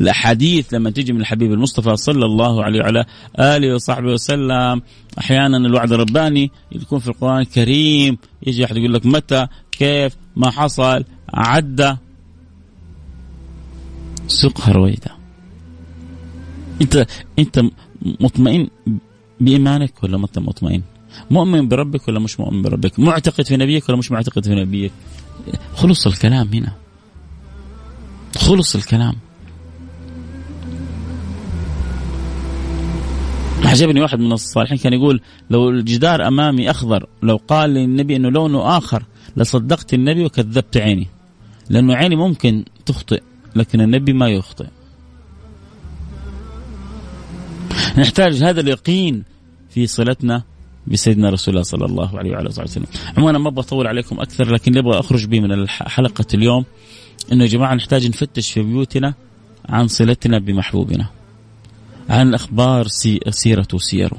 الأحاديث 0.00 0.74
لما 0.74 0.90
تيجي 0.90 1.12
من 1.12 1.20
الحبيب 1.20 1.52
المصطفى 1.52 1.96
صلى 1.96 2.24
الله 2.24 2.64
عليه 2.64 2.80
وعلى 2.80 3.04
آله 3.38 3.74
وصحبه 3.74 4.12
وسلم 4.12 4.82
أحيانا 5.18 5.56
الوعد 5.56 5.92
الرباني 5.92 6.50
يكون 6.72 6.98
في 6.98 7.08
القرآن 7.08 7.40
الكريم 7.40 8.18
يجي 8.46 8.64
أحد 8.64 8.76
يقول 8.76 8.94
لك 8.94 9.06
متى 9.06 9.46
كيف 9.72 10.16
ما 10.36 10.50
حصل 10.50 11.04
عدى 11.34 11.96
سقها 14.26 14.72
رويدا 14.72 15.10
أنت 16.82 17.06
أنت 17.38 17.62
مطمئن 18.20 18.68
بإيمانك 19.40 20.02
ولا 20.02 20.18
ما 20.18 20.26
أنت 20.26 20.38
مطمئن؟ 20.38 20.82
مؤمن 21.30 21.68
بربك 21.68 22.08
ولا 22.08 22.20
مش 22.20 22.40
مؤمن 22.40 22.62
بربك؟ 22.62 23.00
معتقد 23.00 23.46
في 23.46 23.56
نبيك 23.56 23.88
ولا 23.88 23.98
مش 23.98 24.10
معتقد 24.10 24.44
في 24.44 24.54
نبيك؟ 24.54 24.92
خلص 25.74 26.06
الكلام 26.06 26.48
هنا 26.52 26.72
خلص 28.36 28.76
الكلام. 28.76 29.14
عجبني 33.64 34.00
واحد 34.00 34.18
من 34.18 34.32
الصالحين 34.32 34.78
كان 34.78 34.92
يقول 34.92 35.20
لو 35.50 35.70
الجدار 35.70 36.28
أمامي 36.28 36.70
أخضر 36.70 37.06
لو 37.22 37.40
قال 37.48 37.70
للنبي 37.70 38.16
إنه 38.16 38.30
لونه 38.30 38.78
آخر 38.78 39.04
لصدقت 39.36 39.94
النبي 39.94 40.24
وكذبت 40.24 40.76
عيني. 40.76 41.06
لأنه 41.70 41.94
عيني 41.94 42.16
ممكن 42.16 42.64
تخطئ 42.86 43.22
لكن 43.56 43.80
النبي 43.80 44.12
ما 44.12 44.28
يخطئ. 44.28 44.66
نحتاج 47.98 48.42
هذا 48.42 48.60
اليقين 48.60 49.24
في 49.70 49.86
صلتنا 49.86 50.42
بسيدنا 50.86 51.30
رسول 51.30 51.54
الله 51.54 51.62
صلى 51.62 51.84
الله 51.84 52.18
عليه 52.18 52.30
وعلى 52.30 52.48
آله 52.48 52.62
وسلم. 52.62 52.86
عموما 53.16 53.38
ما 53.38 53.48
أبغى 53.48 53.60
اطول 53.60 53.86
عليكم 53.86 54.20
أكثر 54.20 54.54
لكن 54.54 54.78
أبغى 54.78 55.00
أخرج 55.00 55.26
به 55.26 55.40
من 55.40 55.68
حلقه 55.68 56.26
اليوم. 56.34 56.64
إنه 57.32 57.44
يا 57.44 57.48
جماعة 57.48 57.74
نحتاج 57.74 58.06
نفتش 58.06 58.52
في 58.52 58.62
بيوتنا 58.62 59.14
عن 59.68 59.88
صلتنا 59.88 60.38
بمحبوبنا. 60.38 61.06
عن 62.08 62.34
أخبار 62.34 62.86
سي 62.86 63.20
سيرته 63.30 63.74
وسيره. 63.74 64.18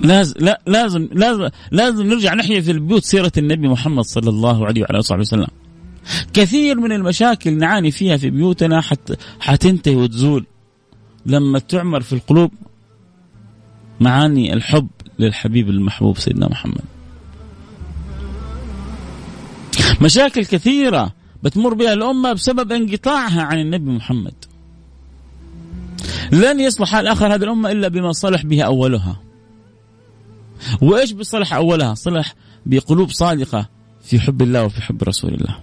لازم 0.00 0.34
لا 0.40 0.60
لازم 0.66 1.08
لازم 1.12 1.48
لازم 1.70 2.06
نرجع 2.06 2.34
نحيي 2.34 2.62
في 2.62 2.70
البيوت 2.70 3.04
سيرة 3.04 3.32
النبي 3.38 3.68
محمد 3.68 4.04
صلى 4.04 4.30
الله 4.30 4.66
عليه 4.66 4.82
وعلى 4.82 4.98
آله 4.98 5.18
وسلم. 5.20 5.46
كثير 6.32 6.80
من 6.80 6.92
المشاكل 6.92 7.58
نعاني 7.58 7.90
فيها 7.90 8.16
في 8.16 8.30
بيوتنا 8.30 8.80
حت 8.80 9.18
حتنتهي 9.40 9.96
وتزول 9.96 10.46
لما 11.26 11.58
تعمر 11.58 12.00
في 12.00 12.12
القلوب 12.12 12.50
معاني 14.00 14.52
الحب 14.52 14.88
للحبيب 15.18 15.68
المحبوب 15.68 16.18
سيدنا 16.18 16.48
محمد 16.48 16.84
مشاكل 20.00 20.44
كثيرة 20.44 21.12
بتمر 21.42 21.74
بها 21.74 21.92
الأمة 21.92 22.32
بسبب 22.32 22.72
انقطاعها 22.72 23.42
عن 23.42 23.58
النبي 23.58 23.90
محمد. 23.90 24.34
لن 26.32 26.60
يصلح 26.60 26.88
حال 26.92 27.06
آخر 27.06 27.34
هذه 27.34 27.42
الأمة 27.42 27.72
إلا 27.72 27.88
بما 27.88 28.12
صلح 28.12 28.42
به 28.42 28.62
أولها. 28.62 29.20
وإيش 30.82 31.12
بصلح 31.12 31.54
أولها؟ 31.54 31.94
صلح 31.94 32.34
بقلوب 32.66 33.10
صادقة 33.10 33.68
في 34.02 34.20
حب 34.20 34.42
الله 34.42 34.64
وفي 34.64 34.82
حب 34.82 35.02
رسول 35.02 35.34
الله. 35.34 35.58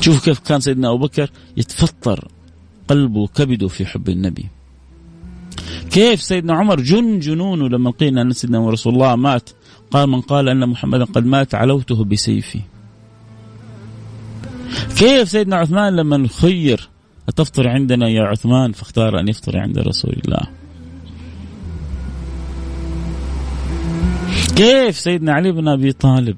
شوف 0.00 0.24
كيف 0.24 0.38
كان 0.38 0.60
سيدنا 0.60 0.88
أبو 0.88 0.98
بكر 0.98 1.30
يتفطر 1.56 2.28
قلبه 2.88 3.20
وكبده 3.20 3.68
في 3.68 3.86
حب 3.86 4.08
النبي. 4.08 4.46
كيف 5.90 6.22
سيدنا 6.22 6.54
عمر 6.54 6.80
جن 6.80 7.18
جنونه 7.18 7.68
لما 7.68 7.90
قيل 7.90 8.18
أن 8.18 8.32
سيدنا 8.32 8.70
رسول 8.70 8.94
الله 8.94 9.16
مات؟ 9.16 9.50
قال 9.90 10.08
من 10.08 10.20
قال 10.20 10.48
أن 10.48 10.68
محمدا 10.68 11.04
قد 11.04 11.26
مات 11.26 11.54
علوته 11.54 12.04
بسيفي. 12.04 12.60
كيف 14.96 15.28
سيدنا 15.28 15.56
عثمان 15.56 15.96
لما 15.96 16.28
خير 16.28 16.88
أتفطر 17.28 17.68
عندنا 17.68 18.08
يا 18.08 18.22
عثمان؟ 18.22 18.72
فاختار 18.72 19.20
أن 19.20 19.28
يفطر 19.28 19.58
عند 19.58 19.78
رسول 19.78 20.16
الله. 20.24 20.48
كيف 24.56 24.98
سيدنا 24.98 25.32
علي 25.32 25.52
بن 25.52 25.68
أبي 25.68 25.92
طالب؟ 25.92 26.36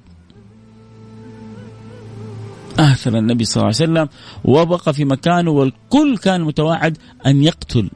آثر 2.78 3.18
النبي 3.18 3.44
صلى 3.44 3.62
الله 3.62 3.74
عليه 3.76 3.92
وسلم 3.92 4.09
وبقى 4.44 4.94
في 4.94 5.05
مكانه 5.05 5.51
والكل 5.51 6.18
كان 6.18 6.40
متواعد 6.40 6.98
أن 7.26 7.42
يقتل. 7.42 7.90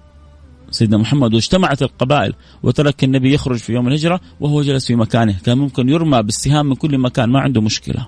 سيدنا 0.74 0.96
محمد 0.96 1.34
واجتمعت 1.34 1.82
القبائل 1.82 2.34
وترك 2.62 3.04
النبي 3.04 3.34
يخرج 3.34 3.58
في 3.58 3.72
يوم 3.72 3.88
الهجرة 3.88 4.20
وهو 4.40 4.62
جلس 4.62 4.86
في 4.86 4.94
مكانه. 4.94 5.36
كان 5.44 5.58
ممكن 5.58 5.88
يرمى 5.88 6.22
بالسهام 6.22 6.66
من 6.66 6.74
كل 6.74 6.98
مكان 6.98 7.28
ما 7.28 7.40
عنده 7.40 7.60
مشكلة. 7.60 8.06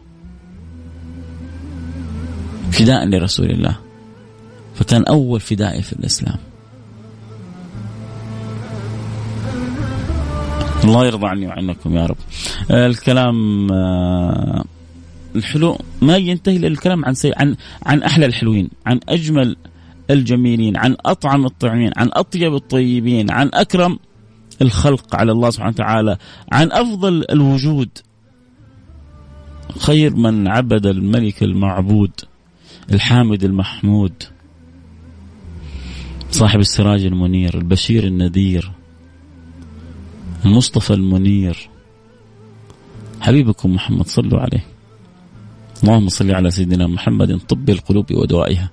فداء 2.70 3.06
لرسول 3.08 3.50
الله. 3.50 3.76
فكان 4.74 5.04
أول 5.04 5.40
فدائي 5.40 5.82
في 5.82 5.92
الإسلام. 5.92 6.36
الله 10.84 11.06
يرضى 11.06 11.26
عني 11.26 11.46
وعنكم 11.46 11.96
يا 11.96 12.06
رب. 12.06 12.16
الكلام 12.70 13.68
آه، 13.72 14.64
الحلو 15.36 15.78
ما 16.02 16.16
ينتهي 16.16 16.56
الا 16.56 16.66
الكلام 16.66 17.04
عن. 17.04 17.14
عن 17.36 17.56
عن 17.86 18.02
أحلى 18.02 18.26
الحلوين 18.26 18.68
عن 18.86 19.00
أجمل 19.08 19.56
الجميلين 20.10 20.76
عن 20.76 20.96
أطعم 21.06 21.46
الطعمين 21.46 21.90
عن 21.96 22.10
أطيب 22.12 22.54
الطيبين 22.54 23.30
عن 23.30 23.50
أكرم 23.54 23.98
الخلق 24.62 25.16
على 25.16 25.32
الله 25.32 25.50
سبحانه 25.50 25.70
وتعالى 25.70 26.16
عن 26.52 26.72
أفضل 26.72 27.24
الوجود. 27.30 27.88
خير 29.78 30.16
من 30.16 30.48
عبد 30.48 30.86
الملك 30.86 31.42
المعبود 31.42 32.10
الحامد 32.92 33.44
المحمود 33.44 34.22
صاحب 36.30 36.60
السراج 36.60 37.04
المنير 37.04 37.58
البشير 37.58 38.04
النذير 38.04 38.72
المصطفى 40.44 40.94
المنير. 40.94 41.68
حبيبكم 43.20 43.74
محمد 43.74 44.06
صلوا 44.06 44.40
عليه. 44.40 44.64
اللهم 45.84 46.08
صل 46.08 46.30
على 46.30 46.50
سيدنا 46.50 46.86
محمد 46.86 47.38
طب 47.38 47.70
القلوب 47.70 48.12
ودوائها. 48.12 48.70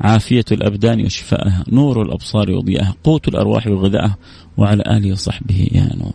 عافية 0.00 0.44
الأبدان 0.52 1.04
وشفائها 1.04 1.64
نور 1.68 2.02
الأبصار 2.02 2.50
وضيائها 2.50 2.94
قوت 3.04 3.28
الأرواح 3.28 3.66
وغذائها 3.66 4.16
وعلى 4.56 4.82
آله 4.86 5.12
وصحبه 5.12 5.68
يا 5.72 5.96
نور. 5.96 6.12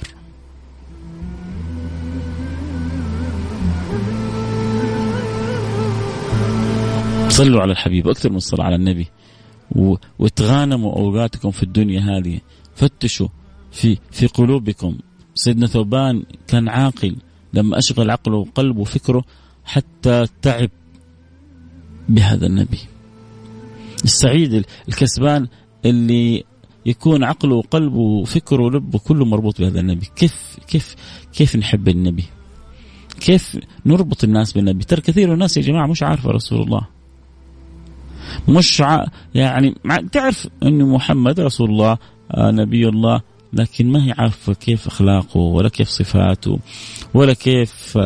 صلوا 7.30 7.62
على 7.62 7.72
الحبيب 7.72 8.08
أكثر 8.08 8.30
من 8.30 8.38
الصلاة 8.38 8.66
على 8.66 8.76
النبي. 8.76 9.08
وتغانموا 10.20 10.96
أوقاتكم 10.96 11.52
في 11.52 11.64
الدنيا 11.64 12.02
هذه. 12.02 12.40
فتشوا 12.76 13.28
في 13.72 13.98
في 14.12 14.28
قلوبكم. 14.28 14.98
سيدنا 15.36 15.68
ثوبان 15.68 16.24
كان 16.48 16.70
عاقل 16.70 17.16
لما 17.54 17.78
أشغل 17.78 18.12
عقله 18.12 18.38
وقلبه 18.38 18.82
وفكره 18.82 19.24
حتى 19.66 20.26
تعب 20.42 20.70
بهذا 22.10 22.48
النبي. 22.48 22.80
السعيد 24.04 24.66
الكسبان 24.90 25.48
اللي 25.86 26.44
يكون 26.86 27.24
عقله 27.24 27.56
وقلبه 27.56 28.00
وفكره 28.00 28.64
ولبه 28.64 29.00
كله 29.00 29.26
مربوط 29.26 29.62
بهذا 29.62 29.80
النبي. 29.80 30.08
كيف 30.16 30.58
كيف 30.68 30.96
كيف 31.34 31.56
نحب 31.56 31.88
النبي؟ 31.88 32.26
كيف 33.20 33.58
نربط 33.86 34.24
الناس 34.24 34.54
بالنبي؟ 34.54 34.84
ترى 34.84 35.02
كثير 35.02 35.28
من 35.28 35.34
الناس 35.34 35.58
يا 35.58 35.62
جماعة 35.62 35.88
مش 35.88 36.04
عارفة 36.04 36.32
رسول 36.32 36.62
الله. 36.62 36.88
مش 38.48 38.82
ع... 38.82 39.06
يعني 39.36 39.76
تعرف 40.12 40.48
أن 40.64 40.86
محمد 40.86 41.40
رسول 41.40 41.70
الله 41.70 41.98
آه 42.32 42.52
نبي 42.52 42.88
الله 42.88 43.22
لكن 43.54 43.92
ما 43.92 44.06
هي 44.06 44.14
عارفة 44.18 44.54
كيف 44.54 44.88
أخلاقه 44.88 45.40
ولا 45.40 45.70
كيف 45.70 45.88
صفاته 45.90 46.60
ولا 47.14 47.34
كيف 47.34 47.98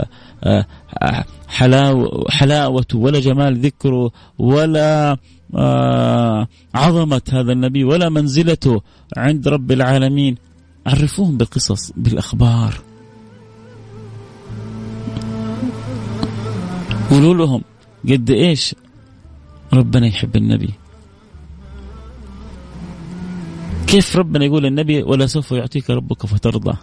آه 0.44 0.66
حلاوة 1.48 2.26
حلاوته 2.30 2.98
ولا 2.98 3.20
جمال 3.20 3.58
ذكره 3.60 4.12
ولا 4.40 5.12
آه 5.12 5.18
عظمة 6.76 7.22
هذا 7.30 7.52
النبي 7.52 7.84
ولا 7.84 8.10
منزلته 8.10 8.82
عند 9.18 9.48
رب 9.48 9.72
العالمين. 9.72 10.38
عرفوهم 10.86 11.38
بالقصص 11.38 11.92
بالأخبار. 11.98 12.74
قولوا 17.10 17.34
لهم 17.34 17.62
قد 18.10 18.30
إيش 18.30 18.76
ربنا 19.74 20.08
يحب 20.08 20.36
النبي. 20.36 20.70
كيف 23.88 24.16
ربنا 24.16 24.46
يقول 24.46 24.66
النبي 24.66 25.04
ولا 25.04 25.26
سوف 25.26 25.52
يعطيك 25.52 25.90
ربك 25.90 26.26
فترضى؟ 26.26 26.78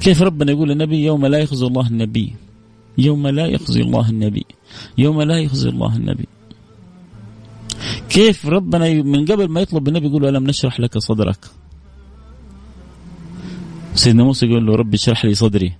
كيف 0.00 0.22
ربنا 0.22 0.52
يقول 0.52 0.70
النبي 0.70 1.04
يوم 1.04 1.26
لا 1.26 1.38
يخزي 1.38 1.66
الله 1.66 1.86
النبي؟ 1.86 2.32
يوم 2.98 3.26
لا 3.28 3.46
يخزي 3.46 3.80
الله 3.80 4.10
النبي. 4.10 4.46
يوم 4.98 5.22
لا 5.22 5.38
يخزي 5.38 5.68
الله 5.68 5.96
النبي. 5.96 6.28
كيف 8.08 8.46
ربنا 8.46 9.02
من 9.02 9.24
قبل 9.24 9.48
ما 9.48 9.60
يطلب 9.60 9.88
النبي 9.88 10.06
يقول 10.06 10.22
له 10.22 10.28
ألم 10.28 10.46
نشرح 10.46 10.80
لك 10.80 10.98
صدرك؟ 10.98 11.46
سيدنا 13.94 14.24
موسى 14.24 14.46
يقول 14.46 14.66
له 14.66 14.74
ربي 14.76 14.96
اشرح 14.96 15.24
لي 15.24 15.34
صدري. 15.34 15.72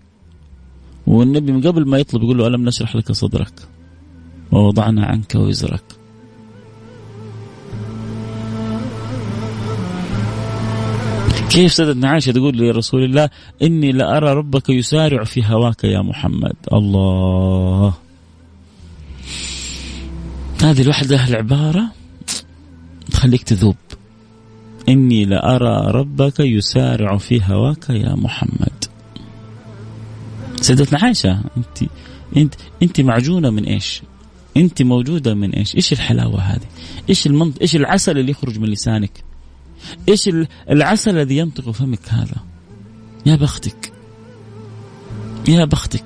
والنبي 1.07 1.53
من 1.53 1.61
قبل 1.67 1.89
ما 1.89 1.99
يطلب 1.99 2.23
يقول 2.23 2.39
له 2.39 2.47
ألم 2.47 2.65
نشرح 2.65 2.97
لك 2.97 3.13
صدرك؟ 3.13 3.53
ووضعنا 4.53 5.07
عنك 5.07 5.35
وزرك. 5.35 5.83
كيف 11.51 11.73
سيدتنا 11.73 12.09
عائشة 12.09 12.33
تقول 12.33 12.59
لرسول 12.59 13.05
الله 13.05 13.31
إني 13.63 13.93
لأرى 13.93 14.33
ربك 14.33 14.71
يسارع 14.71 15.25
في 15.25 15.45
هواك 15.45 15.85
يا 15.85 16.03
محمد. 16.03 16.57
الله. 16.73 18.06
هذه 20.63 20.83
الوحدة 20.83 21.29
العبارة 21.29 21.93
تخليك 23.11 23.43
تذوب 23.43 23.77
إني 24.89 25.25
لأرى 25.25 25.91
ربك 25.91 26.41
يسارع 26.41 27.17
في 27.19 27.41
هواك 27.45 27.91
يا 27.91 28.15
محمد 28.15 28.85
سيدتنا 30.61 30.99
عائشة 31.03 31.41
أنت 31.57 31.91
أنت 32.37 32.55
أنت 32.83 33.01
معجونة 33.01 33.51
من 33.51 33.65
إيش؟ 33.65 34.03
أنت 34.57 34.83
موجودة 34.83 35.35
من 35.35 35.51
إيش؟ 35.51 35.77
إيش 35.77 35.93
الحلاوة 35.93 36.41
هذه؟ 36.41 36.67
إيش 37.09 37.27
المنط... 37.27 37.61
إيش 37.61 37.77
العسل 37.77 38.19
اللي 38.19 38.31
يخرج 38.31 38.59
من 38.59 38.69
لسانك؟ 38.69 39.25
إيش 40.09 40.31
العسل 40.71 41.19
الذي 41.19 41.37
ينطق 41.37 41.71
فمك 41.71 42.09
هذا؟ 42.09 42.37
يا 43.27 43.37
بختك 43.37 43.93
يا 45.49 45.65
بختك 45.65 46.05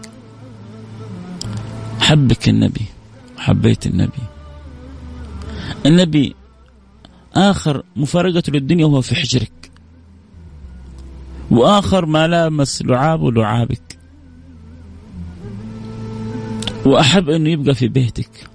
حبك 2.00 2.48
النبي 2.48 2.84
حبيت 3.38 3.86
النبي 3.86 4.39
النبي 5.86 6.34
آخر 7.34 7.82
مفارقته 7.96 8.52
للدنيا 8.52 8.86
وهو 8.86 9.00
في 9.00 9.14
حجرك. 9.14 9.70
وآخر 11.50 12.06
ما 12.06 12.26
لامس 12.26 12.82
لعاب 12.82 13.24
لعابك. 13.24 13.98
وأحب 16.86 17.30
أنه 17.30 17.50
يبقى 17.50 17.74
في 17.74 17.88
بيتك. 17.88 18.50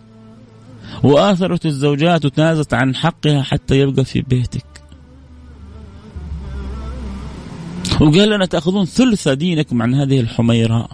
وآثرت 1.03 1.65
الزوجات 1.65 2.25
وتنازلت 2.25 2.73
عن 2.73 2.95
حقها 2.95 3.41
حتى 3.41 3.79
يبقى 3.79 4.05
في 4.05 4.21
بيتك. 4.21 4.65
وقال 8.01 8.29
لنا 8.29 8.45
تأخذون 8.45 8.85
ثلث 8.85 9.27
دينكم 9.27 9.81
عن 9.81 9.93
هذه 9.95 10.19
الحميراء 10.19 10.91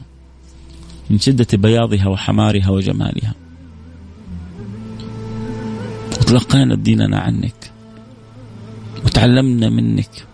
من 1.09 1.19
شدة 1.19 1.47
بياضها 1.53 2.07
وحمارها 2.07 2.69
وجمالها. 2.69 3.33
وتلقينا 6.31 6.75
ديننا 6.75 7.19
عنك. 7.19 7.71
وتعلمنا 9.05 9.69
منك. 9.69 10.27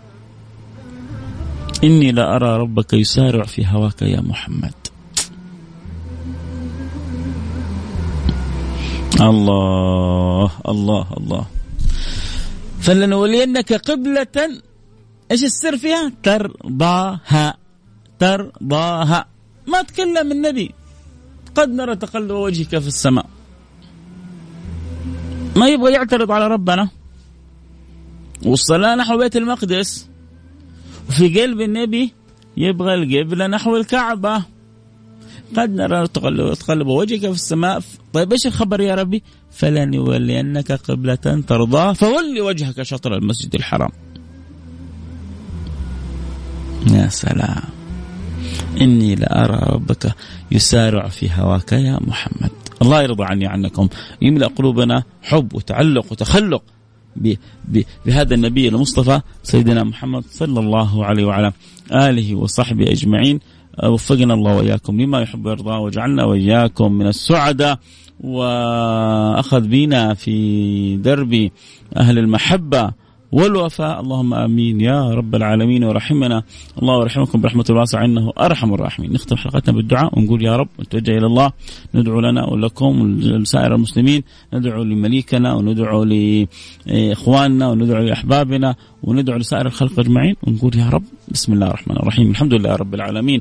إني 1.84 2.12
لأرى 2.12 2.56
ربك 2.58 2.92
يسارع 2.92 3.44
في 3.44 3.66
هواك 3.66 4.02
يا 4.02 4.20
محمد. 4.20 4.74
الله 9.20 10.50
الله 10.68 11.06
الله. 11.16 11.46
فلنولينك 12.80 13.72
قبلة. 13.72 14.62
إيش 15.30 15.44
السر 15.44 15.76
فيها؟ 15.76 16.12
ترضاها 16.22 17.54
ترضاها. 18.18 19.26
ما 19.66 19.82
تكلم 19.82 20.32
النبي. 20.32 20.74
قد 21.54 21.68
نرى 21.68 21.96
تقلب 21.96 22.30
وجهك 22.30 22.78
في 22.78 22.88
السماء. 22.88 23.37
ما 25.56 25.68
يبغى 25.68 25.92
يعترض 25.92 26.30
على 26.30 26.46
ربنا. 26.46 26.88
والصلاة 28.42 28.94
نحو 28.94 29.18
بيت 29.18 29.36
المقدس. 29.36 30.08
وفي 31.08 31.40
قلب 31.40 31.60
النبي 31.60 32.12
يبغى 32.56 32.94
القبلة 32.94 33.46
نحو 33.46 33.76
الكعبة. 33.76 34.44
قد 35.56 35.70
نرى 35.70 36.06
تقلب 36.06 36.86
وجهك 36.86 37.20
في 37.20 37.26
السماء. 37.28 37.82
طيب 38.12 38.32
إيش 38.32 38.46
الخبر 38.46 38.80
يا 38.80 38.94
ربي؟ 38.94 39.22
فلنولينك 39.50 40.72
قبلة 40.72 41.14
ترضاه 41.48 41.92
فولي 41.92 42.40
وجهك 42.40 42.82
شطر 42.82 43.14
المسجد 43.16 43.54
الحرام. 43.54 43.90
يا 46.90 47.08
سلام. 47.08 47.62
إني 48.80 49.14
لأرى 49.14 49.72
ربك 49.72 50.14
يسارع 50.52 51.08
في 51.08 51.30
هواك 51.34 51.72
يا 51.72 51.98
محمد. 52.00 52.50
الله 52.82 53.02
يرضى 53.02 53.24
عني 53.24 53.46
عنكم 53.46 53.88
يملأ 54.22 54.46
قلوبنا 54.46 55.02
حب 55.22 55.54
وتعلق 55.54 56.12
وتخلق 56.12 56.62
بهذا 58.04 58.34
النبي 58.34 58.68
المصطفى 58.68 59.20
سيدنا 59.42 59.84
محمد 59.84 60.24
صلى 60.30 60.60
الله 60.60 61.04
عليه 61.04 61.24
وعلى 61.24 61.52
آله 61.92 62.34
وصحبه 62.34 62.90
أجمعين. 62.90 63.40
وفقنا 63.84 64.34
الله 64.34 64.56
وإياكم 64.56 65.00
لما 65.00 65.20
يحب 65.20 65.46
ويرضى 65.46 65.70
وجعلنا 65.70 66.24
وإياكم 66.24 66.92
من 66.92 67.06
السعداء. 67.06 67.78
وأخذ 68.20 69.60
بنا 69.60 70.14
في 70.14 70.96
درب 70.96 71.50
أهل 71.96 72.18
المحبة. 72.18 72.90
والوفاء. 73.32 74.00
اللهم 74.00 74.34
آمين. 74.34 74.80
يا 74.80 75.10
رب 75.10 75.34
العالمين. 75.34 75.84
ورحمنا. 75.84 76.42
الله 76.82 76.98
ورحمكم 76.98 77.40
برحمة 77.40 77.64
الواسعه 77.70 78.04
إنه 78.04 78.32
أرحم 78.40 78.74
الراحمين. 78.74 79.12
نختم 79.12 79.36
حلقتنا 79.36 79.76
بالدعاء 79.76 80.18
ونقول 80.18 80.42
يا 80.44 80.56
رب 80.56 80.68
نتوجه 80.80 81.18
إلى 81.18 81.26
الله. 81.26 81.52
ندعو 81.94 82.20
لنا 82.20 82.44
ولكم 82.44 83.00
ولسائر 83.00 83.74
المسلمين. 83.74 84.22
ندعو 84.54 84.82
لمليكنا 84.82 85.54
وندعو 85.54 86.04
لإخواننا 86.04 87.68
وندعو 87.68 88.02
لأحبابنا 88.02 88.74
وندعو 89.02 89.38
لسائر 89.38 89.66
الخلق 89.66 90.00
أجمعين 90.00 90.36
ونقول 90.42 90.76
يا 90.76 90.88
رب 90.88 91.02
بسم 91.28 91.52
الله 91.52 91.66
الرحمن 91.66 91.96
الرحيم. 91.96 92.30
الحمد 92.30 92.54
لله 92.54 92.76
رب 92.76 92.94
العالمين. 92.94 93.40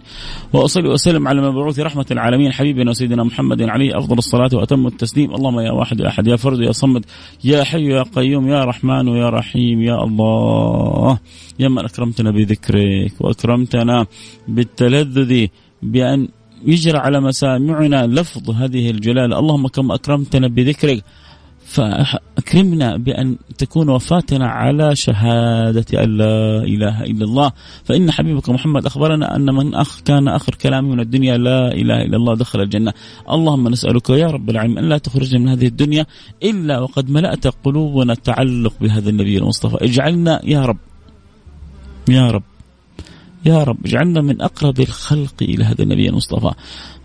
وأصلي 0.53 0.89
وأسلم 0.89 1.27
على 1.27 1.39
المبعوث 1.39 1.79
رحمة 1.79 2.05
العالمين. 2.11 2.51
حبيبنا 2.51 2.89
وسيدنا 2.89 3.23
محمد 3.23 3.61
عليه 3.61 3.97
أفضل 3.97 4.17
الصلاة 4.17 4.49
وأتم 4.53 4.87
التسليم. 4.87 5.35
اللهم 5.35 5.59
يا 5.59 5.71
واحد 5.71 5.99
يا 5.99 6.07
أحد 6.07 6.27
يا 6.27 6.35
فرد 6.35 6.59
يا 6.59 6.71
صمد 6.71 7.05
يا 7.43 7.63
حي 7.63 7.85
يا 7.85 8.03
قيوم 8.03 8.47
يا 8.47 8.63
رحمن 8.63 9.07
ويا 9.07 9.29
رحيم 9.29 9.81
يا 9.81 10.03
الله. 10.03 11.19
يا 11.59 11.67
من 11.69 11.85
أكرمتنا 11.85 12.31
بذكرك 12.31 13.13
وأكرمتنا 13.19 14.05
بالتلذذ 14.47 15.47
بأن 15.83 16.27
يجرى 16.65 16.97
على 16.97 17.21
مسامعنا 17.21 18.07
لفظ 18.07 18.49
هذه 18.49 18.89
الجلاله 18.89 19.39
اللهم 19.39 19.67
كم 19.67 19.91
أكرمتنا 19.91 20.47
بذكرك 20.47 21.03
فأكرمنا 21.67 22.97
بأن 22.97 23.35
تكون 23.57 23.89
وفاتنا 23.89 24.47
على 24.47 24.95
شهادة 24.95 26.03
أن 26.03 26.17
لا 26.17 26.63
إله 26.63 27.03
إلا 27.03 27.25
الله. 27.25 27.51
فإن 27.83 28.11
حبيبك 28.11 28.49
محمد 28.49 28.85
أخبرنا 28.85 29.35
أن 29.35 29.55
من 29.55 29.75
أخ 29.75 30.01
كان 30.01 30.27
آخر 30.27 30.55
كلامه 30.55 30.89
من 30.89 30.99
الدنيا 30.99 31.37
لا 31.37 31.73
إله 31.73 32.01
إلا 32.01 32.17
الله 32.17 32.35
دخل 32.35 32.61
الجنة. 32.61 32.93
اللهم 33.31 33.67
نسألك 33.67 34.09
يا 34.09 34.27
رب 34.27 34.49
العالمين 34.49 34.77
أن 34.77 34.89
لا 34.89 34.97
تخرجنا 34.97 35.39
من 35.39 35.49
هذه 35.49 35.67
الدنيا 35.67 36.05
إلا 36.43 36.79
وقد 36.79 37.09
ملأت 37.09 37.47
قلوبنا 37.47 38.13
التعلق 38.13 38.73
بهذا 38.81 39.09
النبي 39.09 39.37
المصطفى. 39.37 39.77
اجعلنا 39.81 40.41
يا 40.43 40.65
رب 40.65 40.77
يا 42.09 42.31
رب 42.31 42.43
يا 43.45 43.63
رب 43.63 43.85
اجعلنا 43.85 44.21
من 44.21 44.41
أقرب 44.41 44.79
الخلق 44.79 45.35
إلى 45.41 45.63
هذا 45.63 45.83
النبي 45.83 46.09
المصطفى. 46.09 46.51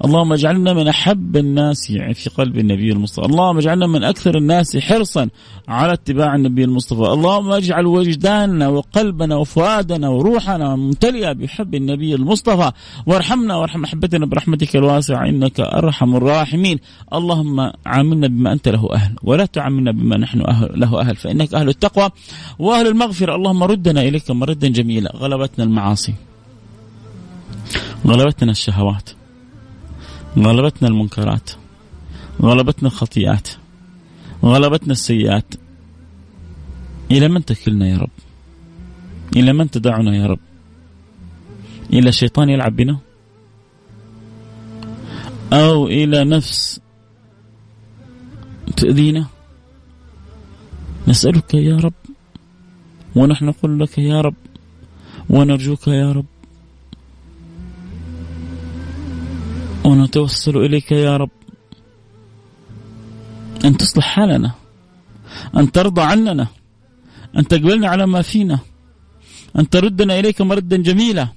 اللهم 0.04 0.32
اجعلنا 0.32 0.72
من 0.72 0.88
أحب 0.88 1.36
الناس 1.36 1.92
في 1.92 2.30
قلب 2.30 2.58
النبي 2.58 2.92
المصطفى. 2.92 3.26
اللهم 3.26 3.58
اجعلنا 3.58 3.86
من 3.86 4.04
أكثر 4.04 4.38
الناس 4.38 4.76
حرصا 4.76 5.28
على 5.68 5.92
اتباع 5.92 6.34
النبي 6.34 6.64
المصطفى. 6.64 7.00
اللهم 7.00 7.50
اجعل 7.50 7.86
وجداننا 7.86 8.68
وقلبنا 8.68 9.36
وفؤادنا 9.36 10.08
وروحنا 10.08 10.76
ممتلئة 10.76 11.32
بحب 11.32 11.74
النبي 11.74 12.14
المصطفى. 12.14 12.72
وارحمنا 13.06 13.56
وارحم 13.56 13.84
أحبتنا 13.84 14.26
برحمتك 14.26 14.76
الواسعة 14.76 15.28
إنك 15.28 15.60
أرحم 15.60 16.16
الراحمين. 16.16 16.78
اللهم 17.14 17.70
عاملنا 17.86 18.26
بما 18.28 18.52
أنت 18.52 18.68
له 18.68 18.88
أهل 18.92 19.16
ولا 19.22 19.46
تعاملنا 19.46 19.92
بما 19.92 20.16
نحن 20.16 20.40
أهل 20.40 20.80
له 20.80 21.00
أهل 21.00 21.16
فإنك 21.16 21.54
أهل 21.54 21.68
التقوى 21.68 22.10
وأهل 22.58 22.86
المغفرة. 22.86 23.34
اللهم 23.34 23.62
ردنا 23.62 24.02
إليك 24.02 24.30
مردا 24.30 24.68
جميلا. 24.68 25.16
غلبتنا 25.16 25.64
المعاصي. 25.64 26.14
غلبتنا 28.06 28.50
الشهوات. 28.50 29.10
غلبتنا 30.38 30.88
المنكرات 30.88 31.50
غلبتنا 32.42 32.88
الخطيئات 32.88 33.48
غلبتنا 34.44 34.92
السيئات. 34.92 35.54
إلى 37.10 37.28
من 37.28 37.44
تكلنا 37.44 37.88
يا 37.88 37.98
رب؟ 37.98 38.16
إلى 39.36 39.52
من 39.52 39.70
تدعنا 39.70 40.16
يا 40.16 40.26
رب؟ 40.26 40.38
إلى 41.92 42.08
الشيطان 42.08 42.48
يلعب 42.48 42.76
بنا؟ 42.76 42.98
أو 45.52 45.86
إلى 45.86 46.24
نفس 46.24 46.80
تؤذينا 48.76 49.26
نسألك 51.08 51.54
يا 51.54 51.76
رب 51.76 51.92
ونحن 53.16 53.44
نقول 53.44 53.80
لك 53.80 53.98
يا 53.98 54.20
رب 54.20 54.34
ونرجوك 55.30 55.88
يا 55.88 56.12
رب. 56.12 56.31
ونتوسل 59.84 60.56
إليك 60.56 60.92
يا 60.92 61.16
رب. 61.16 61.30
أن 63.64 63.76
تصلح 63.76 64.04
حالنا. 64.04 64.50
أن 65.56 65.72
ترضى 65.72 66.02
عننا. 66.02 66.46
أن 67.38 67.48
تقبلنا 67.48 67.88
على 67.88 68.06
ما 68.06 68.22
فينا. 68.22 68.58
أن 69.58 69.68
تردنا 69.68 70.18
إليك 70.18 70.40
مردا 70.40 70.76
جميلا. 70.76 71.28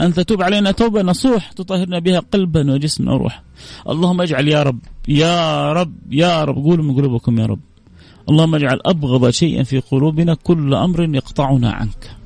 أن 0.00 0.14
تتوب 0.14 0.42
علينا 0.42 0.70
توبة 0.70 1.02
نصوح. 1.02 1.52
تطهرنا 1.52 1.98
بها 1.98 2.18
قلبا 2.18 2.72
وجسما 2.72 3.12
وروحا. 3.12 3.42
اللهم 3.88 4.20
اجعل 4.20 4.48
يا 4.48 4.62
رب 4.62 4.78
يا 5.08 5.72
رب 5.72 6.12
يا 6.12 6.44
رب. 6.44 6.56
قولوا 6.64 6.84
من 6.84 6.94
قلوبكم 6.94 7.38
يا 7.38 7.46
رب. 7.46 7.60
اللهم 8.30 8.54
اجعل 8.54 8.80
أبغض 8.86 9.30
شيء 9.30 9.62
في 9.62 9.80
قلوبنا. 9.80 10.34
كل 10.34 10.74
أمر 10.74 11.14
يقطعنا 11.14 11.70
عنك. 11.72 12.21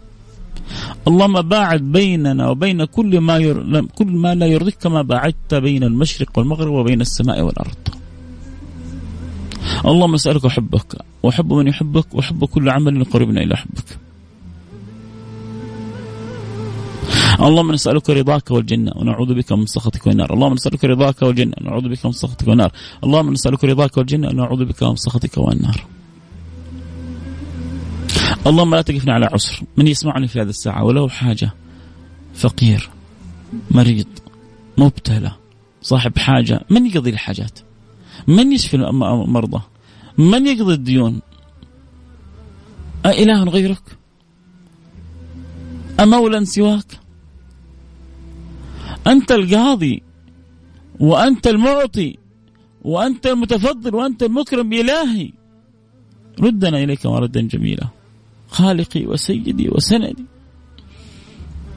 اللهم 1.09 1.43
باعد 1.43 1.83
بيننا 1.93 2.49
وبين 2.51 2.85
كل 2.85 3.21
ما 3.21 3.37
ير... 3.39 3.87
كل 3.99 4.07
ما 4.07 4.35
لا 4.35 4.47
يرضيك 4.47 4.77
كما 4.83 5.03
باعدت 5.03 5.55
بين 5.55 5.83
المشرق 5.85 6.39
والمغرب 6.39 6.73
وبين 6.73 7.01
السماء 7.01 7.43
والأرض. 7.43 7.83
اللهم 9.87 10.15
أسألك 10.15 10.47
حبك 10.47 10.97
واحب 11.23 11.53
من 11.53 11.69
يحبك 11.69 12.15
واحب 12.15 12.45
كل 12.45 12.71
عمل 12.71 12.97
يقربنا 13.01 13.41
إلى 13.43 13.57
حبك. 13.57 13.99
اللهم 17.41 17.73
نسألك 17.73 18.11
رضاك 18.11 18.51
والجنة 18.51 18.93
ونعوذ 18.97 19.35
بك 19.35 19.53
من 19.53 19.67
سخطك 19.67 20.07
والنار 20.07 20.35
اللهم 20.35 20.53
نسألك 20.53 20.85
رضاك 20.85 21.23
والجنة 21.23 21.55
ونعوذ 21.61 21.89
بك 21.89 22.07
من 22.07 22.13
سخطك 22.13 22.49
والنار 22.49 22.73
اللهم 23.05 23.33
نسألك 23.33 23.65
رضاك 23.65 23.97
والجنة 23.97 24.29
ونعوذ 24.29 24.65
بك 24.65 24.83
من 24.83 24.97
سخطك 24.97 25.39
والنار 25.39 25.96
اللهم 28.47 28.75
لا 28.75 28.83
تقفنا 28.83 29.13
على 29.15 29.27
عسر. 29.27 29.63
من 29.77 29.87
يسمعني 29.87 30.29
في 30.29 30.41
هذه 30.41 30.49
الساعة؟ 30.49 30.85
وله 30.85 31.09
حاجة 31.09 31.51
فقير 32.35 32.91
مريض 33.71 34.07
مبتلى 34.79 35.33
صاحب 35.83 36.19
حاجة 36.19 36.61
من 36.71 36.87
يقضي 36.87 37.11
الحاجات؟ 37.11 37.59
من 38.27 38.53
يشفي 38.53 38.77
المرضى 38.77 39.63
من 40.19 40.47
يقضي 40.47 40.75
الديون؟ 40.75 41.21
أإله 43.07 43.45
غيرك؟ 43.45 43.83
أمولا 46.01 46.45
سواك؟ 46.45 47.01
أنت 49.07 49.33
القاضي 49.33 50.03
وأنت 51.01 51.47
المعطي 51.47 52.19
وأنت 52.83 53.27
المتفضل 53.27 53.95
وأنت 53.95 54.23
المكرم 54.23 54.69
بإلهي. 54.69 55.33
ردنا 56.41 56.79
إليك 56.85 57.07
مردا 57.07 57.41
جميلا. 57.41 57.89
خالقي 58.49 59.07
وسيدي 59.07 59.69
وسندي. 59.69 60.25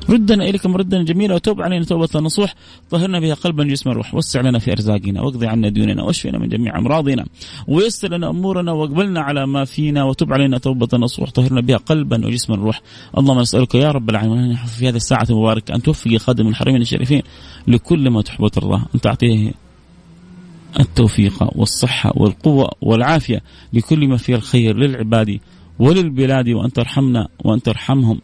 ردنا 0.09 0.43
إليك 0.49 0.65
مردا 0.65 1.03
جميلا 1.03 1.35
وتوب 1.35 1.61
علينا 1.61 1.85
توبة 1.85 2.19
نصوح. 2.19 2.55
طهرنا 2.89 3.19
بها 3.19 3.33
قلبا 3.33 3.63
جسما 3.63 3.93
روح. 3.93 4.15
وسع 4.15 4.41
لنا 4.41 4.59
في 4.59 4.71
أرزاقنا. 4.71 5.21
واقضي 5.21 5.47
عنا 5.47 5.69
ديوننا. 5.69 6.03
واشفنا 6.03 6.39
من 6.39 6.47
جميع 6.47 6.77
أمراضنا. 6.77 7.25
ويسر 7.67 8.11
لنا 8.17 8.29
أمورنا. 8.29 8.71
واقبلنا 8.71 9.21
على 9.21 9.47
ما 9.47 9.65
فينا. 9.65 10.03
وتب 10.03 10.33
علينا 10.33 10.57
توبة 10.57 10.97
نصوح. 10.97 11.29
طهرنا 11.29 11.61
بها 11.61 11.77
قلبا 11.77 12.27
وجسما 12.27 12.55
روح. 12.55 12.81
اللهم 13.17 13.39
نسألك 13.39 13.75
يا 13.75 13.91
رب 13.91 14.09
العالمين 14.09 14.55
في 14.55 14.89
هذه 14.89 14.95
الساعة 14.95 15.27
المباركه 15.29 15.75
أن 15.75 15.81
توفق 15.81 16.15
خادم 16.17 16.47
الحرمين 16.47 16.81
الشريفين 16.81 17.21
لكل 17.67 18.09
ما 18.09 18.21
تحب 18.21 18.43
وترضاه 18.43 18.81
أن 18.95 19.01
تعطيه 19.01 19.53
التوفيق 20.79 21.57
والصحة 21.59 22.13
والقوة 22.15 22.71
والعافية 22.81 23.41
لكل 23.73 24.07
ما 24.07 24.17
فيه 24.17 24.35
الخير 24.35 24.77
للعباد. 24.77 25.39
وللبلاد 25.79 26.49
وأن 26.49 26.73
ترحمنا 26.73 27.27
وأن 27.45 27.61
ترحمهم. 27.61 28.19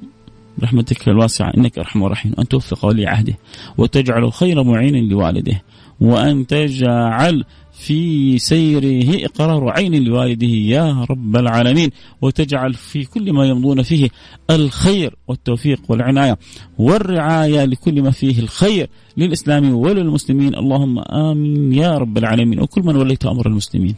برحمتك 0.58 1.08
الواسعة 1.08 1.52
إنك 1.58 1.80
أرحم 1.80 2.04
الراحمين. 2.04 2.36
وأن 2.38 2.48
توفق 2.48 2.86
ولي 2.86 3.08
عهده 3.08 3.38
وتجعل 3.78 4.34
خير 4.34 4.64
معين 4.64 5.10
لوالده. 5.10 5.62
وأن 6.00 6.48
تجعل 6.48 7.44
في 7.74 8.38
سيره 8.38 9.26
إقرار 9.26 9.70
عين 9.70 10.04
لوالده 10.04 10.48
يا 10.48 11.06
رب 11.10 11.36
العالمين. 11.36 11.90
وتجعل 12.22 12.74
في 12.74 13.06
كل 13.06 13.34
ما 13.34 13.46
يمضون 13.46 13.82
فيه 13.82 14.10
الخير 14.50 15.16
والتوفيق 15.28 15.82
والعناية 15.90 16.38
والرعاية 16.78 17.66
لكل 17.66 18.02
ما 18.02 18.12
فيه 18.12 18.40
الخير 18.40 18.90
للإسلام 19.18 19.74
وللمسلمين. 19.74 20.56
اللهم 20.56 21.00
آمين 21.00 21.74
يا 21.74 21.98
رب 21.98 22.18
العالمين. 22.18 22.60
وكل 22.62 22.82
من 22.84 22.96
وليت 22.96 23.26
أمر 23.26 23.48
المسلمين. 23.48 23.96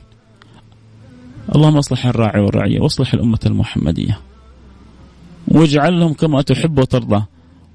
اللهم 1.56 1.78
اصلح 1.78 2.06
الراعي 2.06 2.42
والرعية 2.42 2.80
واصلح 2.80 3.14
الأمة 3.14 3.40
المحمدية. 3.46 4.20
واجعلهم 5.48 6.14
كما 6.14 6.42
تحب 6.42 6.80
وترضى. 6.80 7.24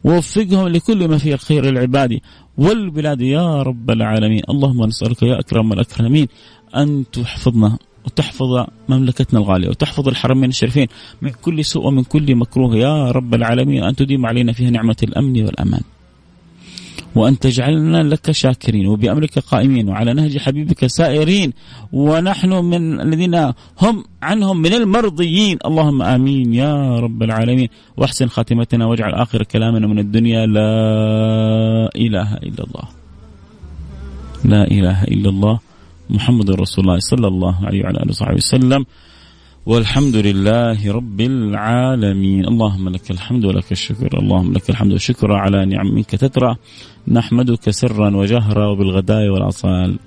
ووفقهم 0.04 0.68
لكل 0.68 1.08
ما 1.08 1.18
فيه 1.18 1.34
الخير 1.34 1.64
للعباد. 1.64 2.20
والبلاد 2.58 3.20
يا 3.20 3.62
رب 3.62 3.90
العالمين. 3.90 4.42
اللهم 4.50 4.84
نسألك 4.84 5.22
يا 5.22 5.40
أكرم 5.40 5.72
الأكرمين 5.72 6.28
أن 6.76 7.04
تحفظنا 7.12 7.78
وتحفظ 8.06 8.66
مملكتنا 8.88 9.40
الغالية 9.40 9.68
وتحفظ 9.68 10.08
الحرمين 10.08 10.50
الشريفين 10.50 10.86
من 11.22 11.30
كل 11.30 11.64
سوء 11.64 11.86
ومن 11.86 12.02
كل 12.02 12.36
مكروه. 12.36 12.76
يا 12.76 13.10
رب 13.10 13.34
العالمين 13.34 13.84
أن 13.84 13.96
تديم 13.96 14.26
علينا 14.26 14.52
فيها 14.52 14.70
نعمة 14.70 14.96
الأمن 15.02 15.42
والأمان. 15.44 15.82
وأن 17.14 17.38
تجعلنا 17.38 18.02
لك 18.02 18.30
شاكرين 18.30 18.86
وبأمرك 18.86 19.38
قائمين 19.38 19.88
وعلى 19.88 20.14
نهج 20.14 20.38
حبيبك 20.38 20.86
سائرين 20.86 21.52
ونحن 21.92 22.52
من 22.52 23.00
الذين 23.00 23.34
هم 23.82 24.04
عنهم 24.22 24.56
من 24.62 24.72
المرضيين. 24.72 25.58
اللهم 25.66 26.02
آمين 26.02 26.54
يا 26.54 26.98
رب 26.98 27.22
العالمين. 27.22 27.68
واحسن 27.96 28.28
خاتمتنا 28.28 28.86
واجعل 28.86 29.14
آخر 29.14 29.42
كلامنا 29.42 29.86
من 29.86 29.98
الدنيا 29.98 30.46
لا 30.46 30.72
إله 31.96 32.34
إلا 32.34 32.64
الله. 32.64 32.86
لا 34.44 34.62
إله 34.70 35.04
إلا 35.04 35.28
الله. 35.28 35.58
محمد 36.10 36.50
رسول 36.50 36.84
الله 36.84 36.98
صلى 36.98 37.28
الله 37.28 37.66
عليه 37.66 37.82
وعلى 37.82 37.98
آله 37.98 38.10
وصحبه 38.10 38.34
وسلم. 38.34 38.86
والحمد 39.66 40.16
لله 40.16 40.92
رب 40.92 41.20
العالمين. 41.20 42.44
اللهم 42.44 42.88
لك 42.88 43.10
الحمد 43.10 43.44
ولك 43.44 43.72
الشكر. 43.72 44.18
اللهم 44.18 44.52
لك 44.52 44.70
الحمد 44.70 44.92
والشكر 44.92 45.32
على 45.32 45.66
نعم 45.66 45.94
منك 45.94 46.10
تترى. 46.10 46.56
نحمدك 47.08 47.70
سرا 47.70 48.16
وجهرا 48.16 48.66
وبالغداء 48.66 49.28
والعصال 49.28 49.98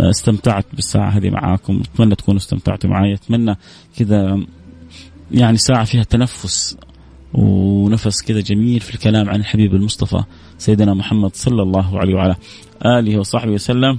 استمتعت 0.00 0.66
بالساعة 0.72 1.08
هذه 1.10 1.30
معاكم. 1.30 1.82
أتمنى 1.94 2.14
تكونوا 2.14 2.40
استمتعتوا 2.40 2.90
معي 2.90 3.14
أتمنى 3.14 3.56
كذا 3.98 4.40
يعني 5.30 5.56
ساعة 5.56 5.84
فيها 5.84 6.02
تنفس 6.02 6.76
ونفس 7.34 8.22
كذا 8.22 8.40
جميل 8.40 8.80
في 8.80 8.94
الكلام 8.94 9.28
عن 9.28 9.40
الحبيب 9.40 9.74
المصطفى 9.74 10.22
سيدنا 10.58 10.94
محمد 10.94 11.34
صلى 11.34 11.62
الله 11.62 11.98
عليه 11.98 12.14
وعلى 12.14 12.36
آله 12.84 13.18
وصحبه 13.18 13.52
وسلم. 13.52 13.98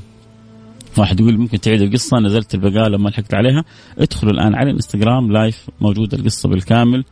واحد 0.98 1.20
يقول 1.20 1.38
ممكن 1.38 1.60
تعيد 1.60 1.82
القصة 1.82 2.20
نزلت 2.20 2.56
البقالة 2.56 2.98
ما 2.98 3.10
لحقت 3.10 3.34
عليها. 3.34 3.64
ادخلوا 3.98 4.34
الآن 4.34 4.56
على 4.56 4.70
الإنستغرام 4.70 5.32
لايف 5.32 5.70
موجوده 5.82 6.18
القصة 6.18 6.50
بالكامل. 6.50 7.04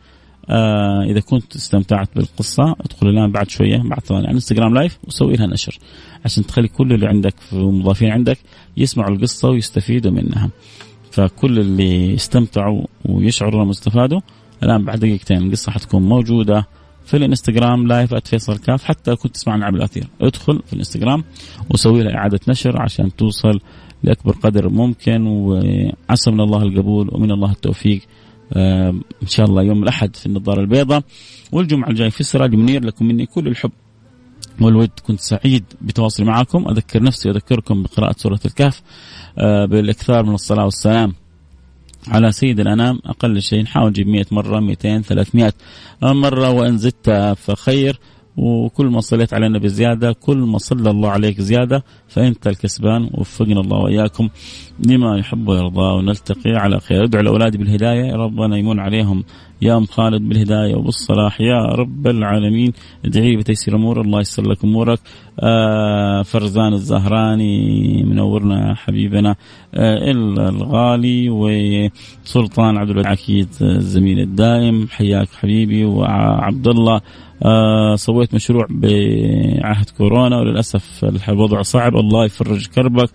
آه 0.50 1.02
إذا 1.02 1.20
كنت 1.20 1.56
استمتعت 1.56 2.08
بالقصة 2.16 2.76
ادخل 2.80 3.08
الآن 3.08 3.32
بعد 3.32 3.50
شوية 3.50 3.76
بعد 3.76 4.00
ثواني 4.00 4.22
على 4.22 4.30
الإنستغرام 4.30 4.74
live 4.74 4.98
وسوي 5.04 5.36
لها 5.36 5.46
نشر 5.46 5.78
عشان 6.24 6.46
تخلي 6.46 6.68
كل 6.68 6.92
اللي 6.92 7.06
عندك 7.06 7.34
ومضافين 7.52 8.10
عندك 8.10 8.38
يسمعوا 8.76 9.14
القصة 9.14 9.48
ويستفيدوا 9.48 10.12
منها. 10.12 10.50
فكل 11.10 11.58
اللي 11.58 12.14
استمتعوا 12.14 12.84
ويشعروا 13.04 13.54
إنهم 13.54 13.70
استفادوا 13.70 14.20
الآن 14.62 14.84
بعد 14.84 14.98
دقيقتين 14.98 15.46
القصة 15.46 15.72
حتكون 15.72 16.02
موجودة. 16.02 16.66
في 17.08 17.16
الانستغرام 17.16 17.86
live 17.86 18.14
@فيصل 18.14 18.58
كاف 18.58 18.84
حتى 18.84 19.16
كنت 19.16 19.34
تسمعنا 19.34 19.66
على 19.66 19.76
الاثير 19.76 20.06
ادخل 20.20 20.62
في 20.66 20.72
الانستغرام 20.72 21.24
وسوي 21.70 22.02
لها 22.02 22.14
إعادة 22.14 22.40
نشر 22.48 22.82
عشان 22.82 23.16
توصل 23.16 23.60
لأكبر 24.02 24.32
قدر 24.32 24.68
ممكن. 24.68 25.26
وعسى 25.26 26.30
من 26.30 26.40
الله 26.40 26.62
القبول 26.62 27.08
ومن 27.12 27.30
الله 27.30 27.52
التوفيق. 27.52 28.00
آه 28.52 28.90
إن 29.22 29.26
شاء 29.26 29.46
الله 29.46 29.62
يوم 29.62 29.82
الأحد 29.82 30.16
في 30.16 30.26
النظارة 30.26 30.60
البيضاء. 30.60 31.02
والجمعة 31.52 31.88
الجايه 31.88 32.10
في 32.10 32.20
السراج 32.20 32.54
منير. 32.54 32.84
لكم 32.84 33.06
مني 33.06 33.26
كل 33.26 33.48
الحب 33.48 33.70
والود. 34.60 34.90
كنت 35.06 35.20
سعيد 35.20 35.64
بتواصلي 35.80 36.26
معكم. 36.26 36.68
أذكر 36.68 37.02
نفسي 37.02 37.28
وأذكركم 37.28 37.82
بقراءة 37.82 38.14
سورة 38.18 38.40
الكهف. 38.46 38.82
آه 39.38 39.64
بالإكثار 39.64 40.24
من 40.24 40.34
الصلاة 40.34 40.64
والسلام. 40.64 41.14
على 42.10 42.32
سيد 42.32 42.60
الأنام 42.60 43.00
أقل 43.06 43.42
شيء 43.42 43.62
نحاول 43.62 43.88
نجيب 43.88 44.08
100 44.08 44.24
مرة 44.30 44.60
200 44.60 45.00
300 45.00 45.52
مرة 46.02 46.50
وإن 46.50 46.78
زدت 46.78 47.10
فخير 47.36 48.00
وكل 48.36 48.86
ما 48.86 49.00
صليت 49.00 49.34
على 49.34 49.46
النبي 49.46 49.68
زيادة 49.68 50.12
كل 50.12 50.38
ما 50.38 50.58
صلى 50.58 50.90
الله 50.90 51.10
عليك 51.10 51.40
زيادة 51.40 51.84
فأنت 52.08 52.46
الكسبان 52.46 53.10
وفقنا 53.14 53.60
الله 53.60 53.76
وإياكم. 53.76 54.28
لما 54.86 55.18
يحب 55.18 55.48
ويرضى 55.48 55.94
ونلتقي 55.96 56.50
على 56.50 56.80
خير. 56.80 57.04
ادعو 57.04 57.22
الأولاد 57.22 57.56
بالهداية 57.56 58.12
ربنا 58.12 58.56
يمن 58.56 58.78
عليهم. 58.78 59.24
يا 59.62 59.76
أم 59.76 59.84
خالد 59.86 60.28
بالهداية 60.28 60.74
وبالصلاح. 60.74 61.40
يا 61.40 61.58
رب 61.58 62.06
العالمين 62.06 62.72
ادعي 63.04 63.36
بتيسير 63.36 63.76
أمور. 63.76 64.00
الله 64.00 64.20
يسر 64.20 64.50
لك 64.50 64.64
أمورك. 64.64 64.98
آه 65.40 66.22
فرزان 66.22 66.72
الزهراني 66.72 68.02
منورنا 68.02 68.74
حبيبنا. 68.74 69.36
آه 69.74 70.10
الغالي 70.48 71.30
وسلطان 71.30 72.76
عبد 72.76 73.06
أكيد 73.06 73.48
الزميل 73.62 74.20
الدائم. 74.20 74.86
حياك 74.90 75.28
حبيبي 75.28 75.84
وعبد 75.84 76.68
الله 76.68 77.00
آه 77.42 77.94
سويت 77.96 78.34
مشروع 78.34 78.66
بعهد 78.70 79.90
كورونا 79.98 80.38
وللأسف 80.38 81.04
الوضع 81.28 81.62
صعب. 81.62 81.96
الله 81.96 82.24
يفرج 82.24 82.66
كربك. 82.66 83.10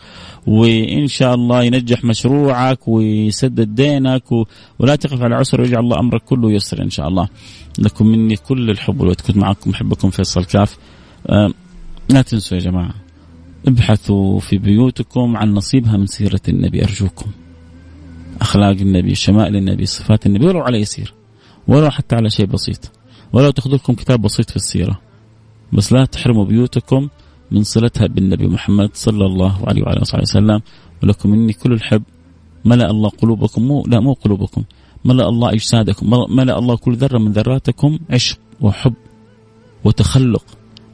وإن 0.47 1.07
شاء 1.07 1.35
الله 1.35 1.52
ينجح 1.61 2.03
مشروعك 2.03 2.87
ويسدد 2.87 3.75
دينك 3.75 4.31
و... 4.31 4.45
ولا 4.79 4.95
تقف 4.95 5.21
على 5.21 5.35
عسر 5.35 5.61
ويجعل 5.61 5.83
الله 5.83 5.99
أمرك 5.99 6.21
كله 6.21 6.51
يسر 6.51 6.81
إن 6.81 6.89
شاء 6.89 7.07
الله. 7.07 7.27
لكم 7.79 8.07
مني 8.07 8.35
كل 8.35 8.69
الحب 8.69 9.01
والود 9.01 9.21
كنت 9.21 9.37
معكم 9.37 9.69
محبكم 9.69 10.09
فيصل 10.09 10.45
كاف. 10.45 10.77
آه 11.27 11.53
لا 12.09 12.21
تنسوا 12.21 12.57
يا 12.57 12.63
جماعة 12.63 12.93
ابحثوا 13.67 14.39
في 14.39 14.57
بيوتكم 14.57 15.37
عن 15.37 15.53
نصيبها 15.53 15.97
من 15.97 16.05
سيرة 16.05 16.41
النبي 16.49 16.83
أرجوكم. 16.83 17.31
أخلاق 18.41 18.75
النبي 18.81 19.15
شمائل 19.15 19.55
النبي 19.55 19.85
صفات 19.85 20.25
النبي 20.25 20.45
ولو 20.45 20.61
على 20.61 20.79
يسير 20.79 21.13
ولو 21.67 21.89
حتى 21.89 22.15
على 22.15 22.29
شيء 22.29 22.45
بسيط. 22.45 22.91
ولو 23.33 23.51
تاخذوا 23.51 23.77
لكم 23.77 23.93
كتاب 23.93 24.21
بسيط 24.21 24.49
في 24.49 24.55
السيرة. 24.55 24.99
بس 25.73 25.93
لا 25.93 26.05
تحرموا 26.05 26.45
بيوتكم 26.45 27.09
من 27.51 27.63
صلتها 27.63 28.07
بالنبي 28.07 28.47
محمد 28.47 28.89
صلى 28.93 29.25
الله 29.25 29.67
عليه 29.67 29.83
وعلى 29.83 29.97
اله 29.97 30.21
وسلم. 30.21 30.61
ولكم 31.03 31.29
مني 31.29 31.53
كل 31.53 31.73
الحب 31.73 32.03
ملأ 32.65 32.89
الله 32.91 33.09
قلوبكم 33.09 33.61
مو 33.61 33.83
لا 33.87 33.99
مو 33.99 34.13
قلوبكم. 34.13 34.63
ملأ 35.05 35.29
الله 35.29 35.53
أجسادكم. 35.53 36.09
ملأ 36.35 36.59
الله 36.59 36.75
كل 36.77 36.95
ذرة 36.95 37.17
من 37.17 37.31
ذراتكم 37.31 37.99
عشق 38.09 38.39
وحب 38.61 38.93
وتخلق 39.83 40.45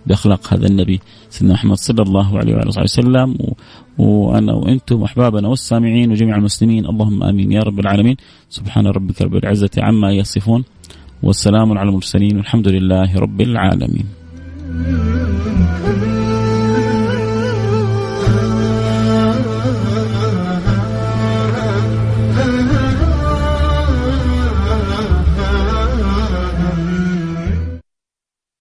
بأخلاق 0.05 0.53
هذا 0.53 0.68
النبي 0.68 0.99
سيدنا 1.30 1.53
محمد 1.53 1.78
صلى 1.78 2.01
الله 2.01 2.38
عليه 2.38 2.53
وعلى 2.55 2.70
وسلم. 2.84 3.38
و... 3.39 3.53
وأنا 3.97 4.53
وأنتم 4.53 5.03
أحبابنا 5.03 5.47
والسامعين 5.47 6.12
وجميع 6.12 6.36
المسلمين. 6.36 6.86
اللهم 6.86 7.24
آمين 7.24 7.51
يا 7.51 7.62
رب 7.62 7.80
العالمين. 7.80 8.18
سبحان 8.49 8.88
ربك 8.88 9.22
رب 9.22 9.36
العزة 9.36 9.70
عما 9.78 10.12
يصفون. 10.12 10.64
والسلام 11.24 11.78
على 11.78 11.89
المرسلين 11.89 12.38
والحمد 12.38 12.68
لله 12.68 13.20
رب 13.20 13.41
العالمين. 13.41 14.05